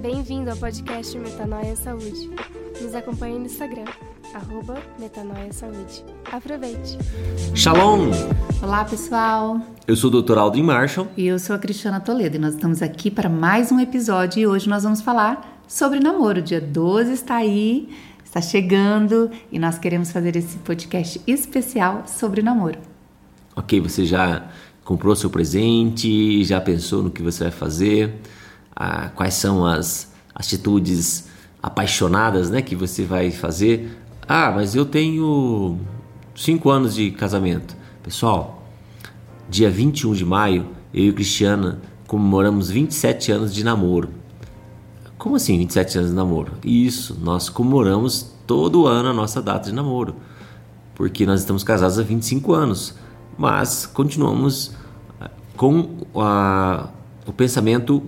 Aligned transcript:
Bem-vindo 0.00 0.48
ao 0.48 0.56
podcast 0.56 1.18
Metanoia 1.18 1.74
Saúde. 1.74 2.30
Nos 2.80 2.94
acompanhe 2.94 3.36
no 3.36 3.46
Instagram, 3.46 3.84
arroba 4.32 4.80
Metanoia 4.98 5.52
Saúde. 5.52 6.04
Aproveite! 6.30 6.96
Shalom! 7.54 8.10
Olá, 8.62 8.84
pessoal! 8.84 9.60
Eu 9.88 9.96
sou 9.96 10.08
o 10.10 10.22
Dr. 10.22 10.38
Aldrin 10.38 10.62
Marshall. 10.62 11.08
E 11.16 11.26
eu 11.26 11.38
sou 11.38 11.56
a 11.56 11.58
Cristiana 11.58 11.98
Toledo 11.98 12.36
e 12.36 12.38
nós 12.38 12.54
estamos 12.54 12.80
aqui 12.80 13.10
para 13.10 13.28
mais 13.28 13.72
um 13.72 13.80
episódio 13.80 14.40
e 14.40 14.46
hoje 14.46 14.68
nós 14.68 14.84
vamos 14.84 15.02
falar 15.02 15.60
sobre 15.66 15.98
namoro. 15.98 16.38
O 16.38 16.42
dia 16.42 16.60
12 16.60 17.12
está 17.12 17.36
aí, 17.36 17.88
está 18.24 18.40
chegando 18.40 19.28
e 19.50 19.58
nós 19.58 19.78
queremos 19.78 20.12
fazer 20.12 20.36
esse 20.36 20.58
podcast 20.58 21.20
especial 21.26 22.04
sobre 22.06 22.40
namoro. 22.40 22.78
Ok, 23.56 23.80
você 23.80 24.06
já 24.06 24.48
comprou 24.84 25.16
seu 25.16 25.28
presente, 25.28 26.44
já 26.44 26.60
pensou 26.60 27.02
no 27.02 27.10
que 27.10 27.20
você 27.20 27.44
vai 27.44 27.52
fazer, 27.52 28.14
ah, 28.80 29.10
quais 29.12 29.34
são 29.34 29.66
as 29.66 30.12
atitudes 30.32 31.28
apaixonadas 31.60 32.48
né, 32.48 32.62
que 32.62 32.76
você 32.76 33.04
vai 33.04 33.32
fazer. 33.32 33.98
Ah, 34.28 34.52
mas 34.54 34.76
eu 34.76 34.86
tenho 34.86 35.80
5 36.36 36.70
anos 36.70 36.94
de 36.94 37.10
casamento. 37.10 37.76
Pessoal, 38.04 38.62
dia 39.50 39.68
21 39.68 40.12
de 40.12 40.24
maio, 40.24 40.68
eu 40.94 41.06
e 41.06 41.12
Cristiana 41.12 41.80
comemoramos 42.06 42.70
27 42.70 43.32
anos 43.32 43.52
de 43.52 43.64
namoro. 43.64 44.10
Como 45.18 45.34
assim 45.34 45.58
27 45.58 45.98
anos 45.98 46.10
de 46.10 46.16
namoro? 46.16 46.52
Isso, 46.64 47.18
nós 47.20 47.48
comemoramos 47.48 48.32
todo 48.46 48.86
ano 48.86 49.08
a 49.08 49.12
nossa 49.12 49.42
data 49.42 49.68
de 49.68 49.74
namoro. 49.74 50.14
Porque 50.94 51.26
nós 51.26 51.40
estamos 51.40 51.64
casados 51.64 51.98
há 51.98 52.02
25 52.02 52.52
anos, 52.52 52.94
mas 53.36 53.86
continuamos 53.86 54.72
ah, 55.20 55.30
com 55.56 55.96
a, 56.14 56.88
o 57.26 57.32
pensamento 57.32 58.02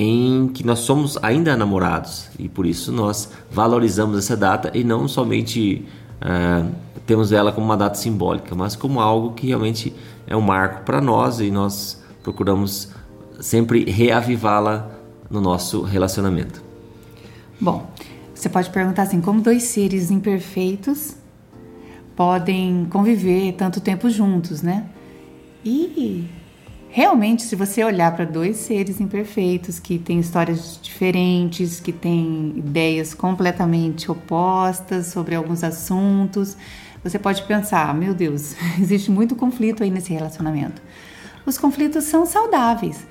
em 0.00 0.48
que 0.48 0.64
nós 0.64 0.78
somos 0.78 1.18
ainda 1.20 1.54
namorados 1.54 2.30
e 2.38 2.48
por 2.48 2.64
isso 2.64 2.90
nós 2.90 3.30
valorizamos 3.50 4.16
essa 4.16 4.34
data 4.34 4.70
e 4.72 4.82
não 4.82 5.06
somente 5.06 5.86
uh, 6.22 6.70
temos 7.04 7.32
ela 7.32 7.52
como 7.52 7.66
uma 7.66 7.76
data 7.76 7.96
simbólica, 7.96 8.54
mas 8.54 8.74
como 8.74 8.98
algo 8.98 9.34
que 9.34 9.48
realmente 9.48 9.94
é 10.26 10.34
um 10.34 10.40
marco 10.40 10.84
para 10.84 11.02
nós 11.02 11.38
e 11.40 11.50
nós 11.50 12.02
procuramos 12.22 12.88
sempre 13.40 13.84
reavivá-la 13.90 14.90
no 15.28 15.38
nosso 15.38 15.82
relacionamento. 15.82 16.62
Bom, 17.60 17.86
você 18.34 18.48
pode 18.48 18.70
perguntar 18.70 19.02
assim: 19.02 19.20
como 19.20 19.42
dois 19.42 19.64
seres 19.64 20.10
imperfeitos 20.10 21.14
podem 22.16 22.86
conviver 22.88 23.52
tanto 23.52 23.82
tempo 23.82 24.08
juntos, 24.08 24.62
né? 24.62 24.86
E 25.62 26.26
realmente, 26.90 27.42
se 27.42 27.56
você 27.56 27.82
olhar 27.84 28.14
para 28.14 28.24
dois 28.24 28.56
seres 28.56 29.00
imperfeitos 29.00 29.78
que 29.78 29.98
têm 29.98 30.20
histórias 30.20 30.78
diferentes, 30.82 31.80
que 31.80 31.92
têm 31.92 32.54
ideias 32.56 33.14
completamente 33.14 34.10
opostas 34.10 35.06
sobre 35.06 35.34
alguns 35.34 35.62
assuntos, 35.62 36.56
você 37.02 37.18
pode 37.18 37.42
pensar: 37.44 37.94
meu 37.94 38.12
Deus, 38.12 38.54
existe 38.80 39.10
muito 39.10 39.34
conflito 39.36 39.82
aí 39.82 39.90
nesse 39.90 40.12
relacionamento. 40.12 40.82
Os 41.46 41.56
conflitos 41.56 42.04
são 42.04 42.26
saudáveis. 42.26 43.06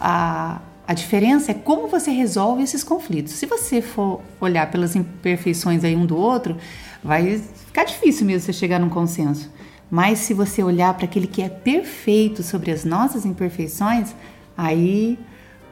A, 0.00 0.60
a 0.86 0.94
diferença 0.94 1.50
é 1.50 1.54
como 1.54 1.88
você 1.88 2.10
resolve 2.10 2.62
esses 2.62 2.82
conflitos. 2.82 3.32
Se 3.32 3.46
você 3.46 3.82
for 3.82 4.20
olhar 4.40 4.70
pelas 4.70 4.94
imperfeições 4.96 5.84
aí 5.84 5.94
um 5.94 6.06
do 6.06 6.16
outro, 6.16 6.56
vai 7.02 7.38
ficar 7.66 7.84
difícil 7.84 8.26
mesmo 8.26 8.46
você 8.46 8.52
chegar 8.52 8.78
num 8.78 8.88
consenso. 8.88 9.50
Mas 9.90 10.20
se 10.20 10.34
você 10.34 10.62
olhar 10.62 10.92
para 10.94 11.04
aquele 11.04 11.26
que 11.26 11.42
é 11.42 11.48
perfeito 11.48 12.42
sobre 12.42 12.70
as 12.70 12.84
nossas 12.84 13.24
imperfeições, 13.24 14.14
aí 14.56 15.18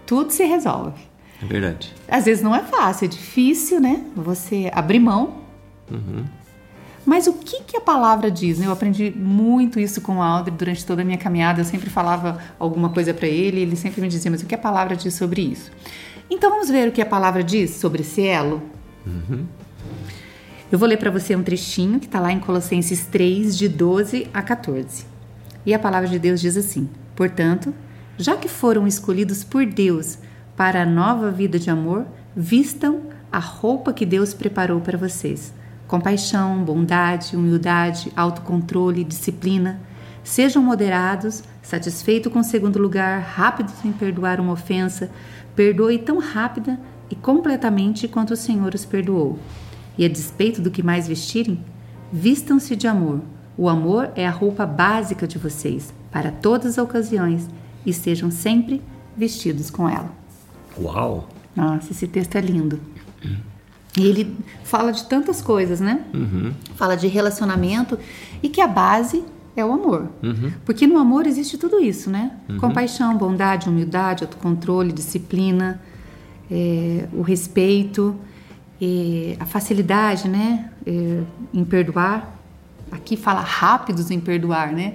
tudo 0.07 0.33
se 0.33 0.45
resolve. 0.45 1.01
É 1.43 1.47
verdade. 1.47 1.93
Às 2.09 2.25
vezes 2.25 2.43
não 2.43 2.55
é 2.55 2.63
fácil, 2.63 3.07
é 3.07 3.09
difícil, 3.09 3.81
né? 3.81 4.05
Você 4.15 4.71
abrir 4.73 5.01
mão. 5.01 5.43
Uhum. 5.91 6.25
Mas 7.05 7.27
o 7.27 7.35
que, 7.35 7.63
que 7.65 7.77
a 7.77 7.81
palavra 7.81 8.31
diz? 8.31 8.61
Eu 8.63 8.73
aprendi 8.73 9.13
muito 9.15 9.79
isso 9.79 10.01
com 10.01 10.17
o 10.17 10.23
Aldri 10.23 10.55
durante 10.55 10.87
toda 10.87 11.03
a 11.03 11.05
minha 11.05 11.19
caminhada. 11.19 11.61
Eu 11.61 11.65
sempre 11.65 11.91
falava 11.91 12.39
alguma 12.59 12.89
coisa 12.89 13.13
para 13.13 13.29
ele 13.29 13.61
ele 13.61 13.77
sempre 13.77 14.01
me 14.01 14.09
dizia: 14.09 14.31
Mas 14.31 14.43
o 14.43 14.47
que 14.47 14.55
a 14.55 14.59
palavra 14.59 14.97
diz 14.97 15.13
sobre 15.15 15.43
isso? 15.43 15.71
Então 16.31 16.51
vamos 16.51 16.71
ver 16.71 16.89
o 16.89 16.93
que 16.93 17.03
a 17.03 17.07
palavra 17.07 17.45
diz 17.45 17.73
sobre 17.73 18.01
esse 18.01 18.23
elo? 18.23 18.63
Uhum. 19.07 19.45
Eu 20.75 20.79
vou 20.79 20.89
ler 20.89 20.97
para 20.97 21.09
você 21.09 21.37
um 21.37 21.43
trechinho 21.45 22.01
que 22.01 22.07
está 22.07 22.19
lá 22.19 22.33
em 22.33 22.41
Colossenses 22.41 23.07
3, 23.07 23.57
de 23.57 23.69
12 23.69 24.27
a 24.35 24.43
14. 24.43 25.07
E 25.65 25.73
a 25.73 25.79
palavra 25.79 26.09
de 26.09 26.19
Deus 26.19 26.41
diz 26.41 26.57
assim: 26.57 26.91
Portanto, 27.15 27.73
já 28.19 28.37
que 28.37 28.49
foram 28.49 28.85
escolhidos 28.85 29.45
por 29.45 29.65
Deus 29.65 30.19
para 30.57 30.83
a 30.83 30.85
nova 30.85 31.31
vida 31.31 31.61
de 31.61 31.71
amor, 31.71 32.05
vistam 32.35 33.03
a 33.31 33.39
roupa 33.39 33.93
que 33.93 34.05
Deus 34.05 34.35
preparou 34.35 34.81
para 34.81 34.99
vocês 34.99 35.55
compaixão, 35.87 36.65
bondade, 36.65 37.37
humildade, 37.37 38.11
autocontrole, 38.17 39.05
disciplina. 39.05 39.81
Sejam 40.25 40.61
moderados, 40.61 41.45
satisfeitos 41.63 42.33
com 42.33 42.41
o 42.41 42.45
segundo 42.45 42.81
lugar, 42.81 43.21
rápidos 43.21 43.75
em 43.85 43.93
perdoar 43.93 44.41
uma 44.41 44.55
ofensa, 44.55 45.09
perdoe 45.55 46.01
tão 46.01 46.19
rápida 46.19 46.81
e 47.09 47.15
completamente 47.15 48.09
quanto 48.09 48.33
o 48.33 48.37
Senhor 48.37 48.75
os 48.75 48.85
perdoou. 48.85 49.39
E 49.97 50.05
a 50.05 50.09
despeito 50.09 50.61
do 50.61 50.71
que 50.71 50.83
mais 50.83 51.07
vestirem, 51.07 51.59
vistam-se 52.13 52.75
de 52.77 52.87
amor. 52.87 53.21
O 53.57 53.69
amor 53.69 54.11
é 54.17 54.27
a 54.27 54.31
roupa 54.31 54.67
básica 54.67 55.27
de 55.27 55.39
vocês, 55.39 55.95
para 56.11 56.31
todas 56.31 56.73
as 56.73 56.79
ocasiões, 56.79 57.49
e 57.87 57.93
sejam 57.93 58.31
sempre 58.31 58.83
vestidos 59.17 59.71
com 59.71 59.89
ela. 59.89 60.11
Uau! 60.79 61.29
Nossa, 61.55 61.93
esse 61.93 62.09
texto 62.09 62.35
é 62.37 62.41
lindo. 62.41 62.81
E 63.97 64.07
ele 64.07 64.37
fala 64.65 64.93
de 64.93 65.05
tantas 65.05 65.41
coisas, 65.41 65.81
né? 65.81 66.05
Uhum. 66.13 66.53
Fala 66.75 66.97
de 66.97 67.07
relacionamento 67.07 67.97
e 68.43 68.49
que 68.49 68.61
a 68.61 68.67
base 68.67 69.25
é 69.57 69.65
o 69.65 69.73
amor. 69.73 70.09
Uhum. 70.21 70.51
Porque 70.65 70.87
no 70.87 70.99
amor 70.99 71.27
existe 71.27 71.57
tudo 71.57 71.81
isso, 71.81 72.11
né? 72.11 72.33
Uhum. 72.49 72.59
Compaixão, 72.59 73.17
bondade, 73.17 73.69
humildade, 73.69 74.25
autocontrole, 74.25 74.93
disciplina, 74.93 75.81
é, 76.51 77.07
o 77.13 77.23
respeito, 77.23 78.17
é, 78.85 79.37
a 79.41 79.47
facilidade, 79.47 80.29
né? 80.29 80.71
É, 80.87 81.23
em 81.53 81.65
perdoar. 81.65 82.39
Aqui 82.91 83.17
fala 83.17 83.41
rápidos 83.41 84.11
em 84.11 84.21
perdoar, 84.21 84.73
né? 84.73 84.95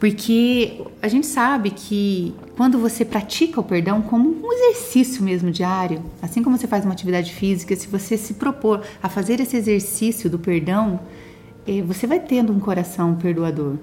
Porque 0.00 0.82
a 1.00 1.08
gente 1.08 1.26
sabe 1.26 1.70
que 1.70 2.34
quando 2.56 2.78
você 2.78 3.04
pratica 3.04 3.60
o 3.60 3.64
perdão 3.64 4.02
como 4.02 4.28
um 4.28 4.52
exercício 4.52 5.22
mesmo 5.22 5.50
diário, 5.50 6.02
assim 6.20 6.42
como 6.42 6.58
você 6.58 6.66
faz 6.66 6.84
uma 6.84 6.92
atividade 6.92 7.32
física, 7.32 7.74
se 7.74 7.86
você 7.86 8.18
se 8.18 8.34
propor 8.34 8.82
a 9.02 9.08
fazer 9.08 9.40
esse 9.40 9.56
exercício 9.56 10.28
do 10.28 10.38
perdão, 10.38 11.00
eh, 11.66 11.80
você 11.80 12.06
vai 12.06 12.20
tendo 12.20 12.52
um 12.52 12.60
coração 12.60 13.14
perdoador. 13.14 13.76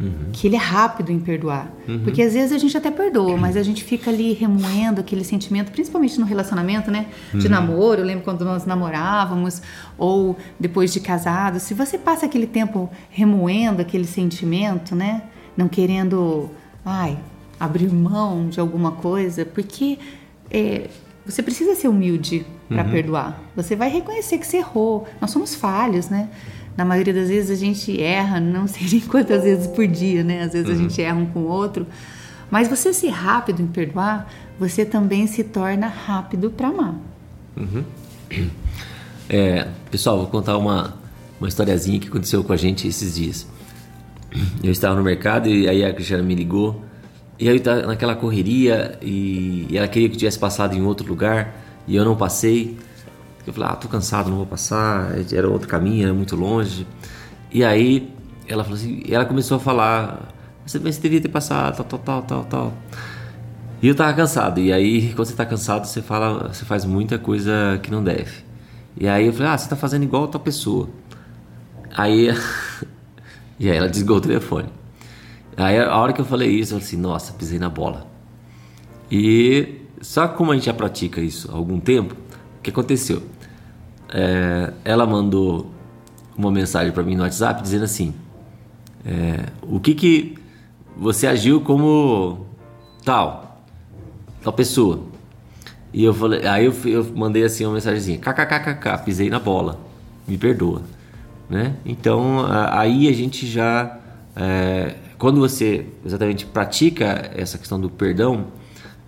Uhum. 0.00 0.30
Que 0.32 0.46
ele 0.46 0.56
é 0.56 0.58
rápido 0.58 1.12
em 1.12 1.20
perdoar. 1.20 1.70
Uhum. 1.86 2.00
Porque 2.04 2.22
às 2.22 2.32
vezes 2.32 2.52
a 2.52 2.58
gente 2.58 2.76
até 2.76 2.90
perdoa, 2.90 3.36
mas 3.36 3.56
a 3.56 3.62
gente 3.62 3.84
fica 3.84 4.10
ali 4.10 4.32
remoendo 4.32 5.00
aquele 5.00 5.22
sentimento, 5.24 5.70
principalmente 5.70 6.18
no 6.18 6.24
relacionamento, 6.24 6.90
né? 6.90 7.06
De 7.34 7.44
Uhum. 7.46 7.50
namoro, 7.50 8.00
eu 8.00 8.04
lembro 8.06 8.24
quando 8.24 8.44
nós 8.44 8.64
namorávamos, 8.64 9.60
ou 9.98 10.36
depois 10.58 10.92
de 10.92 11.00
casado. 11.00 11.60
Se 11.60 11.74
você 11.74 11.98
passa 11.98 12.26
aquele 12.26 12.46
tempo 12.46 12.88
remoendo 13.10 13.82
aquele 13.82 14.06
sentimento, 14.06 14.94
né? 14.96 15.22
Não 15.56 15.68
querendo, 15.68 16.48
ai, 16.84 17.18
abrir 17.58 17.92
mão 17.92 18.48
de 18.48 18.58
alguma 18.58 18.92
coisa, 18.92 19.44
porque 19.44 19.98
é, 20.50 20.88
você 21.26 21.42
precisa 21.42 21.74
ser 21.74 21.88
humilde 21.88 22.46
para 22.68 22.84
Uhum. 22.84 22.90
perdoar. 22.90 23.38
Você 23.54 23.76
vai 23.76 23.90
reconhecer 23.90 24.38
que 24.38 24.46
você 24.46 24.58
errou. 24.58 25.06
Nós 25.20 25.30
somos 25.30 25.54
falhos, 25.54 26.08
né? 26.08 26.28
Na 26.80 26.84
maioria 26.86 27.12
das 27.12 27.28
vezes 27.28 27.50
a 27.50 27.54
gente 27.62 28.00
erra, 28.00 28.40
não 28.40 28.66
sei 28.66 28.88
nem 28.90 29.00
quantas 29.00 29.42
vezes 29.42 29.66
por 29.66 29.86
dia, 29.86 30.24
né? 30.24 30.44
Às 30.44 30.54
vezes 30.54 30.70
a 30.70 30.74
gente 30.74 31.02
erra 31.02 31.18
um 31.18 31.26
com 31.26 31.40
o 31.40 31.46
outro. 31.46 31.86
Mas 32.50 32.68
você 32.68 32.90
ser 32.94 33.10
rápido 33.10 33.60
em 33.60 33.66
perdoar, 33.66 34.32
você 34.58 34.86
também 34.86 35.26
se 35.26 35.44
torna 35.44 35.86
rápido 35.88 36.50
para 36.50 36.68
amar. 36.68 36.94
É, 39.28 39.68
pessoal, 39.90 40.16
vou 40.16 40.26
contar 40.28 40.56
uma, 40.56 40.94
uma 41.38 41.48
historiazinha 41.48 42.00
que 42.00 42.08
aconteceu 42.08 42.42
com 42.42 42.52
a 42.54 42.56
gente 42.56 42.88
esses 42.88 43.14
dias. 43.14 43.46
Eu 44.64 44.72
estava 44.72 44.96
no 44.96 45.02
mercado 45.02 45.50
e 45.50 45.68
aí 45.68 45.84
a 45.84 45.92
Cristiana 45.92 46.22
me 46.22 46.34
ligou. 46.34 46.82
E 47.38 47.46
aí 47.46 47.54
eu 47.54 47.58
estava 47.58 47.82
naquela 47.82 48.16
correria 48.16 48.98
e, 49.02 49.66
e 49.68 49.76
ela 49.76 49.86
queria 49.86 50.08
que 50.08 50.14
eu 50.14 50.18
tivesse 50.18 50.38
passado 50.38 50.74
em 50.74 50.80
outro 50.80 51.06
lugar 51.06 51.54
e 51.86 51.94
eu 51.94 52.06
não 52.06 52.16
passei. 52.16 52.78
Eu 53.50 53.54
falei, 53.54 53.70
ah, 53.70 53.76
tô 53.76 53.88
cansado, 53.88 54.30
não 54.30 54.36
vou 54.36 54.46
passar. 54.46 55.10
Era 55.32 55.48
outro 55.48 55.66
caminho, 55.66 56.04
era 56.04 56.14
muito 56.14 56.36
longe. 56.36 56.86
E 57.50 57.64
aí 57.64 58.12
ela 58.46 58.62
falou 58.62 58.78
assim, 58.78 59.02
ela 59.08 59.24
começou 59.24 59.56
a 59.56 59.60
falar, 59.60 60.32
você, 60.64 60.78
você 60.78 61.00
devia 61.00 61.20
ter 61.20 61.28
passado, 61.28 61.76
tal, 61.76 61.98
tal, 61.98 61.98
tal, 61.98 62.22
tal, 62.22 62.44
tal. 62.44 62.72
E 63.82 63.88
eu 63.88 63.94
tava 63.94 64.12
cansado. 64.12 64.60
E 64.60 64.72
aí, 64.72 65.12
quando 65.14 65.26
você 65.26 65.34
tá 65.34 65.44
cansado, 65.44 65.84
você 65.84 66.00
fala, 66.00 66.48
você 66.48 66.64
faz 66.64 66.84
muita 66.84 67.18
coisa 67.18 67.80
que 67.82 67.90
não 67.90 68.04
deve. 68.04 68.44
E 68.96 69.08
aí 69.08 69.26
eu 69.26 69.32
falei, 69.32 69.48
ah, 69.48 69.58
você 69.58 69.68
tá 69.68 69.74
fazendo 69.74 70.04
igual 70.04 70.22
outra 70.22 70.38
pessoa. 70.38 70.88
Aí, 71.96 72.28
e 73.58 73.68
aí 73.68 73.76
ela 73.76 73.88
desligou 73.88 74.18
o 74.18 74.20
telefone. 74.20 74.68
Aí 75.56 75.76
a 75.78 75.96
hora 75.96 76.12
que 76.12 76.20
eu 76.20 76.24
falei 76.24 76.50
isso, 76.50 76.74
eu 76.74 76.78
falei 76.78 76.86
assim, 76.86 76.96
nossa, 76.96 77.32
pisei 77.32 77.58
na 77.58 77.68
bola. 77.68 78.06
E 79.10 79.80
só 80.00 80.28
como 80.28 80.52
a 80.52 80.54
gente 80.54 80.66
já 80.66 80.74
pratica 80.74 81.20
isso 81.20 81.50
há 81.50 81.56
algum 81.56 81.80
tempo, 81.80 82.14
o 82.58 82.62
que 82.62 82.70
aconteceu? 82.70 83.22
É, 84.12 84.72
ela 84.84 85.06
mandou 85.06 85.70
uma 86.36 86.50
mensagem 86.50 86.92
para 86.92 87.02
mim 87.02 87.14
no 87.14 87.22
WhatsApp 87.22 87.62
dizendo 87.62 87.84
assim: 87.84 88.14
é, 89.04 89.46
o 89.62 89.78
que 89.78 89.94
que 89.94 90.38
você 90.96 91.26
agiu 91.26 91.60
como 91.60 92.46
tal, 93.04 93.64
tal 94.42 94.52
pessoa? 94.52 95.00
E 95.92 96.04
eu 96.04 96.14
falei, 96.14 96.46
aí 96.46 96.66
eu, 96.66 96.74
eu 96.84 97.04
mandei 97.16 97.42
assim 97.42 97.64
uma 97.64 97.74
mensagenzinha, 97.74 98.18
kkkk, 98.18 99.04
pisei 99.04 99.28
na 99.28 99.40
bola, 99.40 99.78
me 100.26 100.38
perdoa, 100.38 100.82
né? 101.48 101.74
Então 101.84 102.46
aí 102.70 103.08
a 103.08 103.12
gente 103.12 103.46
já, 103.46 103.98
é, 104.36 104.94
quando 105.18 105.40
você 105.40 105.86
exatamente 106.04 106.46
pratica 106.46 107.30
essa 107.34 107.58
questão 107.58 107.80
do 107.80 107.90
perdão, 107.90 108.46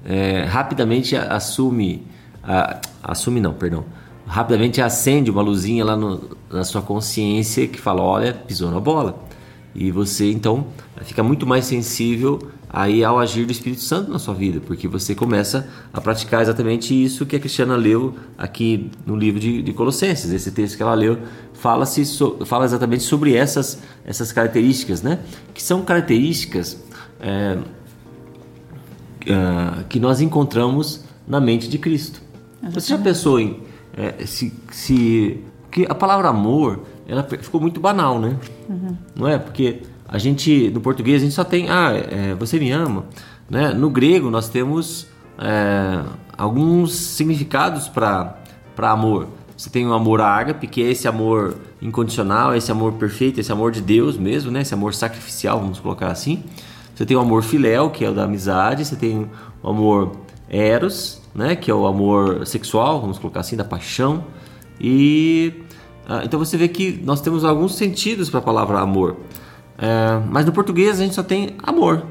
é, 0.04 0.44
rapidamente 0.44 1.14
assume, 1.14 2.04
a, 2.42 2.80
assume 3.02 3.40
não, 3.40 3.54
perdão, 3.54 3.84
rapidamente 4.32 4.80
acende 4.80 5.30
uma 5.30 5.42
luzinha 5.42 5.84
lá 5.84 5.94
no, 5.94 6.18
na 6.50 6.64
sua 6.64 6.80
consciência 6.80 7.68
que 7.68 7.78
fala, 7.78 8.00
olha, 8.00 8.32
pisou 8.32 8.70
na 8.70 8.80
bola. 8.80 9.22
E 9.74 9.90
você 9.90 10.30
então 10.30 10.68
fica 11.02 11.22
muito 11.22 11.46
mais 11.46 11.66
sensível 11.66 12.38
aí 12.66 13.04
ao 13.04 13.18
agir 13.18 13.44
do 13.44 13.52
Espírito 13.52 13.82
Santo 13.82 14.10
na 14.10 14.18
sua 14.18 14.32
vida, 14.32 14.58
porque 14.66 14.88
você 14.88 15.14
começa 15.14 15.68
a 15.92 16.00
praticar 16.00 16.40
exatamente 16.40 16.94
isso 16.94 17.26
que 17.26 17.36
a 17.36 17.38
Cristiana 17.38 17.76
leu 17.76 18.14
aqui 18.38 18.90
no 19.04 19.14
livro 19.16 19.38
de, 19.38 19.60
de 19.60 19.72
Colossenses. 19.74 20.32
Esse 20.32 20.50
texto 20.50 20.78
que 20.78 20.82
ela 20.82 20.94
leu 20.94 21.18
fala, 21.52 21.84
-se 21.84 22.02
so, 22.06 22.38
fala 22.46 22.64
exatamente 22.64 23.02
sobre 23.02 23.34
essas, 23.34 23.82
essas 24.02 24.32
características, 24.32 25.02
né? 25.02 25.18
Que 25.52 25.62
são 25.62 25.82
características 25.82 26.82
é, 27.20 27.58
uh, 29.28 29.84
que 29.90 30.00
nós 30.00 30.22
encontramos 30.22 31.04
na 31.28 31.38
mente 31.38 31.68
de 31.68 31.76
Cristo. 31.76 32.22
Você 32.70 32.88
já 32.88 32.98
pensou 32.98 33.38
em 33.38 33.71
é, 33.96 34.26
se, 34.26 34.52
se 34.70 35.42
que 35.70 35.86
a 35.88 35.94
palavra 35.94 36.28
amor 36.28 36.80
ela 37.06 37.22
ficou 37.22 37.60
muito 37.60 37.80
banal, 37.80 38.18
né? 38.18 38.36
Uhum. 38.68 38.96
Não 39.14 39.28
é? 39.28 39.38
Porque 39.38 39.82
a 40.08 40.18
gente 40.18 40.70
no 40.70 40.80
português 40.80 41.22
a 41.22 41.24
gente 41.24 41.34
só 41.34 41.44
tem 41.44 41.68
ah 41.68 41.92
é, 41.92 42.34
você 42.34 42.58
me 42.58 42.70
ama, 42.70 43.04
né? 43.48 43.72
No 43.72 43.90
grego 43.90 44.30
nós 44.30 44.48
temos 44.48 45.06
é, 45.38 46.02
alguns 46.36 46.94
significados 46.94 47.88
para 47.88 48.38
para 48.74 48.90
amor. 48.90 49.28
Você 49.56 49.70
tem 49.70 49.86
o 49.86 49.92
amor 49.92 50.20
ágape, 50.20 50.66
que 50.66 50.82
é 50.82 50.90
esse 50.90 51.06
amor 51.06 51.56
incondicional, 51.80 52.54
esse 52.56 52.72
amor 52.72 52.94
perfeito, 52.94 53.38
esse 53.38 53.52
amor 53.52 53.70
de 53.70 53.80
Deus 53.80 54.16
mesmo, 54.16 54.50
né? 54.50 54.62
Esse 54.62 54.74
amor 54.74 54.94
sacrificial, 54.94 55.60
vamos 55.60 55.78
colocar 55.78 56.08
assim. 56.08 56.42
Você 56.94 57.06
tem 57.06 57.16
o 57.16 57.20
amor 57.20 57.42
filéu, 57.42 57.90
que 57.90 58.04
é 58.04 58.10
o 58.10 58.14
da 58.14 58.24
amizade, 58.24 58.84
você 58.84 58.96
tem 58.96 59.30
o 59.62 59.68
amor 59.68 60.16
eros, 60.48 61.21
né, 61.34 61.56
que 61.56 61.70
é 61.70 61.74
o 61.74 61.86
amor 61.86 62.46
sexual, 62.46 63.00
vamos 63.00 63.18
colocar 63.18 63.40
assim, 63.40 63.56
da 63.56 63.64
paixão. 63.64 64.24
E 64.80 65.52
ah, 66.08 66.22
então 66.24 66.38
você 66.38 66.56
vê 66.56 66.68
que 66.68 67.00
nós 67.04 67.20
temos 67.20 67.44
alguns 67.44 67.74
sentidos 67.74 68.28
para 68.28 68.40
a 68.40 68.42
palavra 68.42 68.80
amor. 68.80 69.16
É, 69.78 70.20
mas 70.30 70.44
no 70.44 70.52
português 70.52 71.00
a 71.00 71.04
gente 71.04 71.14
só 71.14 71.22
tem 71.22 71.56
amor. 71.62 72.04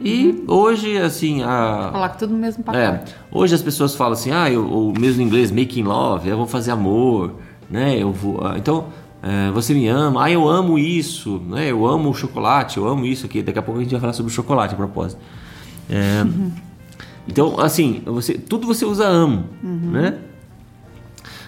E 0.00 0.44
hoje, 0.48 0.96
assim. 0.96 1.42
A, 1.42 1.90
Coloca 1.92 2.14
tudo 2.16 2.32
no 2.32 2.38
mesmo 2.38 2.64
papel. 2.64 2.80
É, 2.80 3.04
hoje 3.30 3.54
as 3.54 3.62
pessoas 3.62 3.94
falam 3.94 4.14
assim, 4.14 4.30
ah, 4.30 4.50
eu, 4.50 4.66
ou 4.66 4.92
mesmo 4.98 5.22
em 5.22 5.26
inglês, 5.26 5.50
making 5.50 5.82
love, 5.82 6.28
eu 6.28 6.36
vou 6.36 6.46
fazer 6.46 6.70
amor, 6.70 7.34
né? 7.68 7.98
Eu 7.98 8.10
vou. 8.10 8.40
Ah, 8.42 8.54
então, 8.56 8.86
é, 9.22 9.50
você 9.50 9.74
me 9.74 9.86
ama, 9.88 10.24
ah, 10.24 10.30
eu 10.30 10.48
amo 10.48 10.78
isso, 10.78 11.38
né? 11.46 11.70
Eu 11.70 11.86
amo 11.86 12.10
o 12.10 12.14
chocolate, 12.14 12.78
eu 12.78 12.88
amo 12.88 13.04
isso 13.04 13.26
aqui. 13.26 13.42
Daqui 13.42 13.58
a 13.58 13.62
pouco 13.62 13.78
a 13.78 13.82
gente 13.82 13.92
vai 13.92 14.00
falar 14.00 14.14
sobre 14.14 14.32
chocolate 14.32 14.72
a 14.72 14.76
propósito. 14.76 15.20
É, 15.88 16.22
uhum. 16.22 16.52
Então, 17.28 17.60
assim, 17.60 18.02
você, 18.04 18.34
tudo 18.34 18.66
você 18.66 18.84
usa 18.84 19.06
amo, 19.06 19.44
uhum. 19.62 19.90
né? 19.92 20.18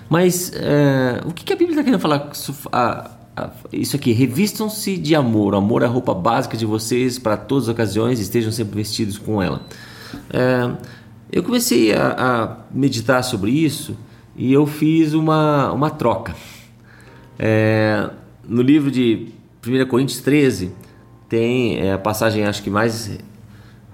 Mas 0.08 0.52
é, 0.54 1.22
o 1.24 1.32
que, 1.32 1.42
que, 1.44 1.52
a 1.52 1.56
Bíblia 1.56 1.72
está 1.72 1.82
querendo 1.82 2.00
falar? 2.00 2.30
A, 2.70 3.10
a, 3.34 3.50
isso 3.72 3.96
aqui, 3.96 4.12
revistam-se 4.12 4.96
de 4.98 5.14
amor. 5.14 5.54
O 5.54 5.56
amor 5.56 5.82
é 5.82 5.86
a 5.86 5.88
roupa 5.88 6.12
básica 6.12 6.56
de 6.56 6.66
vocês 6.66 7.19
para 7.19 7.36
todas 7.36 7.64
as 7.64 7.72
ocasiões 7.72 8.20
estejam 8.20 8.52
sempre 8.52 8.76
vestidos 8.76 9.16
com 9.16 9.42
ela. 9.42 9.62
É, 10.30 10.70
eu 11.32 11.42
comecei 11.42 11.94
a, 11.94 12.14
a, 12.19 12.56
meditar 12.70 13.24
sobre 13.24 13.52
isso 13.52 13.96
e 14.36 14.52
eu 14.52 14.66
fiz 14.66 15.14
uma, 15.14 15.72
uma 15.72 15.88
troca. 15.88 16.36
É, 17.38 18.10
no 18.46 18.60
livro 18.60 18.90
de 18.90 19.28
1 19.66 19.86
Coríntios 19.88 20.20
13 20.20 20.72
tem 21.26 21.78
é, 21.78 21.94
a 21.94 21.98
passagem 21.98 22.44
acho 22.44 22.62
que 22.62 22.69
mais 22.69 23.19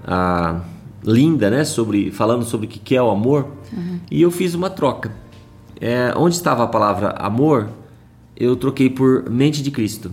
a, 0.05 0.61
linda, 1.03 1.51
né, 1.51 1.65
sobre 1.65 2.11
falando 2.11 2.45
sobre 2.45 2.67
o 2.67 2.69
que 2.69 2.97
é 2.97 3.03
o 3.03 3.11
amor. 3.11 3.47
Uhum. 3.73 4.01
E 4.11 4.21
eu 4.23 4.31
fiz 4.31 4.55
uma 4.55 4.71
troca. 4.71 5.13
É, 5.81 6.13
onde 6.17 6.35
estava 6.35 6.65
a 6.65 6.67
palavra 6.67 7.11
amor, 7.11 7.69
eu 8.37 8.57
troquei 8.57 8.91
por 8.91 9.31
mente 9.31 9.63
de 9.63 9.71
Cristo, 9.71 10.11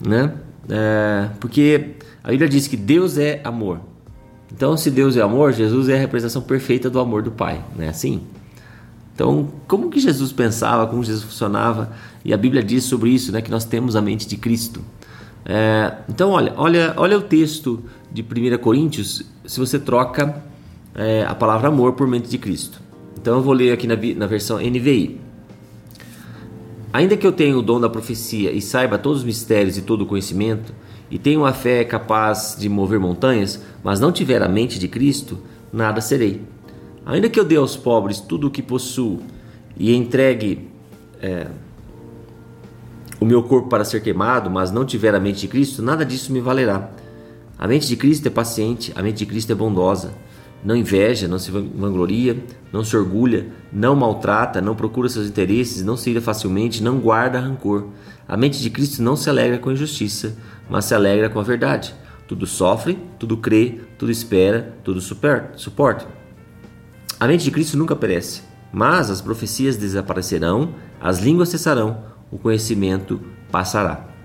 né? 0.00 0.34
É, 0.68 1.28
porque 1.40 1.96
a 2.22 2.30
Bíblia 2.30 2.48
diz 2.48 2.66
que 2.68 2.76
Deus 2.76 3.18
é 3.18 3.40
amor. 3.44 3.80
Então, 4.52 4.76
se 4.76 4.90
Deus 4.90 5.16
é 5.16 5.22
amor, 5.22 5.52
Jesus 5.52 5.88
é 5.88 5.96
a 5.96 5.98
representação 5.98 6.42
perfeita 6.42 6.88
do 6.88 7.00
amor 7.00 7.22
do 7.22 7.30
Pai, 7.30 7.60
não 7.76 7.84
é 7.84 7.88
assim? 7.88 8.22
Então, 9.14 9.48
como 9.66 9.90
que 9.90 9.98
Jesus 9.98 10.30
pensava, 10.30 10.86
como 10.86 11.02
Jesus 11.02 11.24
funcionava? 11.24 11.92
E 12.24 12.32
a 12.32 12.36
Bíblia 12.36 12.62
diz 12.62 12.84
sobre 12.84 13.10
isso, 13.10 13.32
né, 13.32 13.40
que 13.40 13.50
nós 13.50 13.64
temos 13.64 13.96
a 13.96 14.02
mente 14.02 14.28
de 14.28 14.36
Cristo. 14.36 14.82
É, 15.44 15.94
então, 16.08 16.30
olha, 16.30 16.52
olha, 16.56 16.92
olha 16.96 17.16
o 17.16 17.22
texto 17.22 17.82
de 18.16 18.22
1 18.22 18.56
Coríntios, 18.56 19.22
se 19.44 19.60
você 19.60 19.78
troca 19.78 20.42
é, 20.94 21.22
a 21.28 21.34
palavra 21.34 21.68
amor 21.68 21.92
por 21.92 22.08
mente 22.08 22.30
de 22.30 22.38
Cristo. 22.38 22.80
Então, 23.20 23.36
eu 23.36 23.42
vou 23.42 23.52
ler 23.52 23.72
aqui 23.72 23.86
na, 23.86 23.94
na 24.16 24.26
versão 24.26 24.56
NVI. 24.56 25.20
Ainda 26.94 27.14
que 27.14 27.26
eu 27.26 27.32
tenha 27.32 27.58
o 27.58 27.60
dom 27.60 27.78
da 27.78 27.90
profecia 27.90 28.50
e 28.52 28.62
saiba 28.62 28.96
todos 28.96 29.18
os 29.18 29.24
mistérios 29.24 29.76
e 29.76 29.82
todo 29.82 30.00
o 30.00 30.06
conhecimento, 30.06 30.72
e 31.10 31.18
tenha 31.18 31.38
uma 31.38 31.52
fé 31.52 31.84
capaz 31.84 32.56
de 32.58 32.70
mover 32.70 32.98
montanhas, 32.98 33.62
mas 33.84 34.00
não 34.00 34.10
tiver 34.10 34.42
a 34.42 34.48
mente 34.48 34.78
de 34.78 34.88
Cristo, 34.88 35.38
nada 35.70 36.00
serei. 36.00 36.40
Ainda 37.04 37.28
que 37.28 37.38
eu 37.38 37.44
dê 37.44 37.56
aos 37.56 37.76
pobres 37.76 38.18
tudo 38.18 38.46
o 38.46 38.50
que 38.50 38.62
possuo 38.62 39.20
e 39.76 39.94
entregue 39.94 40.70
é, 41.20 41.48
o 43.20 43.26
meu 43.26 43.42
corpo 43.42 43.68
para 43.68 43.84
ser 43.84 44.00
queimado, 44.00 44.48
mas 44.48 44.70
não 44.72 44.86
tiver 44.86 45.14
a 45.14 45.20
mente 45.20 45.40
de 45.40 45.48
Cristo, 45.48 45.82
nada 45.82 46.02
disso 46.02 46.32
me 46.32 46.40
valerá. 46.40 46.90
A 47.58 47.66
mente 47.66 47.88
de 47.88 47.96
Cristo 47.96 48.26
é 48.26 48.30
paciente, 48.30 48.92
a 48.94 49.02
mente 49.02 49.18
de 49.18 49.26
Cristo 49.26 49.50
é 49.50 49.54
bondosa. 49.54 50.12
Não 50.62 50.76
inveja, 50.76 51.28
não 51.28 51.38
se 51.38 51.50
vangloria, 51.50 52.36
não 52.72 52.84
se 52.84 52.96
orgulha, 52.96 53.46
não 53.72 53.94
maltrata, 53.94 54.60
não 54.60 54.74
procura 54.74 55.08
seus 55.08 55.28
interesses, 55.28 55.82
não 55.82 55.96
se 55.96 56.10
ira 56.10 56.20
facilmente, 56.20 56.82
não 56.82 56.98
guarda 56.98 57.40
rancor. 57.40 57.88
A 58.26 58.36
mente 58.36 58.60
de 58.60 58.68
Cristo 58.68 59.02
não 59.02 59.16
se 59.16 59.30
alegra 59.30 59.58
com 59.58 59.70
a 59.70 59.72
injustiça, 59.72 60.36
mas 60.68 60.84
se 60.86 60.94
alegra 60.94 61.30
com 61.30 61.38
a 61.38 61.42
verdade. 61.44 61.94
Tudo 62.26 62.46
sofre, 62.46 62.98
tudo 63.18 63.36
crê, 63.36 63.80
tudo 63.96 64.10
espera, 64.10 64.76
tudo 64.82 65.00
suporta. 65.00 66.06
A 67.18 67.26
mente 67.26 67.44
de 67.44 67.50
Cristo 67.50 67.78
nunca 67.78 67.94
perece, 67.94 68.42
mas 68.72 69.08
as 69.08 69.20
profecias 69.20 69.76
desaparecerão, 69.76 70.74
as 71.00 71.20
línguas 71.20 71.48
cessarão, 71.48 72.02
o 72.30 72.38
conhecimento 72.38 73.20
passará. 73.50 74.15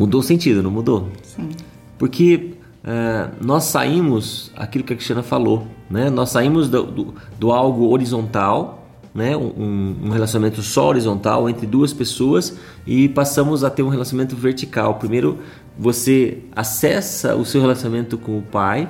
Mudou 0.00 0.20
o 0.20 0.24
sentido, 0.24 0.62
não 0.62 0.70
mudou? 0.70 1.10
Sim. 1.22 1.50
Porque 1.98 2.54
uh, 2.82 3.34
nós 3.38 3.64
saímos, 3.64 4.50
aquilo 4.56 4.82
que 4.82 4.94
a 4.94 4.96
Cristiana 4.96 5.22
falou, 5.22 5.66
né? 5.90 6.08
nós 6.08 6.30
saímos 6.30 6.70
do, 6.70 6.84
do, 6.84 7.14
do 7.38 7.52
algo 7.52 7.90
horizontal, 7.90 8.78
né? 9.14 9.36
Um, 9.36 9.96
um, 10.04 10.08
relacionamento 10.08 10.62
só 10.62 10.88
horizontal 10.88 11.50
entre 11.50 11.66
duas 11.66 11.92
pessoas 11.92 12.56
e 12.86 13.10
passamos 13.10 13.62
a 13.62 13.68
ter 13.68 13.82
um 13.82 13.88
relacionamento 13.90 14.34
vertical. 14.36 14.94
Primeiro, 14.94 15.40
você 15.78 16.38
acessa 16.56 17.36
o 17.36 17.44
seu 17.44 17.60
relacionamento 17.60 18.16
com 18.16 18.38
o 18.38 18.42
Pai, 18.42 18.88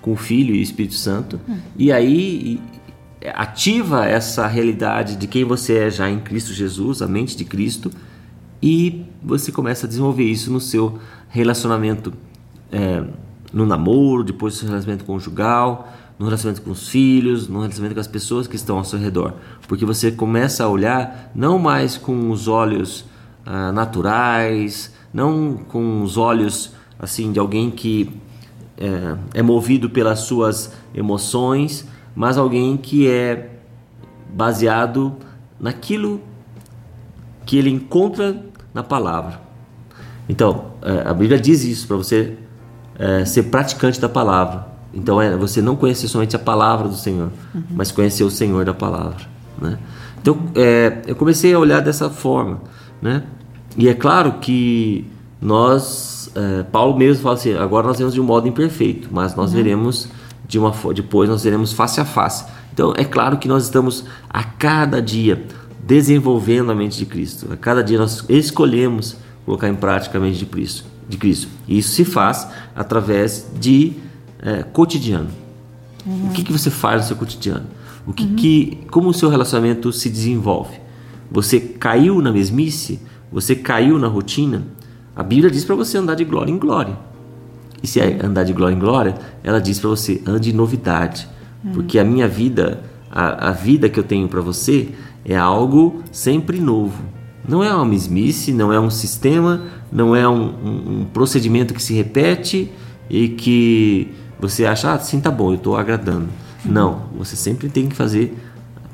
com 0.00 0.12
o 0.12 0.16
Filho 0.16 0.54
e 0.54 0.60
o 0.60 0.62
Espírito 0.62 0.94
Santo, 0.94 1.40
hum. 1.48 1.56
e 1.76 1.90
aí 1.90 2.60
ativa 3.34 4.06
essa 4.06 4.46
realidade 4.46 5.16
de 5.16 5.26
quem 5.26 5.42
você 5.42 5.78
é 5.78 5.90
já 5.90 6.08
em 6.08 6.20
Cristo 6.20 6.52
Jesus, 6.52 7.02
a 7.02 7.08
mente 7.08 7.36
de 7.36 7.44
Cristo, 7.44 7.90
e 8.62 9.04
você 9.22 9.50
começa 9.50 9.86
a 9.86 9.88
desenvolver 9.88 10.24
isso 10.24 10.52
no 10.52 10.60
seu 10.60 10.98
relacionamento, 11.28 12.12
é, 12.70 13.02
no 13.52 13.66
namoro, 13.66 14.22
depois 14.22 14.54
no 14.54 14.60
seu 14.60 14.68
relacionamento 14.68 15.04
conjugal, 15.04 15.92
no 16.18 16.26
relacionamento 16.26 16.62
com 16.62 16.70
os 16.70 16.88
filhos, 16.88 17.48
no 17.48 17.60
relacionamento 17.60 17.94
com 17.94 18.00
as 18.00 18.06
pessoas 18.06 18.46
que 18.46 18.54
estão 18.54 18.78
ao 18.78 18.84
seu 18.84 18.98
redor, 18.98 19.34
porque 19.66 19.84
você 19.84 20.12
começa 20.12 20.62
a 20.62 20.68
olhar 20.68 21.32
não 21.34 21.58
mais 21.58 21.96
com 21.96 22.30
os 22.30 22.46
olhos 22.46 23.04
ah, 23.44 23.72
naturais, 23.72 24.92
não 25.12 25.56
com 25.56 26.02
os 26.02 26.16
olhos 26.16 26.72
assim 26.98 27.32
de 27.32 27.40
alguém 27.40 27.70
que 27.70 28.10
é, 28.78 29.40
é 29.40 29.42
movido 29.42 29.90
pelas 29.90 30.20
suas 30.20 30.72
emoções, 30.94 31.86
mas 32.14 32.38
alguém 32.38 32.76
que 32.76 33.08
é 33.08 33.58
baseado 34.32 35.16
naquilo 35.58 36.20
que 37.44 37.58
ele 37.58 37.70
encontra 37.70 38.51
na 38.72 38.82
palavra. 38.82 39.40
Então, 40.28 40.72
é, 40.82 41.08
a 41.08 41.14
Bíblia 41.14 41.38
diz 41.38 41.64
isso 41.64 41.86
para 41.86 41.96
você 41.96 42.36
é, 42.98 43.24
ser 43.24 43.44
praticante 43.44 44.00
da 44.00 44.08
palavra. 44.08 44.72
Então 44.94 45.20
é 45.20 45.36
você 45.36 45.62
não 45.62 45.74
conhecer 45.74 46.08
somente 46.08 46.36
a 46.36 46.38
palavra 46.38 46.88
do 46.88 46.94
Senhor, 46.94 47.30
uhum. 47.54 47.62
mas 47.70 47.90
conhecer 47.90 48.24
o 48.24 48.30
Senhor 48.30 48.64
da 48.64 48.74
palavra, 48.74 49.26
né? 49.60 49.78
Então 50.20 50.38
é, 50.54 51.02
eu 51.06 51.16
comecei 51.16 51.52
a 51.54 51.58
olhar 51.58 51.80
dessa 51.80 52.10
forma, 52.10 52.60
né? 53.00 53.22
E 53.76 53.88
é 53.88 53.94
claro 53.94 54.34
que 54.34 55.10
nós, 55.40 56.30
é, 56.34 56.62
Paulo 56.64 56.96
mesmo 56.96 57.22
fala 57.22 57.34
assim, 57.34 57.54
agora 57.54 57.86
nós 57.86 57.98
vemos 57.98 58.12
de 58.12 58.20
um 58.20 58.24
modo 58.24 58.46
imperfeito, 58.46 59.08
mas 59.10 59.34
nós 59.34 59.50
uhum. 59.50 59.56
veremos 59.56 60.08
de 60.46 60.58
uma 60.58 60.72
depois 60.94 61.28
nós 61.28 61.42
veremos 61.42 61.72
face 61.72 62.00
a 62.00 62.04
face. 62.04 62.44
Então 62.74 62.92
é 62.96 63.04
claro 63.04 63.38
que 63.38 63.48
nós 63.48 63.64
estamos 63.64 64.04
a 64.28 64.44
cada 64.44 65.00
dia 65.00 65.46
desenvolvendo 65.82 66.70
a 66.70 66.74
mente 66.74 66.98
de 66.98 67.06
Cristo. 67.06 67.52
A 67.52 67.56
cada 67.56 67.82
dia 67.82 67.98
nós 67.98 68.24
escolhemos 68.28 69.16
colocar 69.44 69.68
em 69.68 69.74
prática 69.74 70.18
a 70.18 70.20
mente 70.20 70.38
de 70.38 70.46
Cristo. 70.46 70.84
De 71.08 71.16
Cristo. 71.16 71.48
E 71.66 71.78
isso 71.78 71.90
se 71.90 72.04
faz 72.04 72.48
através 72.74 73.50
de 73.58 73.94
é, 74.40 74.62
cotidiano. 74.62 75.28
Uhum. 76.06 76.28
O 76.28 76.30
que, 76.30 76.42
que 76.42 76.52
você 76.52 76.70
faz 76.70 77.02
no 77.02 77.08
seu 77.08 77.16
cotidiano? 77.16 77.66
O 78.06 78.12
que, 78.12 78.24
uhum. 78.24 78.36
que, 78.36 78.78
como 78.90 79.08
o 79.08 79.14
seu 79.14 79.28
relacionamento 79.28 79.92
se 79.92 80.08
desenvolve? 80.08 80.80
Você 81.30 81.60
caiu 81.60 82.20
na 82.20 82.32
mesmice? 82.32 83.00
Você 83.32 83.54
caiu 83.54 83.98
na 83.98 84.06
rotina? 84.06 84.64
A 85.14 85.22
Bíblia 85.22 85.50
diz 85.50 85.64
para 85.64 85.74
você 85.74 85.98
andar 85.98 86.14
de 86.14 86.24
glória 86.24 86.50
em 86.50 86.58
glória. 86.58 86.96
E 87.82 87.86
se 87.86 88.00
é 88.00 88.24
andar 88.24 88.44
de 88.44 88.52
glória 88.52 88.74
em 88.74 88.78
glória, 88.78 89.14
ela 89.42 89.60
diz 89.60 89.78
para 89.78 89.90
você 89.90 90.22
ande 90.26 90.50
em 90.50 90.52
novidade, 90.52 91.28
uhum. 91.64 91.72
porque 91.72 91.98
a 91.98 92.04
minha 92.04 92.28
vida, 92.28 92.80
a, 93.10 93.48
a 93.48 93.52
vida 93.52 93.88
que 93.88 93.98
eu 93.98 94.04
tenho 94.04 94.28
para 94.28 94.40
você 94.40 94.90
é 95.24 95.36
algo 95.36 96.02
sempre 96.10 96.60
novo. 96.60 97.02
Não 97.46 97.62
é 97.62 97.74
uma 97.74 97.84
mesmice, 97.84 98.52
não 98.52 98.72
é 98.72 98.78
um 98.78 98.90
sistema, 98.90 99.62
não 99.90 100.14
é 100.14 100.28
um, 100.28 100.42
um, 100.42 101.00
um 101.00 101.04
procedimento 101.12 101.74
que 101.74 101.82
se 101.82 101.92
repete 101.92 102.70
e 103.10 103.28
que 103.28 104.12
você 104.38 104.64
acha, 104.64 104.92
ah, 104.92 104.98
sim, 104.98 105.20
tá 105.20 105.30
bom, 105.30 105.50
eu 105.50 105.56
estou 105.56 105.76
agradando. 105.76 106.28
Uhum. 106.64 106.72
Não, 106.72 107.02
você 107.16 107.36
sempre 107.36 107.68
tem 107.68 107.88
que 107.88 107.96
fazer, 107.96 108.36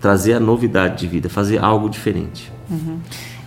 trazer 0.01 0.35
a 0.35 0.41
novidade 0.41 0.99
de 0.99 1.07
vida, 1.07 1.29
fazer 1.29 1.63
algo 1.63 1.89
diferente. 1.89 2.51
Uhum. 2.71 2.99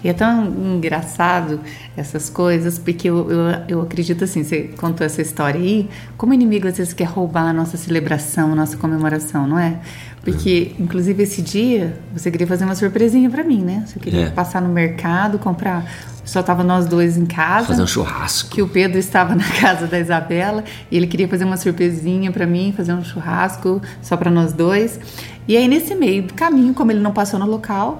E 0.03 0.09
é 0.09 0.13
tão 0.13 0.47
engraçado 0.47 1.59
essas 1.95 2.29
coisas, 2.29 2.79
porque 2.79 3.07
eu, 3.07 3.29
eu, 3.29 3.39
eu, 3.67 3.81
acredito 3.81 4.23
assim, 4.23 4.43
você 4.43 4.63
contou 4.77 5.05
essa 5.05 5.21
história 5.21 5.59
aí, 5.59 5.87
como 6.17 6.31
o 6.31 6.33
inimigo 6.33 6.67
às 6.67 6.77
vezes 6.77 6.91
quer 6.91 7.05
roubar 7.05 7.49
a 7.49 7.53
nossa 7.53 7.77
celebração, 7.77 8.51
a 8.51 8.55
nossa 8.55 8.77
comemoração, 8.77 9.45
não 9.45 9.59
é? 9.59 9.79
Porque, 10.23 10.73
é. 10.77 10.81
inclusive, 10.81 11.23
esse 11.23 11.41
dia, 11.41 11.99
você 12.13 12.29
queria 12.29 12.45
fazer 12.45 12.63
uma 12.63 12.75
surpresinha 12.75 13.29
para 13.29 13.43
mim, 13.43 13.63
né? 13.63 13.83
Você 13.87 13.99
queria 13.99 14.27
é. 14.27 14.29
passar 14.29 14.61
no 14.61 14.69
mercado, 14.69 15.39
comprar. 15.39 15.91
Só 16.23 16.43
tava 16.43 16.63
nós 16.63 16.85
dois 16.85 17.17
em 17.17 17.25
casa. 17.25 17.67
Fazer 17.67 17.81
um 17.81 17.87
churrasco. 17.87 18.49
Que 18.51 18.61
o 18.61 18.67
Pedro 18.67 18.99
estava 18.99 19.33
na 19.35 19.49
casa 19.59 19.87
da 19.87 19.99
Isabela 19.99 20.63
e 20.91 20.97
ele 20.97 21.07
queria 21.07 21.27
fazer 21.27 21.43
uma 21.43 21.57
surpresinha 21.57 22.31
para 22.31 22.45
mim, 22.45 22.71
fazer 22.75 22.93
um 22.93 23.03
churrasco 23.03 23.81
só 24.01 24.15
para 24.15 24.29
nós 24.29 24.53
dois. 24.53 24.99
E 25.47 25.57
aí, 25.57 25.67
nesse 25.67 25.95
meio 25.95 26.23
do 26.23 26.33
caminho, 26.35 26.73
como 26.73 26.91
ele 26.91 26.99
não 26.99 27.11
passou 27.11 27.39
no 27.39 27.47
local, 27.47 27.97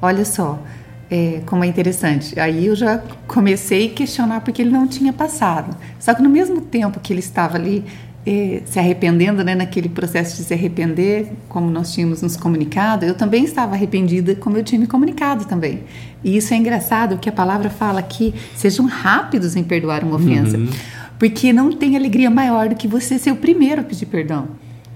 olha 0.00 0.26
só, 0.26 0.62
é, 1.10 1.40
como 1.46 1.64
é 1.64 1.66
interessante. 1.66 2.38
Aí 2.38 2.66
eu 2.66 2.76
já 2.76 3.02
comecei 3.26 3.86
a 3.86 3.90
questionar 3.90 4.42
porque 4.42 4.60
ele 4.60 4.70
não 4.70 4.86
tinha 4.86 5.12
passado. 5.12 5.74
Só 5.98 6.12
que 6.12 6.22
no 6.22 6.28
mesmo 6.28 6.60
tempo 6.60 7.00
que 7.00 7.12
ele 7.14 7.20
estava 7.20 7.56
ali 7.56 7.84
é, 8.24 8.62
se 8.64 8.78
arrependendo, 8.78 9.42
né, 9.42 9.54
naquele 9.54 9.88
processo 9.88 10.36
de 10.36 10.44
se 10.44 10.54
arrepender, 10.54 11.32
como 11.48 11.70
nós 11.70 11.92
tínhamos 11.92 12.22
nos 12.22 12.36
comunicado, 12.36 13.04
eu 13.04 13.14
também 13.14 13.44
estava 13.44 13.74
arrependida 13.74 14.34
como 14.34 14.56
eu 14.56 14.62
tinha 14.62 14.80
me 14.80 14.86
comunicado 14.86 15.44
também. 15.44 15.80
E 16.22 16.36
isso 16.36 16.54
é 16.54 16.56
engraçado, 16.56 17.18
que 17.18 17.28
a 17.28 17.32
palavra 17.32 17.68
fala 17.68 18.00
que 18.02 18.32
sejam 18.54 18.86
rápidos 18.86 19.56
em 19.56 19.64
perdoar 19.64 20.04
uma 20.04 20.16
ofensa. 20.16 20.56
Uhum. 20.56 20.68
Porque 21.18 21.52
não 21.52 21.72
tem 21.72 21.96
alegria 21.96 22.30
maior 22.30 22.68
do 22.68 22.76
que 22.76 22.88
você 22.88 23.18
ser 23.18 23.32
o 23.32 23.36
primeiro 23.36 23.80
a 23.80 23.84
pedir 23.84 24.06
perdão 24.06 24.48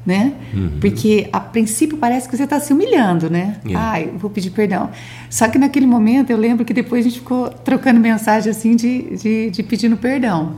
né? 0.07 0.35
Uhum. 0.55 0.79
Porque 0.81 1.29
a 1.33 1.41
princípio 1.41 1.99
parece 1.99 2.29
que 2.29 2.37
você 2.37 2.45
está 2.45 2.61
se 2.61 2.73
humilhando, 2.73 3.29
né? 3.29 3.57
Yeah. 3.67 3.91
Ai, 3.91 4.11
vou 4.17 4.31
pedir 4.31 4.51
perdão. 4.51 4.89
Só 5.29 5.49
que 5.49 5.59
naquele 5.59 5.85
momento 5.85 6.31
eu 6.31 6.37
lembro 6.37 6.65
que 6.65 6.73
depois 6.73 7.05
a 7.05 7.09
gente 7.09 7.19
ficou 7.19 7.49
trocando 7.49 7.99
mensagem 7.99 8.49
assim 8.49 8.77
de, 8.77 9.17
de, 9.17 9.51
de 9.51 9.63
pedindo 9.65 9.97
perdão. 9.97 10.55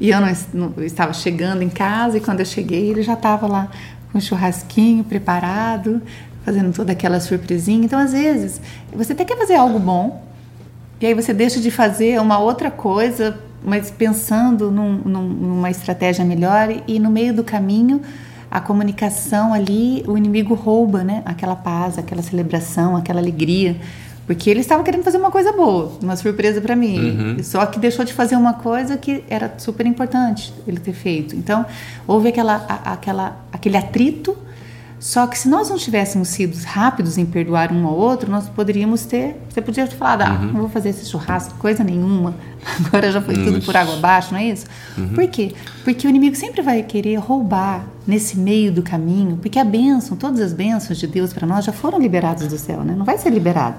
E 0.00 0.10
eu 0.10 0.20
não, 0.20 0.32
não 0.54 0.84
estava 0.84 1.12
chegando 1.12 1.62
em 1.62 1.68
casa 1.68 2.16
e 2.16 2.20
quando 2.20 2.40
eu 2.40 2.46
cheguei 2.46 2.90
ele 2.90 3.02
já 3.02 3.12
estava 3.12 3.46
lá 3.46 3.68
com 4.10 4.18
o 4.18 4.20
churrasquinho 4.20 5.04
preparado, 5.04 6.00
fazendo 6.44 6.72
toda 6.72 6.92
aquela 6.92 7.20
surpresinha. 7.20 7.84
Então 7.84 7.98
às 7.98 8.12
vezes 8.12 8.60
você 8.92 9.12
até 9.12 9.24
quer 9.24 9.36
fazer 9.36 9.56
algo 9.56 9.78
bom 9.78 10.24
e 11.00 11.06
aí 11.06 11.14
você 11.14 11.32
deixa 11.32 11.60
de 11.60 11.70
fazer 11.70 12.20
uma 12.20 12.38
outra 12.38 12.70
coisa, 12.70 13.38
mas 13.64 13.90
pensando 13.90 14.70
num, 14.70 14.96
num, 15.04 15.28
numa 15.28 15.70
estratégia 15.70 16.24
melhor 16.24 16.68
e 16.88 16.98
no 16.98 17.10
meio 17.10 17.34
do 17.34 17.44
caminho 17.44 18.00
a 18.50 18.60
comunicação 18.60 19.54
ali, 19.54 20.02
o 20.08 20.18
inimigo 20.18 20.54
rouba, 20.54 21.04
né? 21.04 21.22
Aquela 21.24 21.54
paz, 21.54 21.96
aquela 21.98 22.20
celebração, 22.20 22.96
aquela 22.96 23.20
alegria. 23.20 23.76
Porque 24.30 24.48
ele 24.48 24.60
estava 24.60 24.84
querendo 24.84 25.02
fazer 25.02 25.18
uma 25.18 25.32
coisa 25.32 25.50
boa, 25.50 25.90
uma 26.00 26.14
surpresa 26.14 26.60
para 26.60 26.76
mim. 26.76 27.00
Uhum. 27.00 27.42
Só 27.42 27.66
que 27.66 27.80
deixou 27.80 28.04
de 28.04 28.12
fazer 28.12 28.36
uma 28.36 28.54
coisa 28.54 28.96
que 28.96 29.24
era 29.28 29.52
super 29.58 29.84
importante 29.84 30.54
ele 30.68 30.78
ter 30.78 30.92
feito. 30.92 31.34
Então, 31.34 31.66
houve 32.06 32.28
aquela, 32.28 32.64
a, 32.68 32.92
aquela, 32.92 33.36
aquele 33.52 33.76
atrito 33.76 34.38
só 35.00 35.26
que 35.26 35.36
se 35.36 35.48
nós 35.48 35.68
não 35.68 35.76
tivéssemos 35.78 36.28
sido 36.28 36.54
rápidos 36.62 37.18
em 37.18 37.24
perdoar 37.26 37.72
um 37.72 37.86
ao 37.86 37.96
outro, 37.96 38.30
nós 38.30 38.48
poderíamos 38.50 39.04
ter. 39.06 39.34
Você 39.48 39.60
podia 39.60 39.86
ter 39.86 39.96
falado, 39.96 40.22
ah, 40.22 40.32
uhum. 40.32 40.52
não 40.52 40.60
vou 40.60 40.68
fazer 40.68 40.90
esse 40.90 41.06
churrasco, 41.06 41.58
coisa 41.58 41.82
nenhuma. 41.82 42.34
Agora 42.86 43.10
já 43.10 43.20
foi 43.20 43.34
tudo 43.34 43.60
por 43.64 43.76
água 43.76 43.94
abaixo, 43.94 44.32
não 44.32 44.38
é 44.38 44.44
isso? 44.44 44.66
Uhum. 44.96 45.08
Por 45.08 45.26
quê? 45.26 45.54
Porque 45.82 46.06
o 46.06 46.10
inimigo 46.10 46.36
sempre 46.36 46.62
vai 46.62 46.82
querer 46.84 47.16
roubar 47.16 47.84
nesse 48.06 48.38
meio 48.38 48.70
do 48.70 48.82
caminho, 48.82 49.38
porque 49.38 49.58
a 49.58 49.64
bênção, 49.64 50.16
todas 50.16 50.38
as 50.38 50.52
bênçãos 50.52 50.98
de 50.98 51.06
Deus 51.08 51.32
para 51.32 51.46
nós 51.48 51.64
já 51.64 51.72
foram 51.72 51.98
liberadas 51.98 52.46
do 52.46 52.58
céu, 52.58 52.84
né? 52.84 52.94
Não 52.94 53.04
vai 53.04 53.16
ser 53.18 53.30
liberado. 53.30 53.76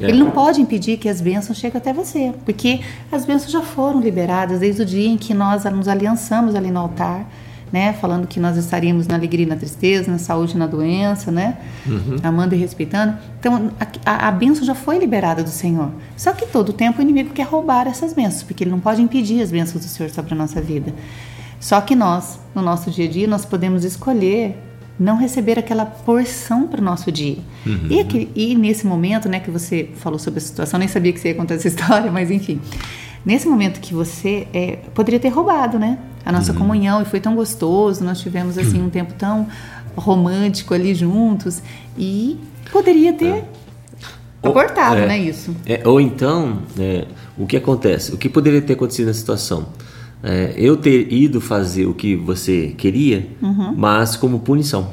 É. 0.00 0.08
Ele 0.08 0.18
não 0.18 0.30
pode 0.30 0.60
impedir 0.60 0.96
que 0.96 1.08
as 1.08 1.20
bênçãos 1.20 1.58
cheguem 1.58 1.78
até 1.78 1.92
você, 1.92 2.32
porque 2.44 2.80
as 3.12 3.24
bênçãos 3.24 3.52
já 3.52 3.62
foram 3.62 4.00
liberadas 4.00 4.60
desde 4.60 4.82
o 4.82 4.84
dia 4.84 5.08
em 5.08 5.16
que 5.16 5.32
nós 5.32 5.64
nos 5.64 5.88
aliançamos 5.88 6.54
ali 6.54 6.70
no 6.70 6.80
altar 6.80 7.26
né? 7.74 7.92
Falando 7.92 8.28
que 8.28 8.38
nós 8.38 8.56
estaríamos 8.56 9.08
na 9.08 9.16
alegria 9.16 9.44
e 9.44 9.48
na 9.48 9.56
tristeza, 9.56 10.08
na 10.08 10.18
saúde 10.18 10.54
e 10.54 10.56
na 10.56 10.68
doença, 10.68 11.32
né? 11.32 11.58
Uhum. 11.84 12.18
Amando 12.22 12.54
e 12.54 12.58
respeitando. 12.58 13.18
Então, 13.40 13.72
a, 14.06 14.28
a, 14.28 14.30
bênção 14.30 14.64
já 14.64 14.76
foi 14.76 14.96
liberada 14.96 15.42
do 15.42 15.48
Senhor. 15.48 15.90
Só 16.16 16.32
que 16.32 16.46
todo 16.46 16.68
o 16.68 16.72
tempo 16.72 17.00
o 17.00 17.02
inimigo 17.02 17.30
quer 17.30 17.42
roubar 17.42 17.88
essas 17.88 18.12
bênçãos, 18.12 18.44
porque 18.44 18.62
ele 18.62 18.70
não 18.70 18.78
pode 18.78 19.02
impedir 19.02 19.42
as 19.42 19.50
bênçãos 19.50 19.84
do 19.84 19.90
Senhor 19.90 20.08
sobre 20.08 20.34
a 20.34 20.36
nossa 20.36 20.60
vida. 20.60 20.94
Só 21.58 21.80
que 21.80 21.96
nós, 21.96 22.38
no 22.54 22.62
nosso 22.62 22.92
dia 22.92 23.06
a 23.06 23.10
dia, 23.10 23.26
nós 23.26 23.44
podemos 23.44 23.84
escolher 23.84 24.56
não 24.98 25.16
receber 25.16 25.58
aquela 25.58 25.84
porção 25.84 26.66
para 26.66 26.80
o 26.80 26.84
nosso 26.84 27.10
dia. 27.10 27.38
Uhum. 27.66 27.86
E, 27.90 28.00
aqui, 28.00 28.30
e, 28.34 28.54
nesse 28.54 28.86
momento, 28.86 29.28
né, 29.28 29.40
que 29.40 29.50
você 29.50 29.90
falou 29.96 30.18
sobre 30.18 30.38
a 30.38 30.42
situação, 30.42 30.78
nem 30.78 30.88
sabia 30.88 31.12
que 31.12 31.20
você 31.20 31.28
ia 31.28 31.34
contar 31.34 31.54
essa 31.54 31.66
história, 31.68 32.10
mas 32.10 32.30
enfim. 32.30 32.60
Nesse 33.24 33.48
momento 33.48 33.80
que 33.80 33.94
você 33.94 34.46
é, 34.52 34.76
poderia 34.94 35.18
ter 35.18 35.30
roubado, 35.30 35.78
né? 35.78 35.98
A 36.24 36.30
nossa 36.30 36.52
uhum. 36.52 36.58
comunhão 36.58 37.02
e 37.02 37.04
foi 37.04 37.20
tão 37.20 37.34
gostoso, 37.34 38.04
nós 38.04 38.20
tivemos 38.20 38.58
assim 38.58 38.82
um 38.82 38.90
tempo 38.90 39.14
tão 39.14 39.48
romântico 39.96 40.74
ali 40.74 40.94
juntos 40.94 41.62
e 41.96 42.38
poderia 42.70 43.12
ter 43.12 43.26
é. 43.26 43.44
abortado, 44.42 45.00
é, 45.00 45.06
né, 45.06 45.18
isso. 45.18 45.54
É, 45.64 45.86
ou 45.86 46.00
então, 46.00 46.62
é, 46.78 47.06
o 47.36 47.46
que 47.46 47.56
acontece? 47.56 48.12
O 48.12 48.18
que 48.18 48.28
poderia 48.28 48.60
ter 48.60 48.74
acontecido 48.74 49.06
na 49.06 49.14
situação? 49.14 49.66
É, 50.26 50.54
eu 50.56 50.74
ter 50.74 51.12
ido 51.12 51.38
fazer 51.38 51.84
o 51.84 51.92
que 51.92 52.16
você 52.16 52.74
queria, 52.78 53.28
uhum. 53.42 53.74
mas 53.76 54.16
como 54.16 54.38
punição, 54.40 54.88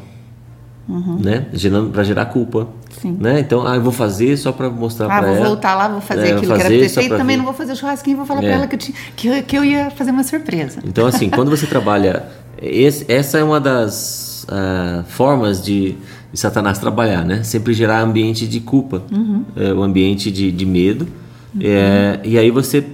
uhum. 0.89 1.19
né? 1.21 1.45
Gerando 1.53 1.89
para 1.89 2.03
gerar 2.03 2.25
culpa. 2.25 2.67
Sim. 3.01 3.17
Né? 3.17 3.39
Então, 3.39 3.65
ah, 3.65 3.77
eu 3.77 3.81
vou 3.81 3.93
fazer 3.93 4.35
só 4.35 4.51
para 4.51 4.69
mostrar 4.69 5.05
ah, 5.05 5.19
para 5.19 5.27
ela. 5.27 5.31
Ah, 5.31 5.39
vou 5.39 5.45
voltar 5.47 5.75
lá, 5.75 5.88
vou 5.88 6.01
fazer 6.01 6.27
é, 6.27 6.31
aquilo 6.33 6.51
fazer 6.51 6.67
que 6.67 6.73
era 6.73 6.79
perfeito, 6.81 7.17
também 7.17 7.38
ver. 7.38 7.38
não 7.38 7.45
vou 7.45 7.53
fazer 7.53 7.71
o 7.71 7.75
churrasquinho, 7.77 8.17
vou 8.17 8.25
falar 8.25 8.43
é. 8.43 8.47
para 8.47 8.55
ela 8.55 8.67
que 8.67 8.75
eu, 8.75 8.79
tinha, 8.79 8.97
que, 9.15 9.27
eu, 9.27 9.43
que 9.43 9.57
eu 9.57 9.63
ia 9.63 9.89
fazer 9.91 10.11
uma 10.11 10.23
surpresa. 10.23 10.81
Então, 10.85 11.07
assim, 11.07 11.29
quando 11.29 11.50
você 11.50 11.65
trabalha, 11.65 12.25
esse, 12.61 13.09
essa 13.09 13.38
é 13.38 13.43
uma 13.43 13.61
das 13.61 14.45
uh, 14.50 15.03
formas 15.05 15.63
de, 15.63 15.95
de, 16.33 16.39
Satanás 16.39 16.77
trabalhar, 16.77 17.23
né? 17.23 17.41
Sempre 17.41 17.73
gerar 17.73 18.01
ambiente 18.01 18.45
de 18.45 18.59
culpa, 18.59 19.01
uhum. 19.09 19.45
é, 19.55 19.73
o 19.73 19.81
ambiente 19.81 20.29
de, 20.29 20.51
de 20.51 20.65
medo. 20.65 21.07
Uhum. 21.55 21.61
É, 21.63 22.19
e 22.25 22.38
aí 22.38 22.51
você 22.51 22.85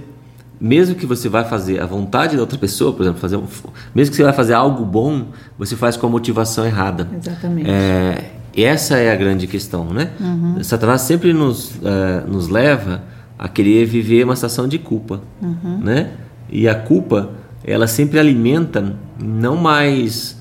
mesmo 0.60 0.94
que 0.94 1.06
você 1.06 1.28
vai 1.28 1.44
fazer 1.44 1.80
a 1.80 1.86
vontade 1.86 2.36
da 2.36 2.42
outra 2.42 2.58
pessoa, 2.58 2.92
por 2.92 3.02
exemplo, 3.02 3.20
fazer 3.20 3.36
um, 3.36 3.46
mesmo 3.94 4.10
que 4.10 4.16
você 4.16 4.24
vai 4.24 4.32
fazer 4.32 4.54
algo 4.54 4.84
bom, 4.84 5.26
você 5.58 5.76
faz 5.76 5.96
com 5.96 6.06
a 6.06 6.10
motivação 6.10 6.66
errada. 6.66 7.08
Exatamente. 7.16 7.70
É, 7.70 8.32
essa 8.56 8.96
é 8.96 9.12
a 9.12 9.16
grande 9.16 9.46
questão, 9.46 9.84
né? 9.84 10.10
Uhum. 10.18 10.62
Satanás 10.62 11.02
sempre 11.02 11.32
nos, 11.32 11.76
uh, 11.76 12.26
nos 12.26 12.48
leva 12.48 13.02
a 13.38 13.48
querer 13.48 13.84
viver 13.86 14.24
uma 14.24 14.34
situação 14.34 14.66
de 14.66 14.78
culpa, 14.78 15.20
uhum. 15.40 15.78
né? 15.78 16.10
E 16.50 16.68
a 16.68 16.74
culpa, 16.74 17.30
ela 17.64 17.86
sempre 17.86 18.18
alimenta 18.18 18.96
não 19.22 19.56
mais 19.56 20.36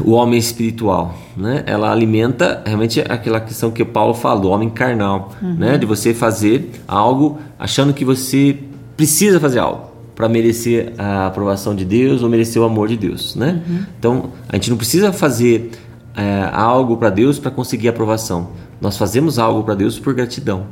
o 0.00 0.12
homem 0.12 0.38
espiritual, 0.38 1.14
né? 1.36 1.62
Ela 1.66 1.90
alimenta 1.90 2.62
realmente 2.64 3.00
aquela 3.00 3.40
questão 3.40 3.70
que 3.70 3.84
Paulo 3.84 4.14
falou, 4.14 4.52
o 4.52 4.54
homem 4.54 4.68
carnal, 4.68 5.32
uhum. 5.40 5.54
né? 5.54 5.78
De 5.78 5.86
você 5.86 6.12
fazer 6.12 6.70
algo 6.86 7.38
achando 7.60 7.92
que 7.92 8.06
você 8.06 8.58
precisa 8.96 9.38
fazer 9.38 9.58
algo 9.58 9.90
para 10.14 10.28
merecer 10.28 10.94
a 10.98 11.26
aprovação 11.26 11.74
de 11.74 11.84
Deus 11.84 12.22
ou 12.22 12.28
merecer 12.28 12.60
o 12.60 12.64
amor 12.64 12.88
de 12.88 12.96
Deus, 12.96 13.36
né? 13.36 13.62
Uhum. 13.68 13.82
Então 13.98 14.30
a 14.48 14.56
gente 14.56 14.70
não 14.70 14.78
precisa 14.78 15.12
fazer 15.12 15.70
é, 16.16 16.48
algo 16.52 16.96
para 16.96 17.10
Deus 17.10 17.38
para 17.38 17.50
conseguir 17.50 17.88
a 17.88 17.90
aprovação. 17.90 18.50
Nós 18.80 18.96
fazemos 18.96 19.38
algo 19.38 19.62
para 19.62 19.74
Deus 19.74 19.98
por 19.98 20.14
gratidão. 20.14 20.66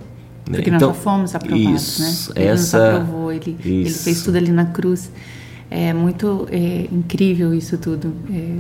Né? 0.48 0.56
Porque 0.56 0.70
então, 0.70 0.88
nós 0.88 0.96
já 0.96 1.02
fomos 1.02 1.34
aprovados, 1.34 1.98
isso, 1.98 2.32
né? 2.34 2.40
Ele 2.40 2.48
essa, 2.48 2.78
nos 2.78 3.00
aprovou, 3.02 3.32
ele, 3.32 3.56
ele, 3.62 3.90
fez 3.90 4.22
tudo 4.22 4.36
ali 4.38 4.50
na 4.50 4.66
cruz. 4.66 5.10
É 5.70 5.92
muito 5.92 6.48
é, 6.50 6.88
incrível 6.90 7.52
isso 7.52 7.76
tudo. 7.76 8.14
É, 8.32 8.56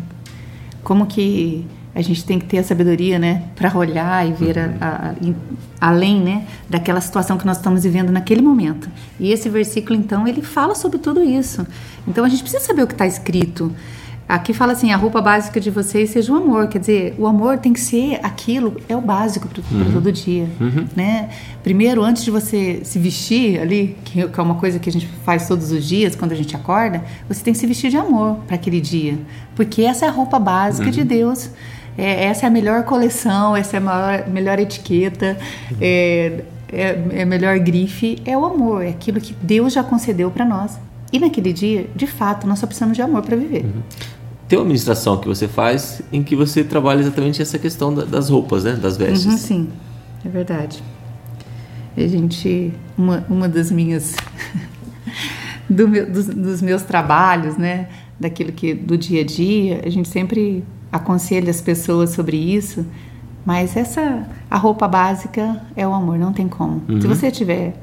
como 0.82 1.06
que 1.06 1.66
a 1.94 2.02
gente 2.02 2.24
tem 2.24 2.38
que 2.38 2.46
ter 2.46 2.58
a 2.58 2.64
sabedoria, 2.64 3.18
né, 3.18 3.42
para 3.56 3.76
olhar 3.76 4.26
e 4.28 4.32
ver 4.32 4.56
uhum. 4.56 4.76
a, 4.80 4.86
a, 4.86 5.10
a, 5.10 5.88
além, 5.90 6.20
né, 6.20 6.46
daquela 6.68 7.00
situação 7.00 7.36
que 7.36 7.46
nós 7.46 7.56
estamos 7.56 7.82
vivendo 7.82 8.10
naquele 8.10 8.42
momento. 8.42 8.88
E 9.18 9.32
esse 9.32 9.48
versículo, 9.48 9.98
então, 9.98 10.26
ele 10.26 10.42
fala 10.42 10.74
sobre 10.74 10.98
tudo 10.98 11.22
isso. 11.22 11.66
Então, 12.06 12.24
a 12.24 12.28
gente 12.28 12.42
precisa 12.42 12.62
saber 12.64 12.82
o 12.82 12.86
que 12.86 12.94
está 12.94 13.06
escrito. 13.06 13.72
Aqui 14.28 14.52
fala 14.52 14.72
assim: 14.72 14.92
a 14.92 14.96
roupa 14.96 15.22
básica 15.22 15.58
de 15.58 15.70
vocês 15.70 16.10
seja 16.10 16.30
o 16.32 16.36
amor. 16.36 16.68
Quer 16.68 16.78
dizer, 16.80 17.14
o 17.18 17.26
amor 17.26 17.56
tem 17.56 17.72
que 17.72 17.80
ser 17.80 18.20
aquilo, 18.22 18.76
é 18.86 18.94
o 18.94 19.00
básico 19.00 19.48
para 19.48 19.62
uhum. 19.72 19.90
todo 19.90 20.12
dia. 20.12 20.46
Uhum. 20.60 20.86
Né? 20.94 21.30
Primeiro, 21.62 22.04
antes 22.04 22.22
de 22.22 22.30
você 22.30 22.80
se 22.84 22.98
vestir 22.98 23.58
ali, 23.58 23.96
que 24.04 24.20
é 24.20 24.42
uma 24.42 24.56
coisa 24.56 24.78
que 24.78 24.90
a 24.90 24.92
gente 24.92 25.08
faz 25.24 25.48
todos 25.48 25.72
os 25.72 25.82
dias 25.82 26.14
quando 26.14 26.32
a 26.32 26.34
gente 26.34 26.54
acorda, 26.54 27.02
você 27.26 27.42
tem 27.42 27.54
que 27.54 27.58
se 27.58 27.66
vestir 27.66 27.90
de 27.90 27.96
amor 27.96 28.36
para 28.46 28.56
aquele 28.56 28.82
dia. 28.82 29.18
Porque 29.56 29.80
essa 29.82 30.04
é 30.04 30.08
a 30.08 30.12
roupa 30.12 30.38
básica 30.38 30.86
uhum. 30.86 30.92
de 30.92 31.04
Deus. 31.04 31.50
É, 31.98 32.26
essa 32.26 32.46
é 32.46 32.48
a 32.48 32.50
melhor 32.50 32.84
coleção, 32.84 33.56
essa 33.56 33.76
é 33.76 33.78
a 33.78 33.80
maior, 33.80 34.28
melhor 34.28 34.58
etiqueta, 34.58 35.36
uhum. 35.70 35.76
é, 35.80 36.44
é, 36.72 37.04
é 37.12 37.22
a 37.22 37.26
melhor 37.26 37.58
grife. 37.58 38.22
É 38.24 38.38
o 38.38 38.44
amor, 38.46 38.84
é 38.84 38.90
aquilo 38.90 39.20
que 39.20 39.34
Deus 39.42 39.72
já 39.72 39.82
concedeu 39.82 40.30
para 40.30 40.44
nós. 40.44 40.78
E 41.12 41.18
naquele 41.18 41.52
dia, 41.52 41.86
de 41.96 42.06
fato, 42.06 42.46
nós 42.46 42.60
só 42.60 42.66
precisamos 42.66 42.96
de 42.96 43.02
amor 43.02 43.22
para 43.22 43.36
viver. 43.36 43.64
Uhum 43.64 43.82
tem 44.48 44.58
uma 44.58 44.62
administração 44.62 45.18
que 45.18 45.28
você 45.28 45.46
faz 45.46 46.00
em 46.10 46.22
que 46.22 46.34
você 46.34 46.64
trabalha 46.64 47.00
exatamente 47.00 47.42
essa 47.42 47.58
questão 47.58 47.94
das 47.94 48.30
roupas, 48.30 48.64
né? 48.64 48.72
Das 48.72 48.96
vestes. 48.96 49.26
Uhum, 49.26 49.36
sim, 49.36 49.68
é 50.24 50.28
verdade. 50.28 50.82
A 51.94 52.06
gente, 52.06 52.72
uma, 52.96 53.24
uma 53.28 53.48
das 53.48 53.70
minhas, 53.70 54.16
do 55.68 55.86
meu, 55.86 56.10
dos, 56.10 56.26
dos, 56.26 56.62
meus 56.62 56.82
trabalhos, 56.82 57.58
né? 57.58 57.88
Daquilo 58.18 58.50
que 58.50 58.72
do 58.72 58.96
dia 58.96 59.20
a 59.20 59.24
dia, 59.24 59.82
a 59.84 59.90
gente 59.90 60.08
sempre 60.08 60.64
aconselha 60.92 61.50
as 61.50 61.60
pessoas 61.60 62.10
sobre 62.10 62.36
isso. 62.36 62.84
Mas 63.44 63.76
essa, 63.76 64.26
a 64.50 64.58
roupa 64.58 64.86
básica 64.86 65.62
é 65.74 65.86
o 65.86 65.92
amor, 65.92 66.18
não 66.18 66.32
tem 66.32 66.46
como. 66.48 66.82
Uhum. 66.88 67.00
Se 67.00 67.06
você 67.06 67.30
tiver 67.30 67.74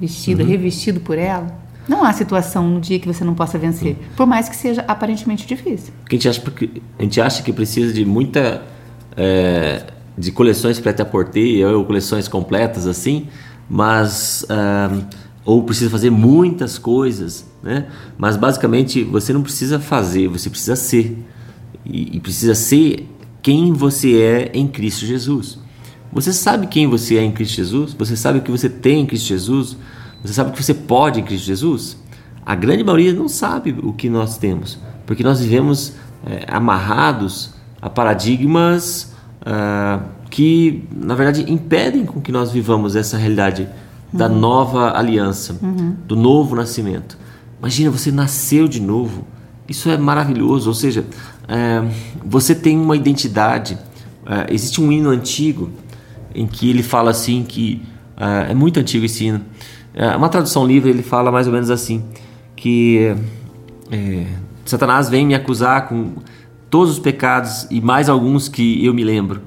vestido, 0.00 0.42
uhum. 0.42 0.48
revestido 0.48 1.00
por 1.00 1.16
ela, 1.16 1.46
não 1.88 2.04
há 2.04 2.12
situação 2.12 2.68
no 2.68 2.80
dia 2.80 2.98
que 2.98 3.06
você 3.06 3.24
não 3.24 3.34
possa 3.34 3.58
vencer, 3.58 3.96
por 4.16 4.26
mais 4.26 4.48
que 4.48 4.56
seja 4.56 4.84
aparentemente 4.86 5.46
difícil. 5.46 5.92
Porque 6.00 6.16
a 6.16 6.18
gente 6.18 6.28
acha, 6.28 6.40
porque 6.40 6.70
a 6.98 7.02
gente 7.02 7.20
acha 7.20 7.42
que 7.42 7.52
precisa 7.52 7.92
de 7.92 8.04
muita. 8.04 8.62
É, 9.16 9.86
de 10.16 10.30
coleções 10.30 10.78
prêt-à-porter 10.78 11.66
ou 11.66 11.84
coleções 11.84 12.28
completas 12.28 12.86
assim, 12.86 13.28
mas. 13.68 14.44
É, 14.48 15.22
ou 15.44 15.64
precisa 15.64 15.90
fazer 15.90 16.10
muitas 16.10 16.78
coisas, 16.78 17.44
né? 17.62 17.86
Mas 18.16 18.36
basicamente 18.36 19.02
você 19.02 19.32
não 19.32 19.42
precisa 19.42 19.80
fazer, 19.80 20.28
você 20.28 20.48
precisa 20.48 20.76
ser. 20.76 21.18
E, 21.84 22.16
e 22.16 22.20
precisa 22.20 22.54
ser 22.54 23.08
quem 23.42 23.72
você 23.72 24.20
é 24.20 24.50
em 24.54 24.68
Cristo 24.68 25.04
Jesus. 25.04 25.58
Você 26.12 26.32
sabe 26.32 26.66
quem 26.66 26.86
você 26.86 27.16
é 27.16 27.22
em 27.22 27.32
Cristo 27.32 27.56
Jesus? 27.56 27.94
Você 27.94 28.16
sabe 28.16 28.38
o 28.38 28.42
que 28.42 28.50
você 28.50 28.68
tem 28.68 29.00
em 29.00 29.06
Cristo 29.06 29.28
Jesus? 29.28 29.76
Você 30.22 30.34
sabe 30.34 30.50
o 30.50 30.52
que 30.52 30.62
você 30.62 30.74
pode 30.74 31.20
em 31.20 31.24
Cristo 31.24 31.46
Jesus? 31.46 31.96
A 32.44 32.54
grande 32.54 32.84
maioria 32.84 33.12
não 33.12 33.28
sabe 33.28 33.74
o 33.82 33.92
que 33.92 34.08
nós 34.08 34.36
temos, 34.36 34.78
porque 35.06 35.22
nós 35.22 35.40
vivemos 35.40 35.94
é, 36.26 36.44
amarrados 36.48 37.54
a 37.80 37.88
paradigmas 37.90 39.12
uh, 39.42 40.02
que, 40.30 40.84
na 40.90 41.14
verdade, 41.14 41.50
impedem 41.50 42.06
com 42.06 42.20
que 42.20 42.30
nós 42.30 42.52
vivamos 42.52 42.94
essa 42.94 43.16
realidade 43.16 43.62
uhum. 44.12 44.18
da 44.18 44.28
nova 44.28 44.96
aliança, 44.96 45.58
uhum. 45.60 45.96
do 46.06 46.14
novo 46.14 46.54
nascimento. 46.54 47.18
Imagina, 47.58 47.90
você 47.90 48.10
nasceu 48.10 48.68
de 48.68 48.80
novo. 48.80 49.24
Isso 49.68 49.88
é 49.88 49.96
maravilhoso. 49.96 50.68
Ou 50.68 50.74
seja, 50.74 51.04
é, 51.48 51.82
você 52.24 52.54
tem 52.54 52.78
uma 52.78 52.96
identidade. 52.96 53.78
É, 54.26 54.52
existe 54.52 54.80
um 54.80 54.90
hino 54.92 55.10
antigo 55.10 55.70
em 56.34 56.46
que 56.46 56.70
ele 56.70 56.82
fala 56.82 57.10
assim 57.10 57.42
que 57.42 57.82
é 58.48 58.54
muito 58.54 58.78
antigo 58.78 59.04
esse 59.04 59.24
hino 59.24 59.40
é, 59.94 60.16
uma 60.16 60.28
tradução 60.28 60.66
livre 60.66 60.88
ele 60.88 61.02
fala 61.02 61.30
mais 61.32 61.46
ou 61.46 61.52
menos 61.52 61.70
assim 61.70 62.04
que 62.56 63.14
é, 63.90 64.26
Satanás 64.64 65.08
vem 65.08 65.26
me 65.26 65.34
acusar 65.34 65.88
com 65.88 66.12
todos 66.70 66.94
os 66.94 66.98
pecados 66.98 67.66
e 67.70 67.80
mais 67.80 68.08
alguns 68.08 68.48
que 68.48 68.84
eu 68.84 68.94
me 68.94 69.04
lembro, 69.04 69.42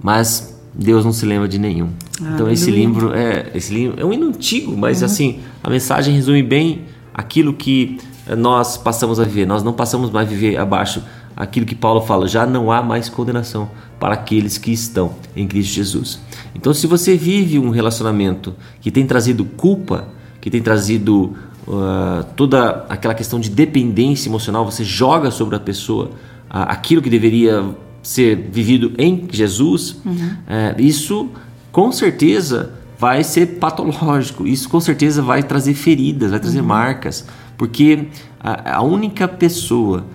mas 0.00 0.60
Deus 0.72 1.04
não 1.04 1.12
se 1.12 1.26
lembra 1.26 1.48
de 1.48 1.58
nenhum. 1.58 1.88
Ah, 2.22 2.32
então 2.34 2.50
esse 2.50 2.70
livro 2.70 3.12
é 3.14 3.50
esse 3.54 3.72
livro 3.74 4.00
é 4.00 4.04
um 4.04 4.12
hino 4.12 4.28
antigo, 4.28 4.76
mas 4.76 5.00
uhum. 5.00 5.06
assim 5.06 5.40
a 5.62 5.70
mensagem 5.70 6.14
resume 6.14 6.42
bem 6.42 6.82
aquilo 7.12 7.54
que 7.54 7.98
nós 8.26 8.76
passamos 8.76 9.20
a 9.20 9.24
viver. 9.24 9.46
Nós 9.46 9.62
não 9.62 9.72
passamos 9.72 10.10
mais 10.10 10.26
a 10.26 10.30
viver 10.30 10.56
abaixo 10.56 11.02
aquilo 11.36 11.66
que 11.66 11.74
Paulo 11.74 12.00
fala, 12.00 12.28
já 12.28 12.46
não 12.46 12.70
há 12.70 12.82
mais 12.82 13.08
condenação 13.08 13.68
para 13.98 14.14
aqueles 14.14 14.56
que 14.56 14.72
estão 14.72 15.14
em 15.34 15.46
Cristo 15.46 15.74
Jesus. 15.74 16.20
Então, 16.54 16.72
se 16.72 16.86
você 16.86 17.16
vive 17.16 17.58
um 17.58 17.70
relacionamento 17.70 18.54
que 18.80 18.90
tem 18.90 19.04
trazido 19.06 19.44
culpa, 19.44 20.08
que 20.40 20.50
tem 20.50 20.62
trazido 20.62 21.34
uh, 21.66 22.24
toda 22.36 22.86
aquela 22.88 23.14
questão 23.14 23.40
de 23.40 23.50
dependência 23.50 24.28
emocional, 24.28 24.64
você 24.64 24.84
joga 24.84 25.30
sobre 25.30 25.56
a 25.56 25.60
pessoa 25.60 26.06
uh, 26.06 26.68
aquilo 26.68 27.02
que 27.02 27.10
deveria 27.10 27.64
ser 28.02 28.36
vivido 28.36 28.92
em 28.98 29.26
Jesus, 29.30 29.96
uhum. 30.04 30.12
uh, 30.12 30.80
isso 30.80 31.30
com 31.72 31.90
certeza 31.90 32.72
vai 32.98 33.24
ser 33.24 33.58
patológico, 33.58 34.46
isso 34.46 34.68
com 34.68 34.78
certeza 34.78 35.20
vai 35.20 35.42
trazer 35.42 35.74
feridas, 35.74 36.30
vai 36.30 36.38
trazer 36.38 36.60
uhum. 36.60 36.66
marcas, 36.66 37.26
porque 37.56 38.08
a, 38.40 38.76
a 38.76 38.82
única 38.82 39.26
pessoa 39.28 40.06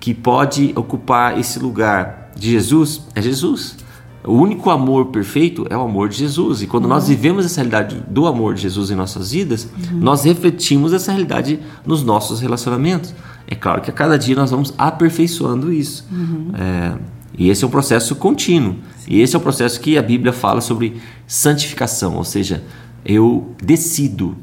que 0.00 0.14
pode 0.14 0.72
ocupar 0.76 1.38
esse 1.38 1.58
lugar 1.58 2.30
de 2.36 2.50
Jesus 2.50 3.02
é 3.14 3.22
Jesus. 3.22 3.76
O 4.24 4.32
único 4.32 4.68
amor 4.68 5.06
perfeito 5.06 5.66
é 5.70 5.76
o 5.76 5.80
amor 5.80 6.08
de 6.08 6.16
Jesus. 6.16 6.60
E 6.60 6.66
quando 6.66 6.84
uhum. 6.84 6.90
nós 6.90 7.08
vivemos 7.08 7.46
essa 7.46 7.56
realidade 7.56 8.02
do 8.08 8.26
amor 8.26 8.54
de 8.54 8.62
Jesus 8.62 8.90
em 8.90 8.94
nossas 8.94 9.32
vidas, 9.32 9.64
uhum. 9.64 9.98
nós 9.98 10.24
refletimos 10.24 10.92
essa 10.92 11.12
realidade 11.12 11.60
nos 11.86 12.02
nossos 12.02 12.40
relacionamentos. 12.40 13.14
É 13.46 13.54
claro 13.54 13.80
que 13.80 13.90
a 13.90 13.92
cada 13.92 14.18
dia 14.18 14.36
nós 14.36 14.50
vamos 14.50 14.74
aperfeiçoando 14.76 15.72
isso. 15.72 16.06
Uhum. 16.12 16.50
É, 16.54 16.98
e 17.38 17.48
esse 17.48 17.64
é 17.64 17.66
um 17.66 17.70
processo 17.70 18.14
contínuo. 18.16 18.76
E 19.06 19.20
esse 19.20 19.34
é 19.34 19.38
o 19.38 19.42
processo 19.42 19.80
que 19.80 19.96
a 19.96 20.02
Bíblia 20.02 20.32
fala 20.32 20.60
sobre 20.60 21.00
santificação, 21.26 22.16
ou 22.16 22.24
seja, 22.24 22.62
eu 23.04 23.54
decido, 23.62 24.36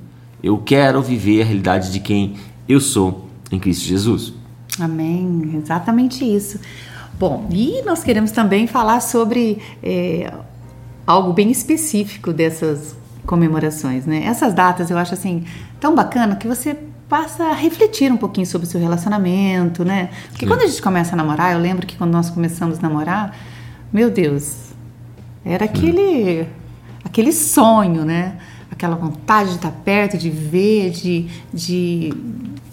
eu 0.45 0.59
quero 0.59 1.01
viver 1.01 1.41
a 1.41 1.45
realidade 1.45 1.91
de 1.91 1.99
quem 1.99 2.35
eu 2.69 2.79
sou 2.79 3.27
em 3.51 3.57
Cristo 3.57 3.83
Jesus. 3.83 4.31
Amém, 4.79 5.55
exatamente 5.55 6.23
isso. 6.23 6.59
Bom, 7.17 7.47
e 7.49 7.81
nós 7.83 8.03
queremos 8.03 8.29
também 8.29 8.67
falar 8.67 8.99
sobre 8.99 9.57
é, 9.81 10.31
algo 11.07 11.33
bem 11.33 11.49
específico 11.49 12.31
dessas 12.31 12.95
comemorações, 13.25 14.05
né? 14.05 14.23
Essas 14.23 14.53
datas 14.53 14.91
eu 14.91 14.99
acho 14.99 15.15
assim 15.15 15.45
tão 15.79 15.95
bacana 15.95 16.35
que 16.35 16.47
você 16.47 16.77
passa 17.09 17.45
a 17.45 17.53
refletir 17.53 18.11
um 18.11 18.17
pouquinho 18.17 18.45
sobre 18.45 18.67
o 18.67 18.69
seu 18.69 18.79
relacionamento, 18.79 19.83
né? 19.83 20.11
Porque 20.29 20.45
Sim. 20.45 20.51
quando 20.51 20.61
a 20.61 20.67
gente 20.67 20.79
começa 20.79 21.13
a 21.13 21.15
namorar, 21.15 21.53
eu 21.53 21.59
lembro 21.59 21.87
que 21.87 21.97
quando 21.97 22.11
nós 22.11 22.29
começamos 22.29 22.77
a 22.77 22.81
namorar, 22.83 23.35
meu 23.91 24.11
Deus, 24.11 24.57
era 25.43 25.65
aquele 25.65 26.47
aquele 27.03 27.31
sonho, 27.31 28.05
né? 28.05 28.37
Aquela 28.71 28.95
vontade 28.95 29.49
de 29.51 29.55
estar 29.55 29.71
perto, 29.71 30.17
de 30.17 30.29
ver, 30.29 30.91
de, 30.91 31.27
de 31.53 32.13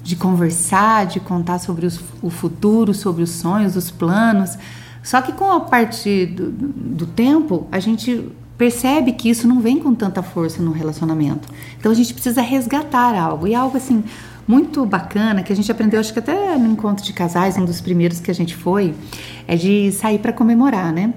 de 0.03 0.17
conversar, 0.17 1.07
de 1.07 1.21
contar 1.21 1.59
sobre 1.59 1.87
os, 1.87 2.01
o 2.21 2.29
futuro, 2.29 2.93
sobre 2.93 3.23
os 3.23 3.31
sonhos, 3.31 3.77
os 3.77 3.91
planos. 3.91 4.59
Só 5.03 5.21
que 5.23 5.33
com 5.33 5.51
a 5.51 5.61
parte 5.61 6.27
do, 6.27 6.51
do 6.51 7.07
tempo, 7.07 7.67
a 7.71 7.79
gente 7.79 8.29
percebe 8.59 9.13
que 9.13 9.31
isso 9.31 9.47
não 9.47 9.61
vem 9.61 9.79
com 9.79 9.95
tanta 9.95 10.23
força 10.23 10.63
no 10.63 10.73
relacionamento. 10.73 11.49
Então 11.79 11.91
a 11.91 11.95
gente 11.95 12.13
precisa 12.13 12.43
resgatar 12.43 13.15
algo. 13.15 13.47
E 13.47 13.55
algo 13.55 13.77
assim 13.77 14.03
muito 14.47 14.85
bacana 14.85 15.43
que 15.43 15.53
a 15.53 15.57
gente 15.57 15.71
aprendeu, 15.71 16.01
acho 16.01 16.13
que 16.13 16.19
até 16.19 16.59
no 16.59 16.67
encontro 16.73 17.05
de 17.05 17.13
casais, 17.13 17.57
um 17.57 17.65
dos 17.65 17.81
primeiros 17.81 18.19
que 18.19 18.31
a 18.31 18.35
gente 18.35 18.57
foi, 18.57 18.95
é 19.47 19.57
de 19.57 19.93
sair 19.93 20.19
para 20.19 20.33
comemorar, 20.33 20.93
né? 20.93 21.15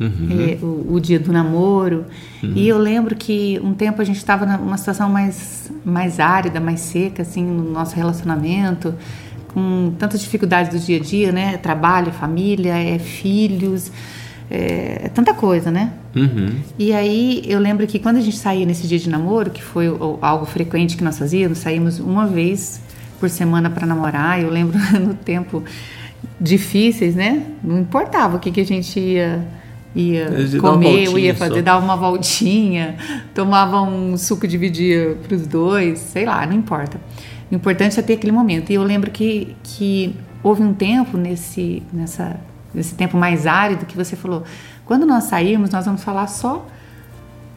Uhum. 0.00 0.28
É, 0.30 0.64
o, 0.64 0.94
o, 0.94 1.00
dia 1.00 1.18
do 1.18 1.32
namoro. 1.32 2.04
Uhum. 2.42 2.52
E 2.54 2.68
eu 2.68 2.78
lembro 2.78 3.16
que 3.16 3.60
um 3.62 3.74
tempo 3.74 4.00
a 4.00 4.04
gente 4.04 4.18
estava 4.18 4.46
numa 4.46 4.76
situação 4.76 5.08
mais, 5.08 5.72
mais 5.84 6.20
árida, 6.20 6.60
mais 6.60 6.80
seca, 6.80 7.22
assim, 7.22 7.42
no 7.42 7.70
nosso 7.70 7.96
relacionamento, 7.96 8.94
com 9.48 9.92
tantas 9.98 10.20
dificuldades 10.20 10.70
do 10.70 10.84
dia 10.84 10.98
a 10.98 11.00
dia, 11.00 11.32
né? 11.32 11.56
Trabalho, 11.56 12.12
família, 12.12 12.74
é, 12.74 12.98
filhos, 12.98 13.90
é, 14.48 15.02
é 15.04 15.08
tanta 15.08 15.34
coisa, 15.34 15.70
né? 15.70 15.92
Uhum. 16.14 16.56
E 16.78 16.92
aí 16.92 17.42
eu 17.46 17.58
lembro 17.58 17.86
que 17.86 17.98
quando 17.98 18.18
a 18.18 18.20
gente 18.20 18.36
saía 18.36 18.64
nesse 18.64 18.86
dia 18.86 18.98
de 18.98 19.10
namoro, 19.10 19.50
que 19.50 19.62
foi 19.62 19.86
algo 20.20 20.46
frequente 20.46 20.96
que 20.96 21.02
nós 21.02 21.18
fazíamos, 21.18 21.58
saímos 21.58 21.98
uma 21.98 22.26
vez 22.26 22.80
por 23.18 23.28
semana 23.28 23.68
para 23.68 23.86
namorar. 23.86 24.40
Eu 24.40 24.50
lembro 24.50 24.78
no 25.00 25.14
tempo 25.14 25.62
difíceis, 26.40 27.14
né? 27.14 27.42
Não 27.62 27.80
importava 27.80 28.36
o 28.36 28.40
que, 28.40 28.50
que 28.50 28.60
a 28.60 28.66
gente 28.66 28.98
ia 28.98 29.44
ia 29.94 30.28
comer, 30.60 31.08
ou 31.08 31.18
ia 31.18 31.34
fazer, 31.34 31.56
só. 31.56 31.62
dava 31.62 31.84
uma 31.84 31.96
voltinha, 31.96 32.96
tomava 33.34 33.80
um 33.82 34.16
suco 34.16 34.46
dividia 34.46 35.16
para 35.26 35.34
os 35.34 35.46
dois, 35.46 35.98
sei 35.98 36.24
lá, 36.24 36.46
não 36.46 36.54
importa. 36.54 37.00
O 37.50 37.54
importante 37.54 37.98
é 37.98 38.02
ter 38.02 38.14
aquele 38.14 38.32
momento. 38.32 38.70
E 38.70 38.74
eu 38.74 38.82
lembro 38.82 39.10
que, 39.10 39.56
que 39.62 40.14
houve 40.42 40.62
um 40.62 40.74
tempo 40.74 41.16
nesse, 41.16 41.82
nessa, 41.92 42.38
nesse 42.74 42.94
tempo 42.94 43.16
mais 43.16 43.46
árido 43.46 43.86
que 43.86 43.96
você 43.96 44.14
falou, 44.14 44.44
quando 44.84 45.06
nós 45.06 45.24
sairmos, 45.24 45.70
nós 45.70 45.84
vamos 45.84 46.04
falar 46.04 46.26
só, 46.26 46.66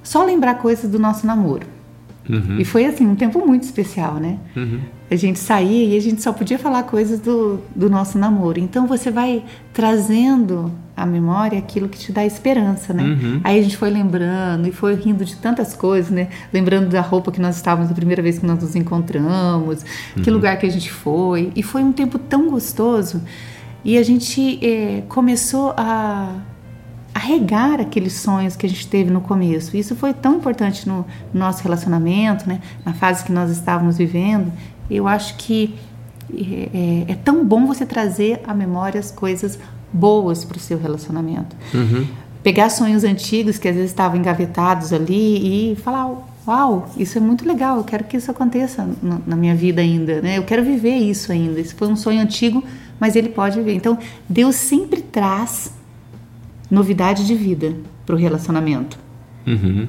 só 0.02 0.24
lembrar 0.24 0.56
coisas 0.56 0.90
do 0.90 0.98
nosso 0.98 1.28
namoro. 1.28 1.68
Uhum. 2.30 2.60
E 2.60 2.66
foi 2.66 2.86
assim, 2.86 3.06
um 3.06 3.16
tempo 3.16 3.46
muito 3.46 3.64
especial, 3.64 4.16
né? 4.16 4.38
Uhum. 4.56 4.80
A 5.10 5.16
gente 5.16 5.40
saía 5.40 5.94
e 5.94 5.98
a 5.98 6.00
gente 6.00 6.22
só 6.22 6.32
podia 6.32 6.58
falar 6.58 6.84
coisas 6.84 7.20
do, 7.20 7.60
do 7.76 7.90
nosso 7.90 8.18
namoro. 8.18 8.60
Então 8.60 8.88
você 8.88 9.12
vai 9.12 9.44
trazendo 9.74 10.72
à 10.96 11.06
memória 11.06 11.58
aquilo 11.58 11.88
que 11.88 11.98
te 11.98 12.12
dá 12.12 12.26
esperança, 12.26 12.94
né? 12.94 13.04
Uhum. 13.04 13.42
Aí 13.44 13.60
a 13.60 13.64
gente 13.64 13.78
foi 13.78 13.90
lembrando 13.90 14.68
e 14.68 14.72
foi 14.72 14.96
rindo 14.96 15.24
de 15.26 15.36
tantas 15.36 15.74
coisas, 15.74 16.12
né? 16.12 16.30
Lembrando 16.54 16.90
da 16.90 17.02
roupa 17.02 17.32
que 17.32 17.42
nós 17.42 17.56
estávamos 17.56 17.92
a 17.92 17.94
primeira 17.94 18.22
vez 18.22 18.40
que 18.40 18.46
nós 18.46 18.62
nos 18.62 18.76
encontramos, 18.76 19.84
que 20.22 20.30
uhum. 20.30 20.36
lugar 20.36 20.58
que 20.58 20.66
a 20.66 20.70
gente 20.72 20.92
foi. 20.92 21.52
E 21.56 21.64
foi 21.64 21.84
um 21.84 21.92
tempo 21.92 22.20
tão 22.20 22.50
gostoso. 22.50 23.22
E 23.84 23.98
a 23.98 24.04
gente 24.04 24.60
é, 24.66 25.04
começou 25.08 25.74
a 25.76 26.36
a 27.14 27.20
regar 27.20 27.80
aqueles 27.82 28.14
sonhos 28.14 28.56
que 28.56 28.66
a 28.66 28.70
gente 28.70 28.88
teve 28.88 29.12
no 29.12 29.22
começo. 29.22 29.76
Isso 29.76 29.96
foi 29.96 30.14
tão 30.14 30.38
importante 30.38 30.88
no, 30.88 31.06
no 31.34 31.40
nosso 31.40 31.62
relacionamento, 31.62 32.48
né? 32.48 32.62
na 32.86 32.94
fase 32.94 33.24
que 33.24 33.32
nós 33.32 33.52
estávamos 33.52 33.98
vivendo. 33.98 34.52
Eu 34.90 35.08
acho 35.08 35.36
que 35.36 35.76
é, 36.34 37.06
é, 37.10 37.12
é 37.12 37.16
tão 37.16 37.46
bom 37.46 37.66
você 37.66 37.86
trazer 37.86 38.42
à 38.48 38.54
memória 38.54 39.00
as 39.00 39.12
coisas 39.12 39.60
boas 39.92 40.44
para 40.46 40.58
o 40.58 40.60
seu 40.60 40.78
relacionamento. 40.78 41.56
Uhum. 41.74 42.08
Pegar 42.44 42.70
sonhos 42.70 43.04
antigos 43.04 43.58
que 43.58 43.68
às 43.68 43.76
vezes 43.76 43.92
estavam 43.92 44.18
engavetados 44.18 44.92
ali 44.94 45.72
e 45.72 45.76
falar: 45.76 46.10
Uau, 46.48 46.90
isso 46.98 47.18
é 47.18 47.22
muito 47.22 47.48
legal, 47.48 47.78
eu 47.78 47.84
quero 47.84 48.04
que 48.04 48.18
isso 48.18 48.32
aconteça 48.32 48.88
na 49.28 49.36
minha 49.36 49.56
vida 49.56 49.82
ainda, 49.82 50.22
né? 50.22 50.38
Eu 50.38 50.44
quero 50.44 50.64
viver 50.64 50.96
isso 50.96 51.32
ainda. 51.32 51.60
Isso 51.60 51.76
foi 51.76 51.88
um 51.88 51.96
sonho 51.96 52.20
antigo, 52.20 52.64
mas 53.00 53.16
ele 53.16 53.30
pode 53.30 53.58
viver. 53.58 53.74
Então, 53.74 53.98
Deus 54.28 54.56
sempre 54.56 55.02
traz 55.02 55.74
novidade 56.70 57.28
de 57.28 57.36
vida 57.36 57.76
para 58.06 58.16
o 58.16 58.18
relacionamento. 58.18 58.98
Uhum. 59.46 59.88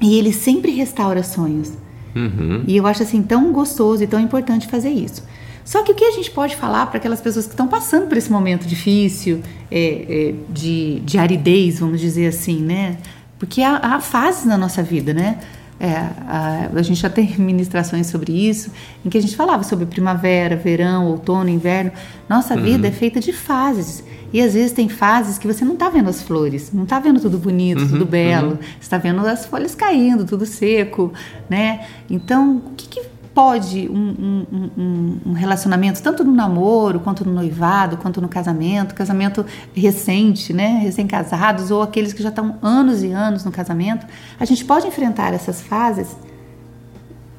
E 0.00 0.18
ele 0.18 0.32
sempre 0.32 0.70
restaura 0.72 1.22
sonhos. 1.22 1.72
Uhum. 2.14 2.64
E 2.66 2.76
eu 2.76 2.86
acho 2.86 3.02
assim 3.02 3.22
tão 3.22 3.52
gostoso 3.52 4.02
e 4.02 4.06
tão 4.06 4.20
importante 4.20 4.66
fazer 4.66 4.90
isso. 4.90 5.22
Só 5.64 5.82
que 5.82 5.92
o 5.92 5.94
que 5.94 6.04
a 6.04 6.12
gente 6.12 6.30
pode 6.30 6.56
falar 6.56 6.86
para 6.86 6.98
aquelas 6.98 7.20
pessoas 7.20 7.46
que 7.46 7.52
estão 7.52 7.68
passando 7.68 8.08
por 8.08 8.16
esse 8.16 8.30
momento 8.30 8.66
difícil, 8.66 9.42
é, 9.70 10.30
é, 10.30 10.34
de, 10.48 11.00
de 11.00 11.18
aridez, 11.18 11.78
vamos 11.78 12.00
dizer 12.00 12.26
assim, 12.26 12.60
né? 12.60 12.98
Porque 13.38 13.62
há, 13.62 13.76
há 13.76 14.00
fases 14.00 14.44
na 14.44 14.58
nossa 14.58 14.82
vida, 14.82 15.14
né? 15.14 15.38
É, 15.82 15.94
a, 16.28 16.68
a, 16.74 16.82
gente 16.82 17.00
já 17.00 17.08
tem 17.08 17.34
ministrações 17.40 18.06
sobre 18.06 18.32
isso, 18.32 18.70
em 19.02 19.08
que 19.08 19.16
a 19.16 19.20
gente 19.20 19.34
falava 19.34 19.62
sobre 19.62 19.86
primavera, 19.86 20.54
verão, 20.54 21.06
outono, 21.06 21.48
inverno. 21.48 21.90
Nossa 22.28 22.54
uhum. 22.54 22.62
vida 22.62 22.88
é 22.88 22.92
feita 22.92 23.18
de 23.18 23.32
fases. 23.32 24.04
E 24.30 24.42
às 24.42 24.52
vezes 24.52 24.72
tem 24.72 24.90
fases 24.90 25.38
que 25.38 25.46
você 25.46 25.64
não 25.64 25.72
está 25.72 25.88
vendo 25.88 26.10
as 26.10 26.22
flores, 26.22 26.70
não 26.72 26.84
está 26.84 27.00
vendo 27.00 27.18
tudo 27.18 27.38
bonito, 27.38 27.80
uhum, 27.80 27.88
tudo 27.88 28.04
belo, 28.04 28.50
uhum. 28.50 28.58
está 28.78 28.98
vendo 28.98 29.26
as 29.26 29.46
folhas 29.46 29.74
caindo, 29.74 30.26
tudo 30.26 30.44
seco, 30.44 31.12
né? 31.48 31.86
Então, 32.10 32.58
o 32.58 32.74
que, 32.76 32.86
que 32.86 33.00
pode 33.40 33.88
um, 33.88 33.94
um, 33.96 34.46
um, 34.76 35.20
um, 35.30 35.32
relacionamento, 35.32 36.02
tanto 36.02 36.22
no 36.22 36.30
namoro, 36.30 37.00
quanto 37.00 37.24
no 37.24 37.32
noivado, 37.32 37.96
quanto 37.96 38.20
no 38.20 38.28
casamento, 38.28 38.94
casamento 38.94 39.46
recente, 39.74 40.52
né, 40.52 40.78
recém-casados, 40.82 41.70
ou 41.70 41.80
aqueles 41.80 42.12
que 42.12 42.22
já 42.22 42.28
estão 42.28 42.58
anos 42.60 43.02
e 43.02 43.10
anos 43.10 43.42
no 43.42 43.50
casamento, 43.50 44.06
a 44.38 44.44
gente 44.44 44.62
pode 44.62 44.86
enfrentar 44.86 45.32
essas 45.32 45.62
fases 45.62 46.14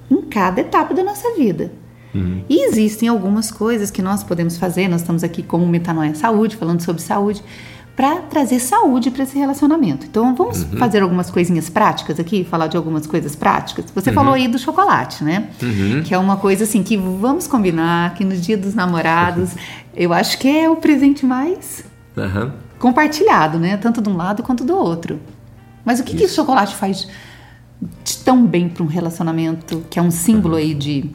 em 0.09 0.23
cada 0.23 0.61
etapa 0.61 0.91
da 0.95 1.03
nossa 1.03 1.35
vida. 1.35 1.71
Uhum. 2.15 2.43
E 2.49 2.67
existem 2.67 3.07
algumas 3.07 3.51
coisas 3.51 3.91
que 3.91 4.01
nós 4.01 4.23
podemos 4.23 4.57
fazer, 4.57 4.87
nós 4.87 5.01
estamos 5.01 5.23
aqui 5.23 5.43
como 5.43 5.67
Metanoia 5.67 6.15
Saúde, 6.15 6.55
falando 6.55 6.81
sobre 6.81 6.99
saúde, 7.03 7.43
para 7.95 8.17
trazer 8.21 8.59
saúde 8.59 9.11
para 9.11 9.23
esse 9.23 9.37
relacionamento. 9.37 10.05
Então 10.05 10.33
vamos 10.35 10.63
uhum. 10.63 10.77
fazer 10.77 11.03
algumas 11.03 11.29
coisinhas 11.29 11.69
práticas 11.69 12.19
aqui, 12.19 12.43
falar 12.43 12.67
de 12.67 12.77
algumas 12.77 13.05
coisas 13.05 13.35
práticas. 13.35 13.85
Você 13.93 14.09
uhum. 14.09 14.15
falou 14.15 14.33
aí 14.33 14.47
do 14.47 14.57
chocolate, 14.57 15.23
né? 15.23 15.49
Uhum. 15.61 16.01
Que 16.03 16.13
é 16.13 16.17
uma 16.17 16.37
coisa 16.37 16.63
assim 16.63 16.83
que 16.83 16.95
vamos 16.97 17.47
combinar 17.47 18.13
que 18.13 18.23
no 18.23 18.35
Dia 18.35 18.57
dos 18.57 18.73
Namorados 18.73 19.51
eu 19.95 20.13
acho 20.13 20.37
que 20.37 20.47
é 20.47 20.69
o 20.69 20.77
presente 20.77 21.25
mais 21.25 21.83
compartilhado, 22.79 23.59
né? 23.59 23.77
Tanto 23.77 24.01
de 24.01 24.09
um 24.09 24.17
lado 24.17 24.41
quanto 24.41 24.63
do 24.63 24.75
outro. 24.75 25.19
Mas 25.83 25.99
o 25.99 26.03
que, 26.03 26.15
que 26.15 26.25
o 26.25 26.29
chocolate 26.29 26.75
faz 26.75 27.07
de 28.03 28.17
tão 28.17 28.45
bem 28.45 28.69
para 28.69 28.83
um 28.83 28.87
relacionamento 28.87 29.83
que 29.89 29.97
é 29.97 30.01
um 30.01 30.11
símbolo 30.11 30.55
aí 30.55 30.73
de 30.73 31.09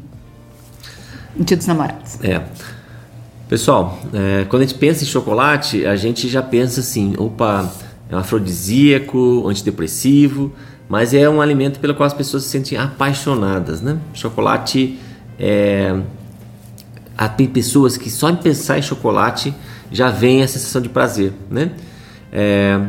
Dia 1.36 1.56
dos 1.56 1.66
Namorados? 1.66 2.22
É. 2.22 2.42
Pessoal, 3.48 4.00
é, 4.12 4.44
quando 4.46 4.62
a 4.62 4.66
gente 4.66 4.76
pensa 4.76 5.04
em 5.04 5.06
chocolate, 5.06 5.86
a 5.86 5.94
gente 5.94 6.28
já 6.28 6.42
pensa 6.42 6.80
assim: 6.80 7.14
opa, 7.16 7.72
é 8.10 8.16
um 8.16 8.18
afrodisíaco, 8.18 9.48
antidepressivo, 9.48 10.52
mas 10.88 11.14
é 11.14 11.28
um 11.30 11.40
alimento 11.40 11.78
pelo 11.78 11.94
qual 11.94 12.08
as 12.08 12.14
pessoas 12.14 12.42
se 12.42 12.48
sentem 12.48 12.76
apaixonadas, 12.76 13.80
né? 13.80 13.98
Chocolate 14.14 14.98
é. 15.38 15.96
Tem 17.36 17.46
pessoas 17.46 17.96
que 17.96 18.10
só 18.10 18.28
em 18.28 18.36
pensar 18.36 18.78
em 18.78 18.82
chocolate 18.82 19.54
já 19.90 20.10
vem 20.10 20.42
a 20.42 20.48
sensação 20.48 20.82
de 20.82 20.88
prazer, 20.88 21.32
né? 21.48 21.70
É, 22.32 22.80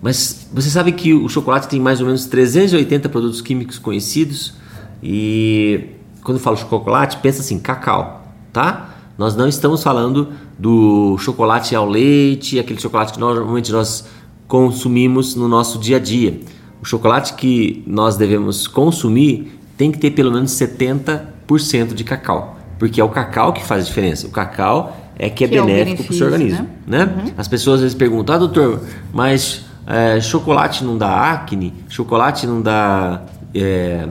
mas 0.00 0.46
você 0.52 0.70
sabe 0.70 0.92
que 0.92 1.12
o 1.12 1.28
chocolate 1.28 1.68
tem 1.68 1.78
mais 1.80 2.00
ou 2.00 2.06
menos 2.06 2.24
380 2.26 3.08
produtos 3.08 3.42
químicos 3.42 3.78
conhecidos 3.78 4.54
e 5.02 5.90
quando 6.22 6.38
eu 6.38 6.42
falo 6.42 6.56
chocolate, 6.56 7.18
pensa 7.18 7.40
assim, 7.40 7.58
cacau, 7.58 8.32
tá? 8.52 8.89
Nós 9.20 9.36
não 9.36 9.46
estamos 9.46 9.82
falando 9.82 10.28
do 10.58 11.18
chocolate 11.18 11.76
ao 11.76 11.86
leite, 11.86 12.58
aquele 12.58 12.80
chocolate 12.80 13.12
que 13.12 13.20
normalmente 13.20 13.70
nós 13.70 14.08
consumimos 14.48 15.34
no 15.34 15.46
nosso 15.46 15.78
dia 15.78 15.98
a 15.98 16.00
dia. 16.00 16.40
O 16.80 16.86
chocolate 16.86 17.34
que 17.34 17.84
nós 17.86 18.16
devemos 18.16 18.66
consumir 18.66 19.60
tem 19.76 19.92
que 19.92 19.98
ter 19.98 20.12
pelo 20.12 20.32
menos 20.32 20.52
70% 20.52 21.92
de 21.92 22.02
cacau, 22.02 22.56
porque 22.78 22.98
é 22.98 23.04
o 23.04 23.10
cacau 23.10 23.52
que 23.52 23.62
faz 23.62 23.84
a 23.84 23.86
diferença. 23.88 24.26
O 24.26 24.30
cacau 24.30 24.96
é 25.18 25.28
que 25.28 25.44
é 25.44 25.48
que 25.48 25.54
benéfico 25.54 26.00
é 26.00 26.04
para 26.06 26.14
o 26.14 26.16
seu 26.16 26.26
organismo. 26.26 26.66
Né? 26.86 27.04
né? 27.04 27.22
Uhum. 27.22 27.32
As 27.36 27.46
pessoas 27.46 27.74
às 27.74 27.82
vezes 27.82 27.94
perguntam, 27.94 28.36
ah, 28.36 28.38
doutor, 28.38 28.80
mas 29.12 29.66
é, 29.86 30.18
chocolate 30.22 30.82
não 30.82 30.96
dá 30.96 31.30
acne? 31.30 31.74
Chocolate 31.90 32.46
não 32.46 32.62
dá 32.62 33.20
é, 33.54 34.08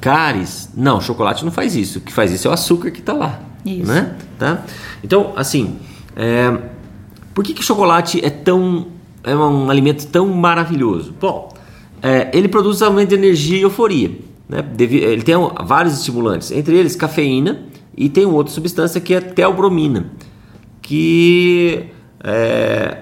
cáries? 0.00 0.70
Não, 0.74 0.98
chocolate 0.98 1.44
não 1.44 1.52
faz 1.52 1.76
isso. 1.76 1.98
O 1.98 2.00
que 2.00 2.10
faz 2.10 2.32
isso 2.32 2.48
é 2.48 2.50
o 2.50 2.54
açúcar 2.54 2.90
que 2.90 3.00
está 3.00 3.12
lá. 3.12 3.42
Isso. 3.66 3.92
Né? 3.92 4.16
Tá? 4.38 4.64
Então, 5.02 5.32
assim, 5.36 5.76
é, 6.14 6.56
por 7.34 7.44
que, 7.44 7.52
que 7.52 7.62
chocolate 7.62 8.24
é 8.24 8.30
tão 8.30 8.86
é 9.22 9.34
um 9.34 9.68
alimento 9.68 10.06
tão 10.06 10.28
maravilhoso? 10.28 11.12
Bom, 11.20 11.52
é, 12.00 12.30
ele 12.32 12.46
produz 12.46 12.80
aumento 12.80 13.08
de 13.08 13.16
energia 13.16 13.58
e 13.58 13.62
euforia. 13.62 14.12
Né? 14.48 14.64
Ele 14.78 15.22
tem 15.22 15.34
vários 15.64 15.94
estimulantes, 15.94 16.52
entre 16.52 16.76
eles 16.76 16.94
cafeína 16.94 17.62
e 17.96 18.08
tem 18.08 18.24
outra 18.24 18.52
substância 18.52 19.00
que 19.00 19.12
é 19.12 19.20
teobromina, 19.20 20.12
que 20.80 21.86
é, 22.22 22.98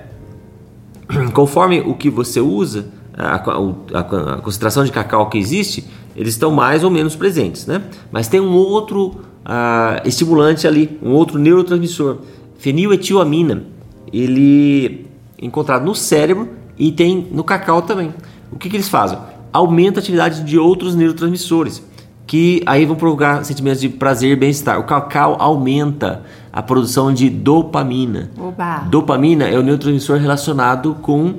conforme 1.35 1.81
o 1.81 1.95
que 1.95 2.09
você 2.09 2.41
usa, 2.41 2.87
a, 3.13 3.37
a, 3.37 4.01
a, 4.01 4.41
concentração 4.41 4.85
de 4.85 4.91
cacau 4.91 5.29
que 5.29 5.39
existe, 5.39 5.85
eles 6.17 6.35
estão 6.35 6.51
mais 6.51 6.83
ou 6.83 6.91
menos 6.91 7.15
presentes, 7.15 7.67
né? 7.67 7.83
Mas 8.11 8.29
tem 8.29 8.41
um 8.41 8.55
outro 8.55 9.21
ah, 9.45 10.01
estimulante 10.05 10.67
ali, 10.67 10.99
um 11.03 11.13
outro 11.13 11.39
neurotransmissor, 11.39 12.19
feniletilamina. 12.59 13.65
Ele 14.13 15.07
é 15.39 15.45
encontrado 15.45 15.85
no 15.85 15.95
cérebro 15.95 16.49
e 16.79 16.91
tem 16.93 17.29
no 17.31 17.45
cacau 17.45 17.83
também. 17.83 18.15
O 18.51 18.57
que, 18.57 18.71
que 18.71 18.77
eles 18.77 18.89
fazem? 18.89 19.19
Aumenta 19.53 19.99
a 19.99 20.01
atividade 20.01 20.43
de 20.43 20.59
outros 20.59 20.95
neurotransmissores, 20.95 21.83
que 22.27 22.63
aí 22.65 22.87
vão 22.87 22.97
provocar 22.97 23.45
sentimentos 23.45 23.81
de 23.81 23.89
prazer 23.89 24.33
e 24.33 24.37
bem-estar. 24.37 24.79
O 24.79 24.85
cacau 24.85 25.37
aumenta 25.39 26.23
a 26.53 26.63
produção 26.63 27.13
de 27.13 27.29
dopamina. 27.29 28.31
Oba. 28.39 28.87
Dopamina 28.91 29.45
é 29.45 29.59
o 29.59 29.63
neurotransmissor 29.63 30.19
relacionado 30.19 30.95
com 31.03 31.35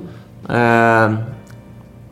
ah, 0.48 1.22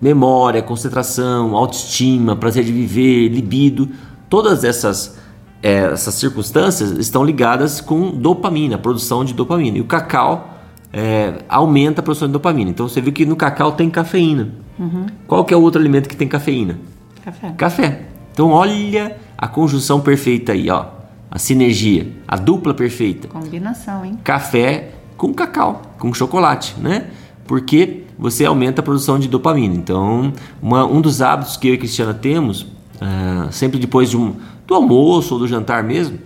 memória, 0.00 0.60
concentração, 0.60 1.54
autoestima, 1.54 2.34
prazer 2.34 2.64
de 2.64 2.72
viver, 2.72 3.28
libido. 3.28 3.88
Todas 4.28 4.64
essas 4.64 5.18
é, 5.64 5.92
essas 5.94 6.16
circunstâncias 6.16 6.90
estão 6.90 7.24
ligadas 7.24 7.80
com 7.80 8.10
dopamina, 8.10 8.76
produção 8.76 9.24
de 9.24 9.32
dopamina. 9.32 9.78
E 9.78 9.80
o 9.80 9.86
cacau 9.86 10.58
é, 10.92 11.38
aumenta 11.48 12.02
a 12.02 12.04
produção 12.04 12.28
de 12.28 12.32
dopamina. 12.32 12.70
Então 12.70 12.86
você 12.86 13.00
viu 13.00 13.10
que 13.14 13.24
no 13.24 13.34
cacau 13.34 13.72
tem 13.72 13.88
cafeína. 13.88 14.50
Uhum. 14.78 15.06
Qual 15.26 15.42
que 15.42 15.54
é 15.54 15.56
o 15.56 15.62
outro 15.62 15.80
alimento 15.80 16.06
que 16.06 16.16
tem 16.16 16.28
cafeína? 16.28 16.78
Café. 17.24 17.54
Café. 17.56 18.02
Então 18.30 18.50
olha 18.50 19.16
a 19.38 19.48
conjunção 19.48 20.02
perfeita 20.02 20.52
aí, 20.52 20.68
ó. 20.68 20.84
a 21.30 21.38
sinergia, 21.38 22.12
a 22.28 22.36
dupla 22.36 22.74
perfeita. 22.74 23.26
Combinação, 23.28 24.04
hein? 24.04 24.18
Café 24.22 24.90
com 25.16 25.32
cacau, 25.32 25.80
com 25.98 26.12
chocolate, 26.12 26.74
né? 26.78 27.06
Porque 27.46 28.04
você 28.18 28.44
aumenta 28.44 28.82
a 28.82 28.84
produção 28.84 29.18
de 29.18 29.28
dopamina. 29.28 29.74
Então, 29.74 30.30
uma, 30.60 30.84
um 30.84 31.00
dos 31.00 31.22
hábitos 31.22 31.56
que 31.56 31.68
eu 31.68 31.72
e 31.72 31.76
a 31.76 31.78
Cristiana 31.78 32.12
temos, 32.12 32.62
uh, 32.62 33.50
sempre 33.50 33.78
depois 33.78 34.10
de 34.10 34.18
um, 34.18 34.34
do 34.66 34.74
almoço 34.74 35.34
ou 35.34 35.40
do 35.40 35.48
jantar 35.48 35.82
mesmo, 35.82 36.18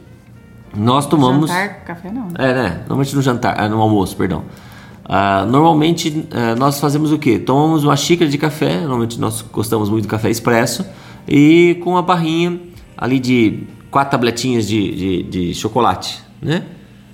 nós 0.77 1.07
tomamos. 1.07 1.51
Jantar, 1.51 1.85
café 1.85 2.11
não. 2.11 2.29
É, 2.37 2.55
né? 2.55 2.79
Normalmente 2.81 3.15
no 3.15 3.23
jantar, 3.23 3.69
no 3.69 3.81
almoço, 3.81 4.17
perdão. 4.17 4.45
Uh, 5.05 5.47
normalmente 5.47 6.11
uh, 6.11 6.59
nós 6.59 6.79
fazemos 6.79 7.13
o 7.13 7.19
quê? 7.19 7.39
Tomamos 7.39 7.83
uma 7.83 7.97
xícara 7.97 8.31
de 8.31 8.37
café, 8.37 8.81
normalmente 8.81 9.19
nós 9.19 9.41
gostamos 9.41 9.89
muito 9.89 10.05
do 10.05 10.09
café 10.09 10.29
expresso, 10.29 10.85
e 11.27 11.81
com 11.83 11.91
uma 11.93 12.03
barrinha 12.03 12.61
ali 12.97 13.19
de 13.19 13.67
quatro 13.91 14.11
tabletinhas 14.11 14.69
de, 14.69 14.95
de, 14.95 15.23
de 15.23 15.55
chocolate, 15.55 16.21
né? 16.43 16.65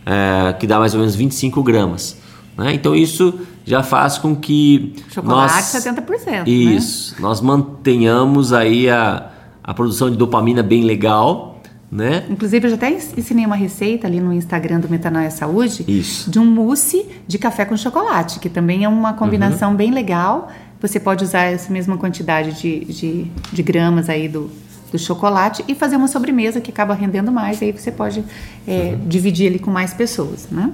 É, 0.04 0.52
que 0.54 0.66
dá 0.66 0.78
mais 0.78 0.92
ou 0.92 1.00
menos 1.00 1.14
25 1.14 1.62
gramas. 1.62 2.18
Né? 2.58 2.74
Então 2.74 2.94
isso 2.94 3.40
já 3.64 3.82
faz 3.82 4.18
com 4.18 4.36
que 4.36 4.94
chocolate 5.08 5.54
nós, 5.54 5.84
70%. 5.84 6.26
Né? 6.26 6.42
Isso, 6.46 7.14
né? 7.14 7.20
nós 7.20 7.40
mantenhamos 7.40 8.52
aí 8.52 8.90
a, 8.90 9.30
a 9.64 9.74
produção 9.74 10.10
de 10.10 10.16
dopamina 10.16 10.62
bem 10.62 10.84
legal 10.84 11.54
né? 11.94 12.24
Inclusive, 12.28 12.66
eu 12.66 12.70
já 12.70 12.76
até 12.76 12.90
ensinei 12.90 13.46
uma 13.46 13.54
receita 13.54 14.08
ali 14.08 14.20
no 14.20 14.32
Instagram 14.32 14.80
do 14.80 14.88
Metanoia 14.88 15.30
Saúde 15.30 15.84
Isso. 15.86 16.28
de 16.28 16.40
um 16.40 16.44
mousse 16.44 17.06
de 17.24 17.38
café 17.38 17.64
com 17.64 17.76
chocolate, 17.76 18.40
que 18.40 18.48
também 18.48 18.82
é 18.82 18.88
uma 18.88 19.12
combinação 19.12 19.70
uhum. 19.70 19.76
bem 19.76 19.92
legal. 19.92 20.50
Você 20.80 20.98
pode 20.98 21.22
usar 21.22 21.44
essa 21.44 21.72
mesma 21.72 21.96
quantidade 21.96 22.60
de, 22.60 22.84
de, 22.86 23.30
de 23.52 23.62
gramas 23.62 24.08
aí 24.08 24.28
do, 24.28 24.50
do 24.90 24.98
chocolate 24.98 25.64
e 25.68 25.74
fazer 25.76 25.94
uma 25.94 26.08
sobremesa 26.08 26.60
que 26.60 26.68
acaba 26.68 26.94
rendendo 26.94 27.30
mais. 27.30 27.62
Aí 27.62 27.70
você 27.70 27.92
pode 27.92 28.24
é, 28.66 28.96
uhum. 28.98 29.06
dividir 29.08 29.46
ali 29.46 29.60
com 29.60 29.70
mais 29.70 29.94
pessoas, 29.94 30.48
né? 30.50 30.72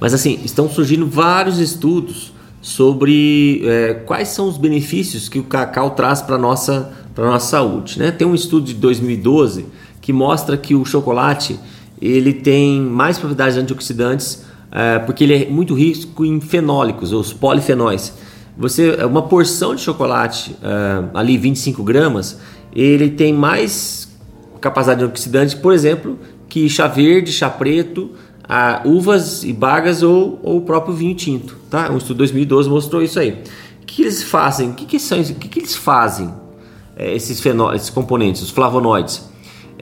Mas 0.00 0.14
assim, 0.14 0.40
estão 0.42 0.70
surgindo 0.70 1.06
vários 1.06 1.58
estudos 1.58 2.32
sobre 2.62 3.60
é, 3.62 3.94
quais 4.06 4.28
são 4.28 4.48
os 4.48 4.56
benefícios 4.56 5.28
que 5.28 5.38
o 5.38 5.44
cacau 5.44 5.90
traz 5.90 6.22
para 6.22 6.38
nossa 6.38 7.05
para 7.16 7.24
nossa 7.24 7.48
saúde, 7.48 7.98
né? 7.98 8.10
Tem 8.12 8.26
um 8.26 8.34
estudo 8.34 8.66
de 8.66 8.74
2012 8.74 9.64
que 10.02 10.12
mostra 10.12 10.54
que 10.56 10.74
o 10.74 10.84
chocolate 10.84 11.58
ele 12.00 12.34
tem 12.34 12.78
mais 12.78 13.16
propriedades 13.16 13.56
antioxidantes 13.56 14.44
é, 14.70 14.98
porque 14.98 15.24
ele 15.24 15.34
é 15.34 15.48
muito 15.48 15.74
rico 15.74 16.26
em 16.26 16.38
fenólicos, 16.40 17.12
os 17.14 17.32
polifenóis. 17.32 18.12
Você 18.58 19.02
uma 19.04 19.22
porção 19.22 19.74
de 19.74 19.80
chocolate 19.80 20.54
é, 20.62 21.04
ali 21.14 21.38
25 21.38 21.82
gramas, 21.82 22.38
ele 22.74 23.08
tem 23.08 23.32
mais 23.32 24.14
capacidade 24.60 25.02
antioxidante, 25.02 25.56
por 25.56 25.72
exemplo, 25.72 26.18
que 26.50 26.68
chá 26.68 26.86
verde, 26.86 27.32
chá 27.32 27.48
preto, 27.48 28.10
a, 28.46 28.82
uvas 28.84 29.42
e 29.42 29.54
bagas 29.54 30.02
ou, 30.02 30.38
ou 30.42 30.58
o 30.58 30.60
próprio 30.60 30.94
vinho 30.94 31.14
tinto. 31.14 31.56
Tá? 31.70 31.90
Um 31.90 31.96
estudo 31.96 32.16
de 32.16 32.18
2012 32.18 32.68
mostrou 32.68 33.02
isso 33.02 33.18
aí. 33.18 33.42
O 33.82 33.86
que 33.86 34.02
eles 34.02 34.22
fazem? 34.22 34.70
O 34.70 34.74
que, 34.74 34.84
que, 34.84 34.98
são, 34.98 35.18
o 35.18 35.34
que, 35.34 35.48
que 35.48 35.58
eles 35.60 35.74
fazem? 35.74 36.30
É, 36.96 37.14
esses, 37.14 37.40
fenó, 37.40 37.72
esses 37.74 37.90
componentes, 37.90 38.42
os 38.42 38.50
flavonoides 38.50 39.28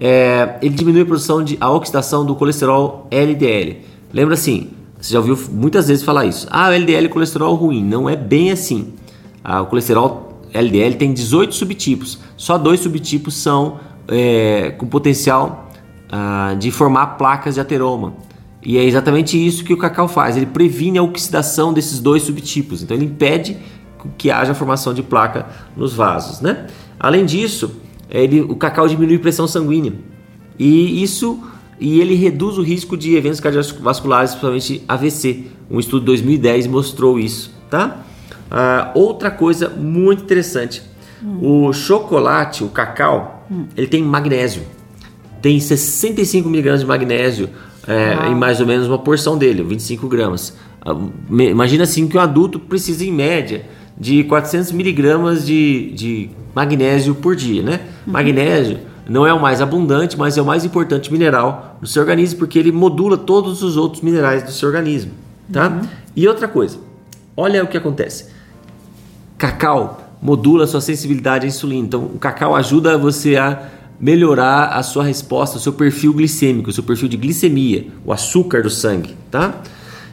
é, 0.00 0.58
ele 0.60 0.74
diminui 0.74 1.02
a 1.02 1.06
produção 1.06 1.42
de 1.42 1.56
a 1.60 1.70
oxidação 1.70 2.24
do 2.24 2.34
colesterol 2.34 3.06
LDL. 3.10 3.78
Lembra 4.12 4.34
assim, 4.34 4.70
você 5.00 5.12
já 5.12 5.18
ouviu 5.18 5.38
muitas 5.50 5.88
vezes 5.88 6.04
falar 6.04 6.24
isso. 6.26 6.46
Ah, 6.50 6.68
o 6.68 6.72
LDL 6.72 7.06
é 7.06 7.08
colesterol 7.08 7.54
ruim. 7.54 7.84
Não 7.84 8.08
é 8.08 8.16
bem 8.16 8.50
assim. 8.50 8.94
Ah, 9.42 9.60
o 9.62 9.66
colesterol 9.66 10.42
LDL 10.52 10.94
tem 10.96 11.12
18 11.12 11.54
subtipos. 11.54 12.18
Só 12.36 12.58
dois 12.58 12.80
subtipos 12.80 13.34
são 13.34 13.78
é, 14.08 14.70
com 14.78 14.86
potencial 14.86 15.68
ah, 16.10 16.54
de 16.58 16.70
formar 16.70 17.18
placas 17.18 17.54
de 17.54 17.60
ateroma. 17.60 18.14
E 18.62 18.78
é 18.78 18.84
exatamente 18.84 19.36
isso 19.36 19.62
que 19.62 19.74
o 19.74 19.76
cacau 19.76 20.08
faz. 20.08 20.36
Ele 20.36 20.46
previne 20.46 20.98
a 20.98 21.02
oxidação 21.02 21.72
desses 21.72 22.00
dois 22.00 22.22
subtipos. 22.22 22.82
Então 22.82 22.96
ele 22.96 23.04
impede 23.06 23.58
que 24.16 24.30
haja 24.30 24.54
formação 24.54 24.94
de 24.94 25.02
placa 25.02 25.46
nos 25.76 25.92
vasos. 25.94 26.40
Né? 26.40 26.66
Além 26.98 27.24
disso, 27.24 27.76
ele, 28.10 28.40
o 28.40 28.56
cacau 28.56 28.86
diminui 28.86 29.16
a 29.16 29.20
pressão 29.20 29.46
sanguínea. 29.46 29.92
E 30.58 31.02
isso 31.02 31.42
e 31.80 32.00
ele 32.00 32.14
reduz 32.14 32.56
o 32.56 32.62
risco 32.62 32.96
de 32.96 33.16
eventos 33.16 33.40
cardiovasculares, 33.40 34.30
principalmente 34.30 34.82
AVC. 34.86 35.44
Um 35.70 35.80
estudo 35.80 36.00
de 36.00 36.06
2010 36.06 36.66
mostrou 36.66 37.18
isso, 37.18 37.52
tá? 37.68 38.04
Ah, 38.50 38.92
outra 38.94 39.30
coisa 39.30 39.68
muito 39.68 40.22
interessante, 40.22 40.82
hum. 41.22 41.66
o 41.66 41.72
chocolate, 41.72 42.62
o 42.62 42.68
cacau, 42.68 43.46
hum. 43.50 43.66
ele 43.76 43.86
tem 43.86 44.02
magnésio. 44.02 44.62
Tem 45.42 45.58
65 45.58 46.48
miligramas 46.48 46.80
de 46.80 46.86
magnésio 46.86 47.50
é, 47.86 48.28
em 48.28 48.34
mais 48.34 48.60
ou 48.60 48.66
menos 48.66 48.86
uma 48.86 48.98
porção 48.98 49.36
dele, 49.36 49.62
25 49.62 50.08
gramas. 50.08 50.56
Ah, 50.80 50.96
imagina 51.30 51.84
assim 51.84 52.06
que 52.06 52.16
um 52.16 52.20
adulto 52.20 52.58
precisa 52.58 53.04
em 53.04 53.12
média 53.12 53.66
de 53.98 54.24
400 54.24 54.72
miligramas 54.72 55.46
de, 55.46 55.92
de 55.92 56.30
magnésio 56.54 57.14
por 57.14 57.36
dia, 57.36 57.62
né? 57.62 57.80
Uhum. 58.06 58.12
Magnésio 58.12 58.78
não 59.08 59.26
é 59.26 59.32
o 59.32 59.40
mais 59.40 59.60
abundante, 59.60 60.18
mas 60.18 60.38
é 60.38 60.42
o 60.42 60.44
mais 60.44 60.64
importante 60.64 61.12
mineral 61.12 61.76
do 61.80 61.86
seu 61.86 62.02
organismo 62.02 62.38
porque 62.38 62.58
ele 62.58 62.72
modula 62.72 63.16
todos 63.16 63.62
os 63.62 63.76
outros 63.76 64.02
minerais 64.02 64.42
do 64.42 64.50
seu 64.50 64.68
organismo, 64.68 65.12
tá? 65.52 65.68
Uhum. 65.68 65.82
E 66.16 66.26
outra 66.26 66.48
coisa, 66.48 66.78
olha 67.36 67.62
o 67.62 67.66
que 67.66 67.76
acontece. 67.76 68.32
Cacau 69.36 70.00
modula 70.22 70.64
a 70.64 70.66
sua 70.66 70.80
sensibilidade 70.80 71.44
à 71.44 71.48
insulina. 71.48 71.86
Então, 71.86 72.04
o 72.04 72.18
cacau 72.18 72.56
ajuda 72.56 72.96
você 72.96 73.36
a 73.36 73.62
melhorar 74.00 74.68
a 74.68 74.82
sua 74.82 75.04
resposta, 75.04 75.58
o 75.58 75.60
seu 75.60 75.72
perfil 75.72 76.14
glicêmico, 76.14 76.70
o 76.70 76.72
seu 76.72 76.82
perfil 76.82 77.08
de 77.08 77.16
glicemia, 77.16 77.88
o 78.04 78.12
açúcar 78.12 78.62
do 78.62 78.70
sangue, 78.70 79.16
tá? 79.30 79.60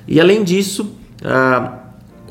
E 0.07 0.19
além 0.19 0.43
disso, 0.43 0.91
ah, 1.23 1.80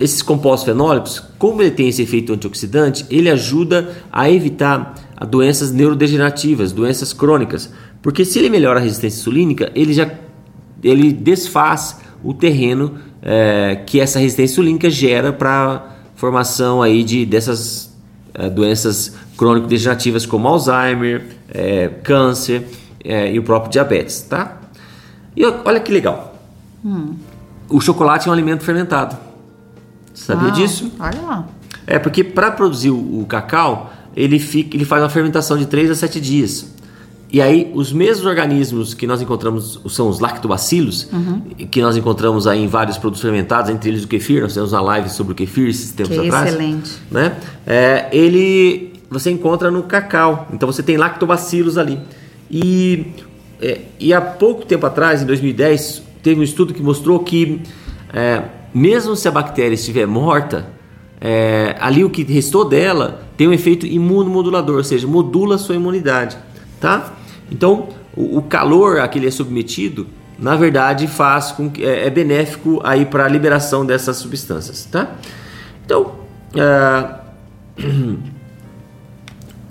esses 0.00 0.22
compostos 0.22 0.64
fenólicos, 0.64 1.22
como 1.38 1.60
ele 1.60 1.70
tem 1.70 1.88
esse 1.88 2.02
efeito 2.02 2.32
antioxidante, 2.32 3.04
ele 3.10 3.28
ajuda 3.28 3.90
a 4.10 4.30
evitar 4.30 4.94
doenças 5.28 5.70
neurodegenerativas, 5.70 6.72
doenças 6.72 7.12
crônicas, 7.12 7.70
porque 8.00 8.24
se 8.24 8.38
ele 8.38 8.48
melhora 8.48 8.80
a 8.80 8.82
resistência 8.82 9.20
insulínica, 9.20 9.70
ele 9.74 9.92
já 9.92 10.10
ele 10.82 11.12
desfaz 11.12 12.00
o 12.24 12.32
terreno 12.32 12.94
é, 13.22 13.82
que 13.86 14.00
essa 14.00 14.18
resistência 14.18 14.54
insulínica 14.54 14.88
gera 14.88 15.30
para 15.30 15.96
formação 16.14 16.80
aí 16.80 17.04
de 17.04 17.26
dessas 17.26 17.94
é, 18.32 18.48
doenças 18.48 19.14
crônico-degenerativas 19.36 20.24
como 20.24 20.48
Alzheimer, 20.48 21.26
é, 21.52 21.88
câncer 22.02 22.64
é, 23.04 23.30
e 23.32 23.38
o 23.38 23.42
próprio 23.42 23.70
diabetes, 23.70 24.22
tá? 24.22 24.60
E 25.36 25.44
olha 25.44 25.80
que 25.80 25.92
legal. 25.92 26.38
Hum. 26.84 27.14
O 27.68 27.80
chocolate 27.80 28.26
é 28.26 28.30
um 28.30 28.32
alimento 28.32 28.64
fermentado. 28.64 29.29
Sabia 30.24 30.48
ah, 30.48 30.50
disso? 30.50 30.92
Olha 30.98 31.20
lá. 31.22 31.48
É 31.86 31.98
porque 31.98 32.22
para 32.22 32.50
produzir 32.50 32.90
o, 32.90 33.20
o, 33.20 33.26
cacau, 33.26 33.92
ele, 34.14 34.38
fica, 34.38 34.76
ele 34.76 34.84
faz 34.84 35.02
uma 35.02 35.08
fermentação 35.08 35.56
de 35.56 35.66
3 35.66 35.90
a 35.90 35.94
7 35.94 36.20
dias. 36.20 36.72
E 37.32 37.40
aí, 37.40 37.70
os 37.74 37.92
mesmos 37.92 38.26
organismos 38.26 38.92
que 38.92 39.06
nós 39.06 39.22
encontramos 39.22 39.80
são 39.88 40.08
os 40.08 40.18
lactobacilos, 40.18 41.08
uhum. 41.12 41.40
que 41.70 41.80
nós 41.80 41.96
encontramos 41.96 42.46
aí 42.46 42.60
em 42.62 42.66
vários 42.66 42.98
produtos 42.98 43.22
fermentados, 43.22 43.70
entre 43.70 43.88
eles 43.88 44.02
o 44.02 44.08
kefir. 44.08 44.42
Nós 44.42 44.52
temos 44.52 44.72
uma 44.72 44.80
live 44.80 45.08
sobre 45.08 45.32
o 45.32 45.36
kefir 45.36 45.68
esses 45.68 45.92
tempos 45.92 46.18
que 46.18 46.26
atrás. 46.26 46.48
Excelente. 46.48 46.90
Né? 47.10 47.36
É, 47.64 48.08
ele 48.12 48.90
você 49.10 49.30
encontra 49.30 49.70
no 49.70 49.82
cacau. 49.82 50.46
Então 50.52 50.70
você 50.70 50.82
tem 50.82 50.96
lactobacilos 50.96 51.76
ali. 51.76 51.98
E, 52.50 53.06
é, 53.60 53.80
e 53.98 54.14
há 54.14 54.20
pouco 54.20 54.64
tempo 54.64 54.86
atrás, 54.86 55.22
em 55.22 55.26
2010, 55.26 56.02
teve 56.22 56.40
um 56.40 56.44
estudo 56.44 56.72
que 56.72 56.82
mostrou 56.82 57.18
que 57.18 57.60
é, 58.12 58.42
mesmo 58.74 59.16
se 59.16 59.26
a 59.28 59.30
bactéria 59.30 59.74
estiver 59.74 60.06
morta, 60.06 60.66
é, 61.20 61.76
ali 61.80 62.02
o 62.04 62.10
que 62.10 62.22
restou 62.22 62.64
dela 62.64 63.22
tem 63.36 63.46
um 63.46 63.52
efeito 63.52 63.86
imunomodulador, 63.86 64.76
ou 64.76 64.84
seja, 64.84 65.06
modula 65.06 65.56
a 65.56 65.58
sua 65.58 65.74
imunidade, 65.74 66.38
tá? 66.80 67.12
Então, 67.50 67.88
o, 68.16 68.38
o 68.38 68.42
calor 68.42 69.00
a 69.00 69.08
que 69.08 69.18
ele 69.18 69.26
é 69.26 69.30
submetido, 69.30 70.06
na 70.38 70.56
verdade, 70.56 71.06
faz 71.06 71.52
com 71.52 71.68
que 71.68 71.84
é, 71.84 72.06
é 72.06 72.10
benéfico 72.10 72.80
aí 72.82 73.04
para 73.04 73.26
a 73.26 73.28
liberação 73.28 73.84
dessas 73.84 74.16
substâncias, 74.16 74.86
tá? 74.86 75.12
Então, 75.84 76.14
é, 76.54 77.14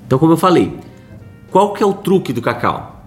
então 0.05 0.19
como 0.19 0.33
eu 0.33 0.37
falei, 0.37 0.77
qual 1.49 1.73
que 1.73 1.81
é 1.81 1.85
o 1.85 1.93
truque 1.93 2.31
do 2.31 2.41
cacau? 2.41 3.03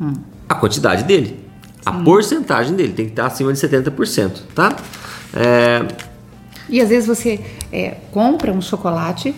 Hum. 0.00 0.14
A 0.48 0.54
quantidade 0.54 1.04
dele, 1.04 1.44
a 1.84 1.92
porcentagem 1.92 2.74
dele 2.74 2.92
tem 2.92 3.06
que 3.06 3.12
estar 3.12 3.26
acima 3.26 3.52
de 3.52 3.58
70%, 3.58 4.42
tá? 4.54 4.74
É... 5.36 5.86
E 6.68 6.80
às 6.80 6.88
vezes 6.88 7.06
você 7.06 7.40
é, 7.72 7.96
compra 8.10 8.52
um 8.52 8.60
chocolate 8.60 9.34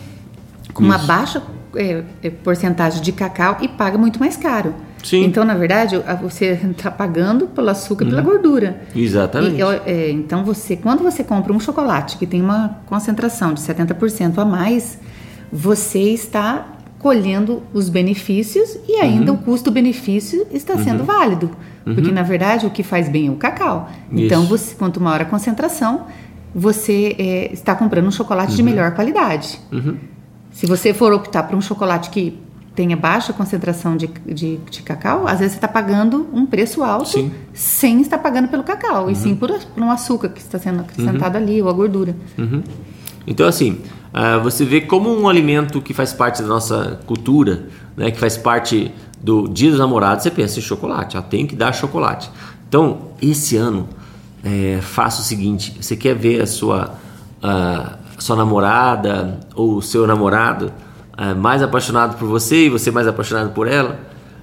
com 0.73 0.83
uma 0.83 0.99
baixa 0.99 1.43
é, 1.77 2.03
é, 2.23 2.31
porcentagem 2.31 3.03
de 3.03 3.13
cacau 3.13 3.59
e 3.61 3.69
paga 3.69 3.99
muito 3.99 4.19
mais 4.19 4.37
caro. 4.37 4.75
Sim. 5.03 5.25
Então, 5.25 5.45
na 5.45 5.55
verdade, 5.55 5.97
você 6.21 6.59
está 6.71 6.91
pagando 6.91 7.47
pelo 7.47 7.69
açúcar 7.71 8.05
e 8.05 8.09
pela 8.09 8.23
uhum. 8.23 8.29
gordura. 8.29 8.81
Exatamente. 8.95 9.61
E, 9.61 9.91
é, 9.91 10.11
então, 10.11 10.45
você, 10.45 10.77
quando 10.77 11.03
você 11.03 11.23
compra 11.23 11.53
um 11.53 11.61
chocolate 11.61 12.17
que 12.17 12.27
tem 12.27 12.41
uma 12.41 12.81
concentração 12.87 13.53
de 13.53 13.61
70% 13.61 14.39
a 14.39 14.45
mais, 14.45 14.99
você 15.53 16.01
está 16.13 16.67
colhendo 16.99 17.63
os 17.73 17.89
benefícios 17.89 18.77
e 18.89 18.97
ainda 18.97 19.33
uhum. 19.33 19.39
o 19.39 19.43
custo-benefício 19.43 20.47
está 20.51 20.75
uhum. 20.75 20.85
sendo 20.85 21.05
válido. 21.85 21.95
Porque, 21.95 22.09
uhum. 22.09 22.15
na 22.15 22.23
verdade, 22.23 22.67
o 22.67 22.71
que 22.71 22.83
faz 22.83 23.09
bem 23.09 23.29
é 23.29 23.31
o 23.31 23.37
cacau. 23.37 23.91
Isso. 24.13 24.25
Então, 24.25 24.45
você, 24.47 24.75
quanto 24.75 25.01
maior 25.01 25.21
a 25.21 25.25
concentração, 25.25 26.07
você 26.55 27.15
é, 27.19 27.53
está 27.53 27.75
comprando 27.75 28.07
um 28.07 28.11
chocolate 28.11 28.55
de 28.55 28.63
uhum. 28.63 28.69
melhor 28.69 28.93
qualidade. 28.93 29.59
Uhum. 29.73 29.97
Se 30.51 30.67
você 30.67 30.93
for 30.93 31.13
optar 31.13 31.45
por 31.45 31.57
um 31.57 31.61
chocolate 31.61 32.11
que 32.11 32.39
tenha 32.75 32.97
baixa 32.97 33.33
concentração 33.33 33.97
de, 33.97 34.07
de, 34.25 34.57
de 34.57 34.83
cacau, 34.83 35.27
às 35.27 35.41
vezes 35.41 35.55
você 35.55 35.59
está 35.59 35.67
pagando 35.67 36.29
um 36.33 36.47
preço 36.47 36.85
alto 36.85 37.09
sim. 37.09 37.33
sem 37.53 38.01
estar 38.01 38.19
pagando 38.19 38.47
pelo 38.47 38.63
cacau, 38.63 39.05
uhum. 39.05 39.11
e 39.11 39.17
sim 39.17 39.35
por, 39.35 39.51
por, 39.51 39.83
um 39.83 39.91
açúcar 39.91 40.29
que 40.29 40.41
está 40.41 40.59
sendo 40.61 40.81
acrescentado 40.81 41.37
uhum. 41.37 41.45
ali, 41.45 41.63
ou 41.63 41.69
a 41.69 41.73
gordura. 41.73 42.15
Então, 43.29 43.47
assim, 43.47 43.81
uh, 44.13 44.43
você 44.43 44.65
vê 44.65 44.81
como 44.81 45.15
um 45.15 45.29
alimento 45.29 45.83
que 45.83 45.93
faz 45.93 46.13
parte 46.13 46.41
da 46.41 46.49
nossa 46.49 46.99
cultura, 47.07 47.67
né, 47.97 48.11
que 48.11 48.19
faz 48.19 48.37
parte 48.37 48.91
do 49.23 49.47
Dia 49.49 49.71
dos 49.71 49.79
Namorados, 49.79 50.23
você 50.23 50.31
pensa 50.31 50.59
em 50.59 50.63
chocolate, 50.63 51.15
já 51.15 51.23
tem 51.23 51.47
que 51.47 51.55
dar 51.55 51.73
chocolate. 51.73 52.31
Então, 52.69 53.13
esse 53.21 53.57
ano, 53.57 53.89
é, 54.43 54.79
faça 54.81 55.21
o 55.21 55.25
seguinte: 55.25 55.77
você 55.81 55.97
quer 55.97 56.15
ver 56.15 56.41
a 56.43 56.47
sua, 56.47 56.95
sua 58.19 58.37
namorada 58.37 59.41
ou 59.55 59.77
o 59.77 59.83
seu 59.83 60.07
namorado 60.07 60.73
é, 61.17 61.35
mais 61.35 61.63
apaixonado 61.63 62.17
por 62.17 62.29
você 62.29 62.67
e 62.67 62.69
você 62.69 62.93
mais 62.93 63.09
apaixonado 63.09 63.53
por 63.53 63.67
ela. 63.67 63.99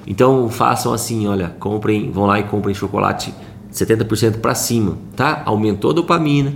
Então 0.06 0.50
façam 0.50 0.94
assim, 0.94 1.26
olha, 1.26 1.56
comprem, 1.58 2.12
vão 2.12 2.26
lá 2.26 2.40
e 2.40 2.44
comprem 2.44 2.76
chocolate 2.76 3.34
70% 3.72 4.40
para 4.40 4.54
cima, 4.54 4.98
tá? 5.16 5.42
Aumentou 5.46 5.92
a 5.92 5.94
dopamina, 5.94 6.54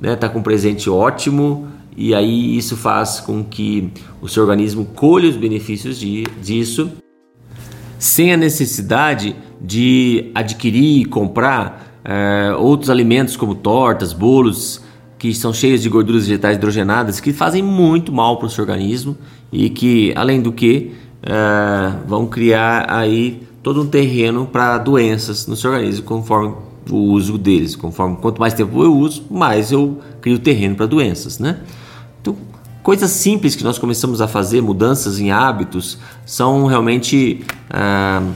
né? 0.00 0.16
Tá 0.16 0.28
com 0.28 0.40
um 0.40 0.42
presente 0.42 0.90
ótimo 0.90 1.68
e 1.96 2.14
aí 2.14 2.56
isso 2.56 2.76
faz 2.76 3.20
com 3.20 3.44
que 3.44 3.92
o 4.20 4.28
seu 4.28 4.42
organismo 4.42 4.84
colhe 4.84 5.28
os 5.28 5.36
benefícios 5.36 5.98
de, 5.98 6.24
disso 6.42 6.90
sem 7.98 8.32
a 8.32 8.36
necessidade 8.36 9.36
de 9.60 10.30
adquirir 10.34 11.02
e 11.02 11.04
comprar 11.04 12.00
é, 12.02 12.54
outros 12.58 12.88
alimentos 12.88 13.36
como 13.36 13.54
tortas, 13.54 14.12
bolos 14.12 14.82
que 15.18 15.34
são 15.34 15.52
cheios 15.52 15.82
de 15.82 15.88
gorduras 15.90 16.26
vegetais 16.26 16.56
hidrogenadas 16.56 17.20
que 17.20 17.30
fazem 17.30 17.62
muito 17.62 18.10
mal 18.10 18.38
para 18.38 18.46
o 18.46 18.50
seu 18.50 18.62
organismo 18.62 19.18
e 19.52 19.68
que, 19.68 20.14
além 20.16 20.40
do 20.40 20.50
que, 20.50 20.92
uh, 21.22 22.06
vão 22.06 22.26
criar 22.26 22.86
aí 22.90 23.42
todo 23.62 23.82
um 23.82 23.86
terreno 23.86 24.46
para 24.46 24.78
doenças 24.78 25.46
no 25.46 25.54
seu 25.56 25.72
organismo 25.72 26.04
conforme 26.04 26.54
o 26.90 26.96
uso 26.96 27.36
deles. 27.36 27.76
Conforme 27.76 28.16
quanto 28.16 28.40
mais 28.40 28.54
tempo 28.54 28.82
eu 28.82 28.96
uso, 28.96 29.24
mais 29.30 29.70
eu 29.70 29.98
crio 30.22 30.38
terreno 30.38 30.74
para 30.74 30.86
doenças, 30.86 31.38
né? 31.38 31.58
Coisas 32.82 33.10
simples 33.10 33.54
que 33.54 33.62
nós 33.62 33.78
começamos 33.78 34.20
a 34.20 34.28
fazer, 34.28 34.60
mudanças 34.60 35.18
em 35.18 35.30
hábitos, 35.30 35.98
são 36.24 36.66
realmente 36.66 37.44
uh, 37.70 38.32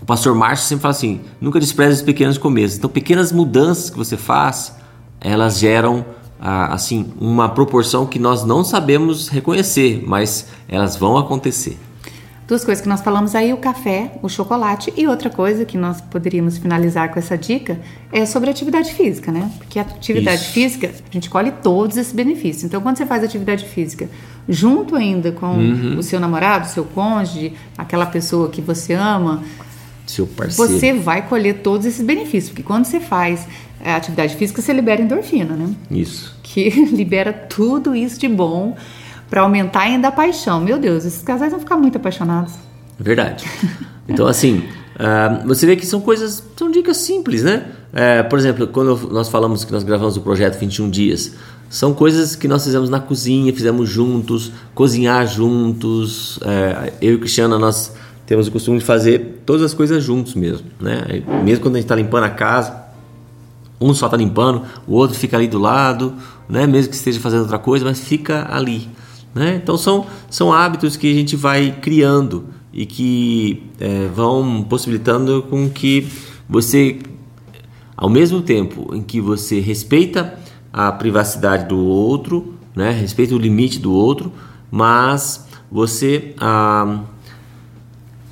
o 0.00 0.04
pastor 0.04 0.34
Márcio 0.34 0.66
sempre 0.66 0.82
fala 0.82 0.92
assim: 0.92 1.20
nunca 1.40 1.60
despreze 1.60 1.96
os 1.96 2.02
pequenos 2.02 2.38
começos. 2.38 2.78
Então, 2.78 2.90
pequenas 2.90 3.32
mudanças 3.32 3.90
que 3.90 3.96
você 3.96 4.16
faz, 4.16 4.74
elas 5.20 5.58
geram 5.58 6.04
assim 6.40 7.12
uma 7.20 7.50
proporção 7.50 8.06
que 8.06 8.18
nós 8.18 8.44
não 8.44 8.64
sabemos 8.64 9.28
reconhecer, 9.28 10.02
mas 10.06 10.46
elas 10.66 10.96
vão 10.96 11.18
acontecer. 11.18 11.78
Duas 12.50 12.64
coisas 12.64 12.82
que 12.82 12.88
nós 12.88 13.00
falamos 13.00 13.36
aí, 13.36 13.52
o 13.52 13.58
café, 13.58 14.10
o 14.20 14.28
chocolate 14.28 14.92
e 14.96 15.06
outra 15.06 15.30
coisa 15.30 15.64
que 15.64 15.78
nós 15.78 16.00
poderíamos 16.00 16.58
finalizar 16.58 17.08
com 17.12 17.16
essa 17.16 17.38
dica 17.38 17.80
é 18.10 18.26
sobre 18.26 18.50
atividade 18.50 18.92
física, 18.92 19.30
né? 19.30 19.48
Porque 19.56 19.78
a 19.78 19.82
atividade 19.82 20.42
Isso. 20.42 20.50
física, 20.50 20.90
a 20.90 21.12
gente 21.12 21.30
colhe 21.30 21.52
todos 21.62 21.96
esses 21.96 22.12
benefícios. 22.12 22.64
Então, 22.64 22.80
quando 22.80 22.96
você 22.96 23.06
faz 23.06 23.22
atividade 23.22 23.64
física 23.66 24.10
junto 24.48 24.96
ainda 24.96 25.30
com 25.30 25.46
uhum. 25.46 25.98
o 25.98 26.02
seu 26.02 26.18
namorado, 26.18 26.66
seu 26.66 26.84
cônjuge, 26.84 27.52
aquela 27.78 28.06
pessoa 28.06 28.48
que 28.48 28.60
você 28.60 28.94
ama, 28.94 29.44
seu 30.04 30.26
parceiro. 30.26 30.72
Você 30.72 30.92
vai 30.92 31.28
colher 31.28 31.58
todos 31.62 31.86
esses 31.86 32.04
benefícios, 32.04 32.48
porque 32.48 32.64
quando 32.64 32.84
você 32.84 32.98
faz 32.98 33.46
a 33.84 33.94
atividade 33.94 34.34
física, 34.34 34.60
você 34.60 34.72
libera 34.72 35.00
endorfina, 35.00 35.54
né? 35.54 35.72
Isso. 35.88 36.36
Que 36.42 36.68
libera 36.90 37.32
tudo 37.32 37.94
isso 37.94 38.18
de 38.18 38.26
bom 38.26 38.74
para 39.30 39.42
aumentar 39.42 39.82
ainda 39.82 40.08
a 40.08 40.12
paixão. 40.12 40.60
Meu 40.60 40.78
Deus, 40.78 41.04
esses 41.04 41.22
casais 41.22 41.52
vão 41.52 41.60
ficar 41.60 41.76
muito 41.76 41.96
apaixonados. 41.96 42.52
Verdade. 42.98 43.46
Então, 44.08 44.26
assim, 44.26 44.64
uh, 44.96 45.46
você 45.48 45.64
vê 45.64 45.76
que 45.76 45.86
são 45.86 46.00
coisas, 46.00 46.42
são 46.56 46.70
dicas 46.70 46.96
simples, 46.96 47.44
né? 47.44 47.66
Uh, 47.92 48.28
por 48.28 48.38
exemplo, 48.38 48.66
quando 48.66 49.08
nós 49.12 49.28
falamos 49.28 49.64
que 49.64 49.72
nós 49.72 49.84
gravamos 49.84 50.16
o 50.16 50.20
projeto 50.20 50.58
21 50.58 50.90
Dias, 50.90 51.34
são 51.68 51.94
coisas 51.94 52.34
que 52.34 52.48
nós 52.48 52.64
fizemos 52.64 52.90
na 52.90 52.98
cozinha, 52.98 53.52
fizemos 53.52 53.88
juntos, 53.88 54.50
cozinhar 54.74 55.24
juntos. 55.28 56.38
Uh, 56.38 56.92
eu 57.00 57.14
e 57.14 57.18
Cristiana, 57.18 57.56
nós 57.56 57.94
temos 58.26 58.48
o 58.48 58.52
costume 58.52 58.78
de 58.78 58.84
fazer 58.84 59.42
todas 59.46 59.62
as 59.62 59.72
coisas 59.72 60.02
juntos 60.02 60.34
mesmo, 60.34 60.66
né? 60.80 61.22
Mesmo 61.44 61.62
quando 61.62 61.76
a 61.76 61.78
gente 61.78 61.86
está 61.86 61.94
limpando 61.94 62.24
a 62.24 62.30
casa, 62.30 62.84
um 63.80 63.94
só 63.94 64.06
está 64.06 64.16
limpando, 64.16 64.62
o 64.86 64.94
outro 64.94 65.16
fica 65.16 65.36
ali 65.36 65.48
do 65.48 65.58
lado, 65.58 66.14
né? 66.48 66.66
Mesmo 66.66 66.90
que 66.90 66.96
esteja 66.96 67.18
fazendo 67.18 67.42
outra 67.42 67.58
coisa, 67.58 67.84
mas 67.84 68.00
fica 68.00 68.46
ali, 68.50 68.88
né? 69.34 69.60
Então 69.62 69.76
são, 69.76 70.06
são 70.28 70.52
hábitos 70.52 70.96
que 70.96 71.10
a 71.10 71.14
gente 71.14 71.36
vai 71.36 71.76
criando 71.80 72.46
e 72.72 72.86
que 72.86 73.62
é, 73.78 74.06
vão 74.08 74.62
possibilitando 74.62 75.42
com 75.48 75.68
que 75.68 76.06
você, 76.48 76.98
ao 77.96 78.08
mesmo 78.08 78.42
tempo 78.42 78.94
em 78.94 79.02
que 79.02 79.20
você 79.20 79.60
respeita 79.60 80.38
a 80.72 80.90
privacidade 80.92 81.68
do 81.68 81.78
outro, 81.78 82.54
né? 82.74 82.90
Respeita 82.90 83.34
o 83.34 83.38
limite 83.38 83.78
do 83.78 83.92
outro, 83.92 84.32
mas 84.70 85.46
você 85.70 86.34
ah, 86.38 87.00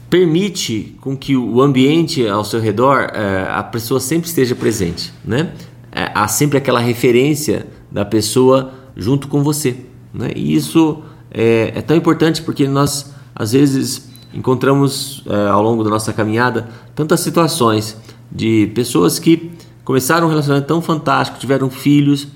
permite 0.08 0.96
com 1.00 1.16
que 1.16 1.36
o 1.36 1.60
ambiente 1.60 2.26
ao 2.26 2.44
seu 2.44 2.60
redor 2.60 3.10
é, 3.12 3.48
a 3.50 3.62
pessoa 3.62 4.00
sempre 4.00 4.28
esteja 4.28 4.54
presente, 4.54 5.12
né? 5.24 5.52
É, 5.90 6.10
há 6.14 6.28
sempre 6.28 6.58
aquela 6.58 6.80
referência 6.80 7.66
da 7.90 8.04
pessoa 8.04 8.72
junto 8.96 9.28
com 9.28 9.42
você, 9.42 9.76
né? 10.18 10.32
E 10.34 10.54
isso 10.54 11.02
é, 11.30 11.72
é 11.76 11.80
tão 11.80 11.96
importante 11.96 12.42
porque 12.42 12.66
nós 12.66 13.14
às 13.34 13.52
vezes 13.52 14.10
encontramos 14.34 15.22
é, 15.26 15.48
ao 15.48 15.62
longo 15.62 15.84
da 15.84 15.90
nossa 15.90 16.12
caminhada 16.12 16.68
tantas 16.94 17.20
situações 17.20 17.96
de 18.30 18.70
pessoas 18.74 19.18
que 19.18 19.52
começaram 19.84 20.26
um 20.26 20.30
relacionamento 20.30 20.66
tão 20.66 20.82
fantástico, 20.82 21.38
tiveram 21.38 21.70
filhos, 21.70 22.26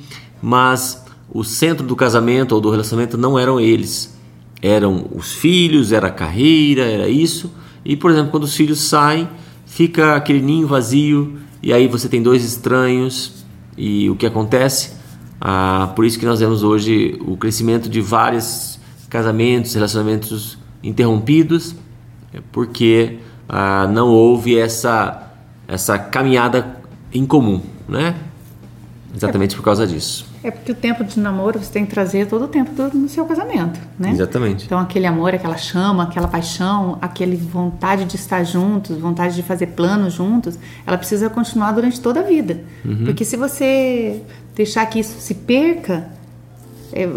mas 0.41 1.05
o 1.31 1.43
centro 1.43 1.87
do 1.87 1.97
casamento 1.97 2.53
ou 2.53 2.61
do 2.61 2.71
relacionamento 2.71 3.19
não 3.19 3.39
eram 3.39 3.61
eles, 3.61 4.17
eram 4.63 5.07
os 5.15 5.33
filhos, 5.33 5.93
era 5.93 6.07
a 6.07 6.11
carreira, 6.11 6.83
era 6.83 7.09
isso 7.09 7.51
e, 7.85 7.97
por 7.97 8.11
exemplo, 8.11 8.31
quando 8.31 8.45
os 8.45 8.55
filhos 8.55 8.81
saem, 8.81 9.29
fica 9.67 10.15
aquele 10.15 10.41
ninho 10.41 10.69
vazio 10.69 11.37
e 11.63 11.73
aí 11.73 11.89
você 11.89 12.09
tem 12.09 12.23
dois 12.23 12.45
estranhos 12.45 13.45
e 13.77 14.09
o 14.09 14.17
que 14.17 14.25
acontece? 14.25 15.02
Ah, 15.45 15.91
por 15.97 16.05
isso 16.05 16.21
que 16.21 16.25
nós 16.25 16.39
vemos 16.39 16.63
hoje 16.63 17.21
o 17.27 17.37
crescimento 17.37 17.89
de 17.89 18.01
vários 18.01 18.79
casamentos, 19.11 19.75
relacionamentos 19.75 20.57
interrompidos, 20.85 21.75
é 22.33 22.41
porque 22.53 23.19
ah, 23.49 23.89
não 23.89 24.09
houve 24.09 24.57
essa, 24.57 25.33
essa 25.67 25.99
caminhada 25.99 26.77
em 27.13 27.27
comum, 27.27 27.61
né? 27.89 28.15
Exatamente 29.13 29.57
por 29.57 29.65
causa 29.65 29.85
disso. 29.85 30.32
É 30.45 30.51
porque 30.51 30.73
o 30.73 30.75
tempo 30.75 31.05
de 31.05 31.21
namoro 31.21 31.59
você 31.59 31.71
tem 31.71 31.87
que 31.87 31.93
trazer 31.93 32.27
todo 32.27 32.47
o 32.47 32.49
tempo 32.49 32.73
do, 32.73 32.97
no 32.99 33.09
seu 33.09 33.25
casamento, 33.25 33.79
né? 33.99 34.11
Exatamente. 34.11 34.65
Então 34.65 34.79
aquele 34.79 35.07
amor, 35.07 35.33
aquela 35.35 35.57
chama, 35.57 36.03
aquela 36.03 36.27
paixão, 36.27 36.99
aquele 37.01 37.37
vontade 37.37 38.05
de 38.05 38.17
estar 38.17 38.43
juntos, 38.43 38.99
vontade 38.99 39.37
de 39.37 39.43
fazer 39.43 39.69
planos 39.69 40.15
juntos, 40.15 40.59
ela 40.85 40.99
precisa 40.99 41.31
continuar 41.31 41.73
durante 41.73 42.01
toda 42.01 42.21
a 42.21 42.23
vida. 42.25 42.61
Uhum. 42.85 43.05
Porque 43.05 43.25
se 43.25 43.37
você 43.37 44.21
deixar 44.55 44.85
que 44.87 44.99
isso 44.99 45.21
se 45.21 45.35
perca, 45.35 46.09
é, 46.93 47.09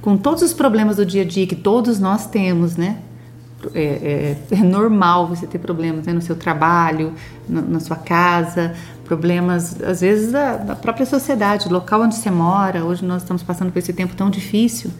com 0.00 0.16
todos 0.16 0.42
os 0.42 0.54
problemas 0.54 0.96
do 0.96 1.04
dia 1.04 1.22
a 1.22 1.24
dia 1.26 1.46
que 1.46 1.56
todos 1.56 2.00
nós 2.00 2.26
temos, 2.26 2.76
né? 2.76 2.98
É, 3.74 4.36
é, 4.50 4.56
é 4.56 4.62
normal 4.62 5.26
você 5.26 5.46
ter 5.46 5.58
problemas 5.58 6.06
né? 6.06 6.12
no 6.12 6.22
seu 6.22 6.34
trabalho, 6.34 7.12
no, 7.48 7.62
na 7.62 7.80
sua 7.80 7.96
casa, 7.96 8.74
problemas, 9.04 9.80
às 9.82 10.00
vezes, 10.00 10.32
da, 10.32 10.56
da, 10.56 10.76
própria 10.76 11.04
sociedade, 11.04 11.68
do 11.68 11.74
local 11.74 12.02
onde 12.02 12.14
você 12.14 12.30
mora. 12.30 12.84
Hoje 12.84 13.04
nós 13.04 13.22
estamos 13.22 13.42
passando 13.42 13.72
por 13.72 13.78
esse 13.78 13.92
tempo 13.92 14.14
tão 14.14 14.30
difícil, 14.30 14.90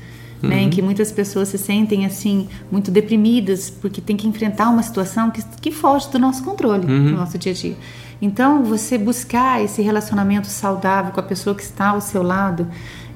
uhum. 0.42 0.48
né, 0.48 0.61
em 0.61 0.64
uhum. 0.64 0.70
que 0.70 0.82
muitas 0.82 1.12
pessoas 1.12 1.48
se 1.48 1.58
sentem, 1.58 2.04
assim, 2.04 2.48
muito 2.72 2.90
deprimidas, 2.90 3.70
porque 3.70 4.00
tem 4.00 4.16
que 4.16 4.26
enfrentar 4.26 4.68
uma 4.68 4.82
situação 4.82 5.30
que, 5.30 5.42
que 5.61 5.70
foge 5.70 6.11
do 6.11 6.18
nosso 6.18 6.42
controle, 6.42 6.86
uhum. 6.86 7.11
no 7.11 7.16
nosso 7.18 7.38
dia 7.38 7.52
a 7.52 7.54
dia. 7.54 7.76
Então, 8.20 8.64
você 8.64 8.98
buscar 8.98 9.62
esse 9.62 9.80
relacionamento 9.80 10.48
saudável 10.48 11.12
com 11.12 11.20
a 11.20 11.22
pessoa 11.22 11.54
que 11.54 11.62
está 11.62 11.90
ao 11.90 12.00
seu 12.00 12.22
lado, 12.22 12.66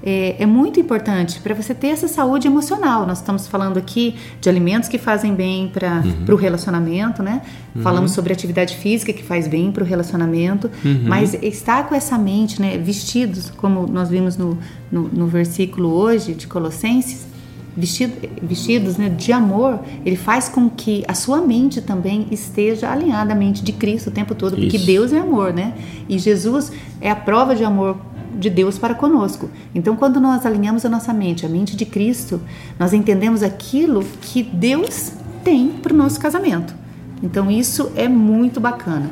é, 0.07 0.43
é 0.43 0.45
muito 0.45 0.79
importante 0.79 1.41
para 1.41 1.55
você 1.55 1.73
ter 1.73 1.87
essa 1.89 2.07
saúde 2.07 2.47
emocional. 2.47 3.07
Nós 3.07 3.19
estamos 3.19 3.49
falando 3.49 3.79
aqui 3.79 4.15
de 4.39 4.51
alimentos 4.51 4.87
que 4.87 4.99
fazem 4.99 5.35
bem 5.35 5.69
para 5.69 6.03
uhum. 6.05 6.35
o 6.35 6.37
relacionamento, 6.37 7.23
né? 7.23 7.41
Uhum. 7.75 7.81
Falamos 7.81 8.13
sobre 8.13 8.31
atividade 8.31 8.77
física 8.77 9.15
que 9.15 9.23
faz 9.23 9.49
bem 9.49 9.73
para 9.73 9.83
o 9.83 9.87
relacionamento, 9.87 10.71
uhum. 10.85 11.05
mas 11.07 11.33
estar 11.43 11.89
com 11.89 11.95
essa 11.95 12.19
mente, 12.19 12.61
né, 12.61 12.77
vestidos, 12.77 13.51
como 13.57 13.87
nós 13.87 14.11
vimos 14.11 14.37
no, 14.37 14.59
no, 14.93 15.09
no 15.09 15.27
versículo 15.27 15.89
hoje 15.89 16.35
de 16.35 16.47
Colossenses, 16.47 17.27
vestido, 17.75 18.13
vestidos 18.43 18.99
né, 18.99 19.09
de 19.09 19.33
amor, 19.33 19.81
ele 20.05 20.17
faz 20.17 20.51
com 20.51 20.69
que 20.69 21.03
a 21.09 21.15
sua 21.15 21.41
mente 21.41 21.81
também 21.81 22.27
esteja 22.31 22.91
alinhada 22.93 23.33
à 23.33 23.35
mente 23.35 23.65
de 23.65 23.73
Cristo 23.73 24.09
o 24.09 24.13
tempo 24.13 24.35
todo, 24.35 24.55
porque 24.55 24.77
Isso. 24.77 24.87
Deus 24.87 25.15
é 25.15 25.19
amor, 25.19 25.55
né? 25.55 25.73
E 26.07 26.19
Jesus 26.19 26.71
é 27.01 27.11
a 27.11 27.17
prova 27.17 27.57
de 27.57 27.65
amor 27.65 27.97
de 28.35 28.51
Deus 28.51 28.79
para 28.79 28.95
conosco. 28.95 29.49
Então, 29.75 29.97
quando 29.97 30.21
nós 30.21 30.45
alinhamos 30.45 30.85
a 30.85 30.89
nossa 30.89 31.13
mente, 31.13 31.47
a 31.47 31.49
mente 31.49 31.77
de 31.77 31.87
Cristo, 31.87 32.41
nós 32.79 32.93
entendemos 32.93 33.43
aquilo 33.43 34.05
que 34.21 34.43
Deus 34.43 35.13
tem 35.43 35.69
para 35.69 35.93
o 35.93 35.97
nosso 35.97 36.21
casamento. 36.21 36.75
Então, 37.23 37.51
isso 37.51 37.91
é 37.97 38.09
muito 38.09 38.61
bacana. 38.61 39.11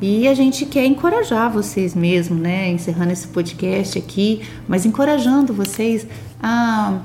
E 0.00 0.28
a 0.28 0.34
gente 0.34 0.66
quer 0.66 0.84
encorajar 0.84 1.50
vocês 1.50 1.94
mesmo, 1.94 2.36
né? 2.36 2.70
Encerrando 2.70 3.12
esse 3.12 3.28
podcast 3.28 3.98
aqui, 3.98 4.42
mas 4.68 4.84
encorajando 4.84 5.54
vocês 5.54 6.06
a 6.42 7.00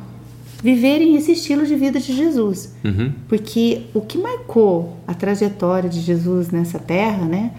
viverem 0.61 1.15
esse 1.15 1.31
estilo 1.31 1.65
de 1.65 1.75
vida 1.75 1.99
de 1.99 2.13
Jesus. 2.13 2.75
Porque 3.27 3.83
o 3.93 4.01
que 4.01 4.17
marcou 4.17 4.97
a 5.07 5.13
trajetória 5.13 5.89
de 5.89 6.01
Jesus 6.01 6.49
nessa 6.49 6.77
terra, 6.79 7.25
né? 7.25 7.51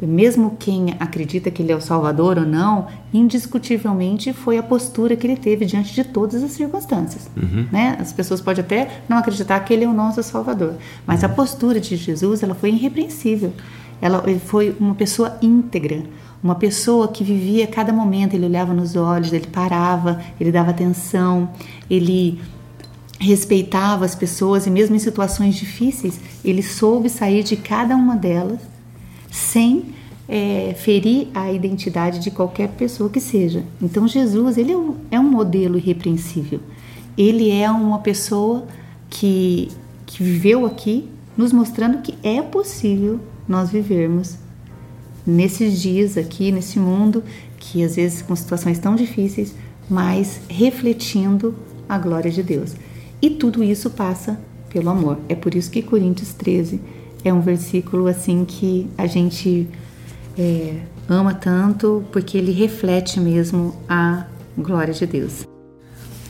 Mesmo 0.00 0.56
quem 0.58 0.94
acredita 1.00 1.50
que 1.50 1.60
ele 1.60 1.72
é 1.72 1.76
o 1.76 1.80
Salvador 1.80 2.38
ou 2.38 2.46
não, 2.46 2.86
indiscutivelmente 3.12 4.32
foi 4.32 4.56
a 4.56 4.62
postura 4.62 5.16
que 5.16 5.26
ele 5.26 5.36
teve 5.36 5.64
diante 5.64 5.92
de 5.92 6.04
todas 6.04 6.42
as 6.44 6.52
circunstâncias. 6.52 7.28
Né? 7.72 7.96
As 8.00 8.12
pessoas 8.12 8.40
podem 8.40 8.62
até 8.62 9.02
não 9.08 9.18
acreditar 9.18 9.58
que 9.60 9.74
ele 9.74 9.84
é 9.84 9.88
o 9.88 9.92
nosso 9.92 10.22
Salvador, 10.22 10.74
mas 11.04 11.24
a 11.24 11.28
postura 11.28 11.80
de 11.80 11.96
Jesus 11.96 12.44
ela 12.44 12.54
foi 12.54 12.70
irrepreensível. 12.70 13.52
Ela, 14.00 14.22
ele 14.24 14.38
foi 14.38 14.76
uma 14.78 14.94
pessoa 14.94 15.36
íntegra, 15.42 16.04
uma 16.40 16.54
pessoa 16.54 17.08
que 17.08 17.24
vivia 17.24 17.66
cada 17.66 17.92
momento. 17.92 18.34
Ele 18.34 18.46
olhava 18.46 18.72
nos 18.72 18.94
olhos, 18.94 19.32
ele 19.32 19.48
parava, 19.48 20.20
ele 20.40 20.52
dava 20.52 20.70
atenção, 20.70 21.50
ele 21.90 22.40
respeitava 23.18 24.04
as 24.04 24.14
pessoas 24.14 24.64
e 24.64 24.70
mesmo 24.70 24.94
em 24.94 25.00
situações 25.00 25.56
difíceis 25.56 26.20
ele 26.44 26.62
soube 26.62 27.08
sair 27.08 27.42
de 27.42 27.56
cada 27.56 27.96
uma 27.96 28.14
delas 28.14 28.60
sem 29.38 29.94
é, 30.28 30.74
ferir 30.76 31.28
a 31.32 31.50
identidade 31.50 32.18
de 32.18 32.30
qualquer 32.30 32.68
pessoa 32.70 33.08
que 33.08 33.20
seja. 33.20 33.64
Então 33.80 34.06
Jesus 34.06 34.58
ele 34.58 34.72
é 34.72 34.76
um, 34.76 34.96
é 35.10 35.20
um 35.20 35.30
modelo 35.30 35.78
irrepreensível. 35.78 36.60
Ele 37.16 37.50
é 37.50 37.70
uma 37.70 38.00
pessoa 38.00 38.66
que, 39.08 39.68
que 40.06 40.22
viveu 40.22 40.66
aqui, 40.66 41.08
nos 41.36 41.52
mostrando 41.52 42.02
que 42.02 42.14
é 42.22 42.42
possível 42.42 43.20
nós 43.48 43.70
vivermos 43.70 44.36
nesses 45.26 45.80
dias 45.80 46.16
aqui, 46.16 46.52
nesse 46.52 46.78
mundo, 46.78 47.22
que 47.58 47.82
às 47.82 47.96
vezes 47.96 48.22
com 48.22 48.34
situações 48.36 48.78
tão 48.78 48.94
difíceis, 48.94 49.54
mas 49.88 50.40
refletindo 50.48 51.54
a 51.88 51.98
glória 51.98 52.30
de 52.30 52.42
Deus. 52.42 52.74
E 53.20 53.30
tudo 53.30 53.64
isso 53.64 53.90
passa 53.90 54.38
pelo 54.68 54.90
amor. 54.90 55.18
É 55.28 55.34
por 55.34 55.54
isso 55.54 55.70
que 55.70 55.82
Coríntios 55.82 56.32
13 56.34 56.80
é 57.24 57.32
um 57.32 57.40
versículo 57.40 58.06
assim 58.06 58.44
que 58.44 58.88
a 58.96 59.06
gente 59.06 59.68
é, 60.38 60.76
ama 61.08 61.34
tanto, 61.34 62.04
porque 62.12 62.38
ele 62.38 62.52
reflete 62.52 63.18
mesmo 63.20 63.74
a 63.88 64.26
glória 64.56 64.94
de 64.94 65.06
Deus. 65.06 65.46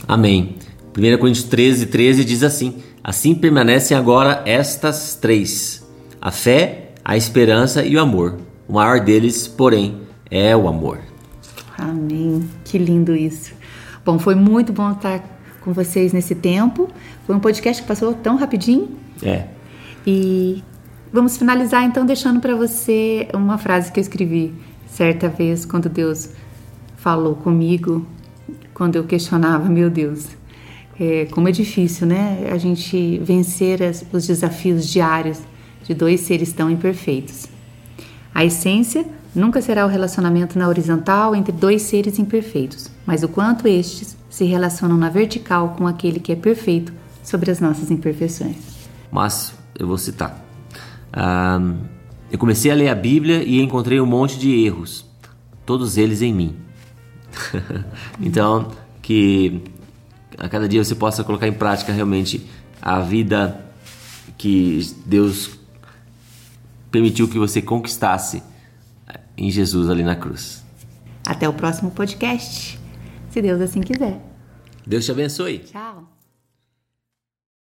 Amém. 0.06 0.56
1 0.96 1.18
Coríntios 1.18 1.44
13, 1.44 1.86
13 1.86 2.24
diz 2.24 2.42
assim: 2.42 2.78
Assim 3.04 3.34
permanecem 3.34 3.96
agora 3.96 4.42
estas 4.46 5.14
três: 5.14 5.86
a 6.20 6.30
fé, 6.30 6.92
a 7.04 7.16
esperança 7.16 7.84
e 7.84 7.96
o 7.96 8.00
amor. 8.00 8.38
O 8.68 8.74
maior 8.74 9.00
deles, 9.00 9.46
porém, 9.48 10.02
é 10.30 10.56
o 10.56 10.68
amor. 10.68 10.98
Amém. 11.76 12.48
Que 12.64 12.76
lindo 12.76 13.14
isso. 13.14 13.52
Bom, 14.04 14.18
foi 14.18 14.34
muito 14.34 14.72
bom 14.72 14.92
estar 14.92 15.22
com 15.60 15.72
vocês 15.72 16.12
nesse 16.12 16.34
tempo. 16.34 16.88
Foi 17.26 17.36
um 17.36 17.40
podcast 17.40 17.82
que 17.82 17.88
passou 17.88 18.14
tão 18.14 18.36
rapidinho. 18.36 18.88
É. 19.22 19.44
E 20.06 20.62
vamos 21.12 21.36
finalizar 21.36 21.84
então 21.84 22.04
deixando 22.04 22.40
para 22.40 22.54
você 22.54 23.28
uma 23.34 23.58
frase 23.58 23.90
que 23.90 23.98
eu 23.98 24.02
escrevi 24.02 24.54
certa 24.86 25.28
vez 25.28 25.64
quando 25.64 25.88
Deus 25.88 26.30
falou 26.96 27.36
comigo, 27.36 28.06
quando 28.74 28.96
eu 28.96 29.04
questionava, 29.04 29.68
meu 29.68 29.88
Deus, 29.88 30.26
é, 30.98 31.26
como 31.26 31.48
é 31.48 31.52
difícil, 31.52 32.06
né? 32.06 32.48
A 32.52 32.58
gente 32.58 33.18
vencer 33.18 33.82
as, 33.82 34.04
os 34.12 34.26
desafios 34.26 34.86
diários 34.86 35.38
de 35.84 35.94
dois 35.94 36.20
seres 36.20 36.52
tão 36.52 36.70
imperfeitos. 36.70 37.46
A 38.34 38.44
essência 38.44 39.04
nunca 39.34 39.62
será 39.62 39.86
o 39.86 39.88
relacionamento 39.88 40.58
na 40.58 40.68
horizontal 40.68 41.34
entre 41.34 41.52
dois 41.52 41.82
seres 41.82 42.18
imperfeitos, 42.18 42.90
mas 43.06 43.22
o 43.22 43.28
quanto 43.28 43.68
estes 43.68 44.16
se 44.28 44.44
relacionam 44.44 44.96
na 44.96 45.08
vertical 45.08 45.74
com 45.76 45.86
aquele 45.86 46.20
que 46.20 46.32
é 46.32 46.36
perfeito 46.36 46.92
sobre 47.22 47.50
as 47.50 47.60
nossas 47.60 47.90
imperfeições. 47.90 48.56
Mas 49.10 49.52
eu 49.78 49.86
vou 49.86 49.98
citar. 49.98 50.47
Ah, 51.12 51.60
eu 52.30 52.38
comecei 52.38 52.70
a 52.70 52.74
ler 52.74 52.88
a 52.88 52.94
Bíblia 52.94 53.42
e 53.42 53.60
encontrei 53.60 54.00
um 54.00 54.06
monte 54.06 54.38
de 54.38 54.64
erros, 54.64 55.06
todos 55.64 55.96
eles 55.96 56.22
em 56.22 56.32
mim. 56.32 56.56
então, 58.20 58.70
que 59.00 59.62
a 60.36 60.48
cada 60.48 60.68
dia 60.68 60.82
você 60.84 60.94
possa 60.94 61.24
colocar 61.24 61.48
em 61.48 61.52
prática 61.52 61.92
realmente 61.92 62.46
a 62.80 63.00
vida 63.00 63.64
que 64.36 64.80
Deus 65.04 65.58
permitiu 66.90 67.28
que 67.28 67.38
você 67.38 67.60
conquistasse 67.60 68.42
em 69.36 69.50
Jesus 69.50 69.88
ali 69.88 70.02
na 70.02 70.14
cruz. 70.14 70.64
Até 71.26 71.48
o 71.48 71.52
próximo 71.52 71.90
podcast, 71.90 72.78
se 73.30 73.42
Deus 73.42 73.60
assim 73.60 73.80
quiser. 73.80 74.20
Deus 74.86 75.04
te 75.04 75.10
abençoe. 75.10 75.58
Tchau. 75.58 76.17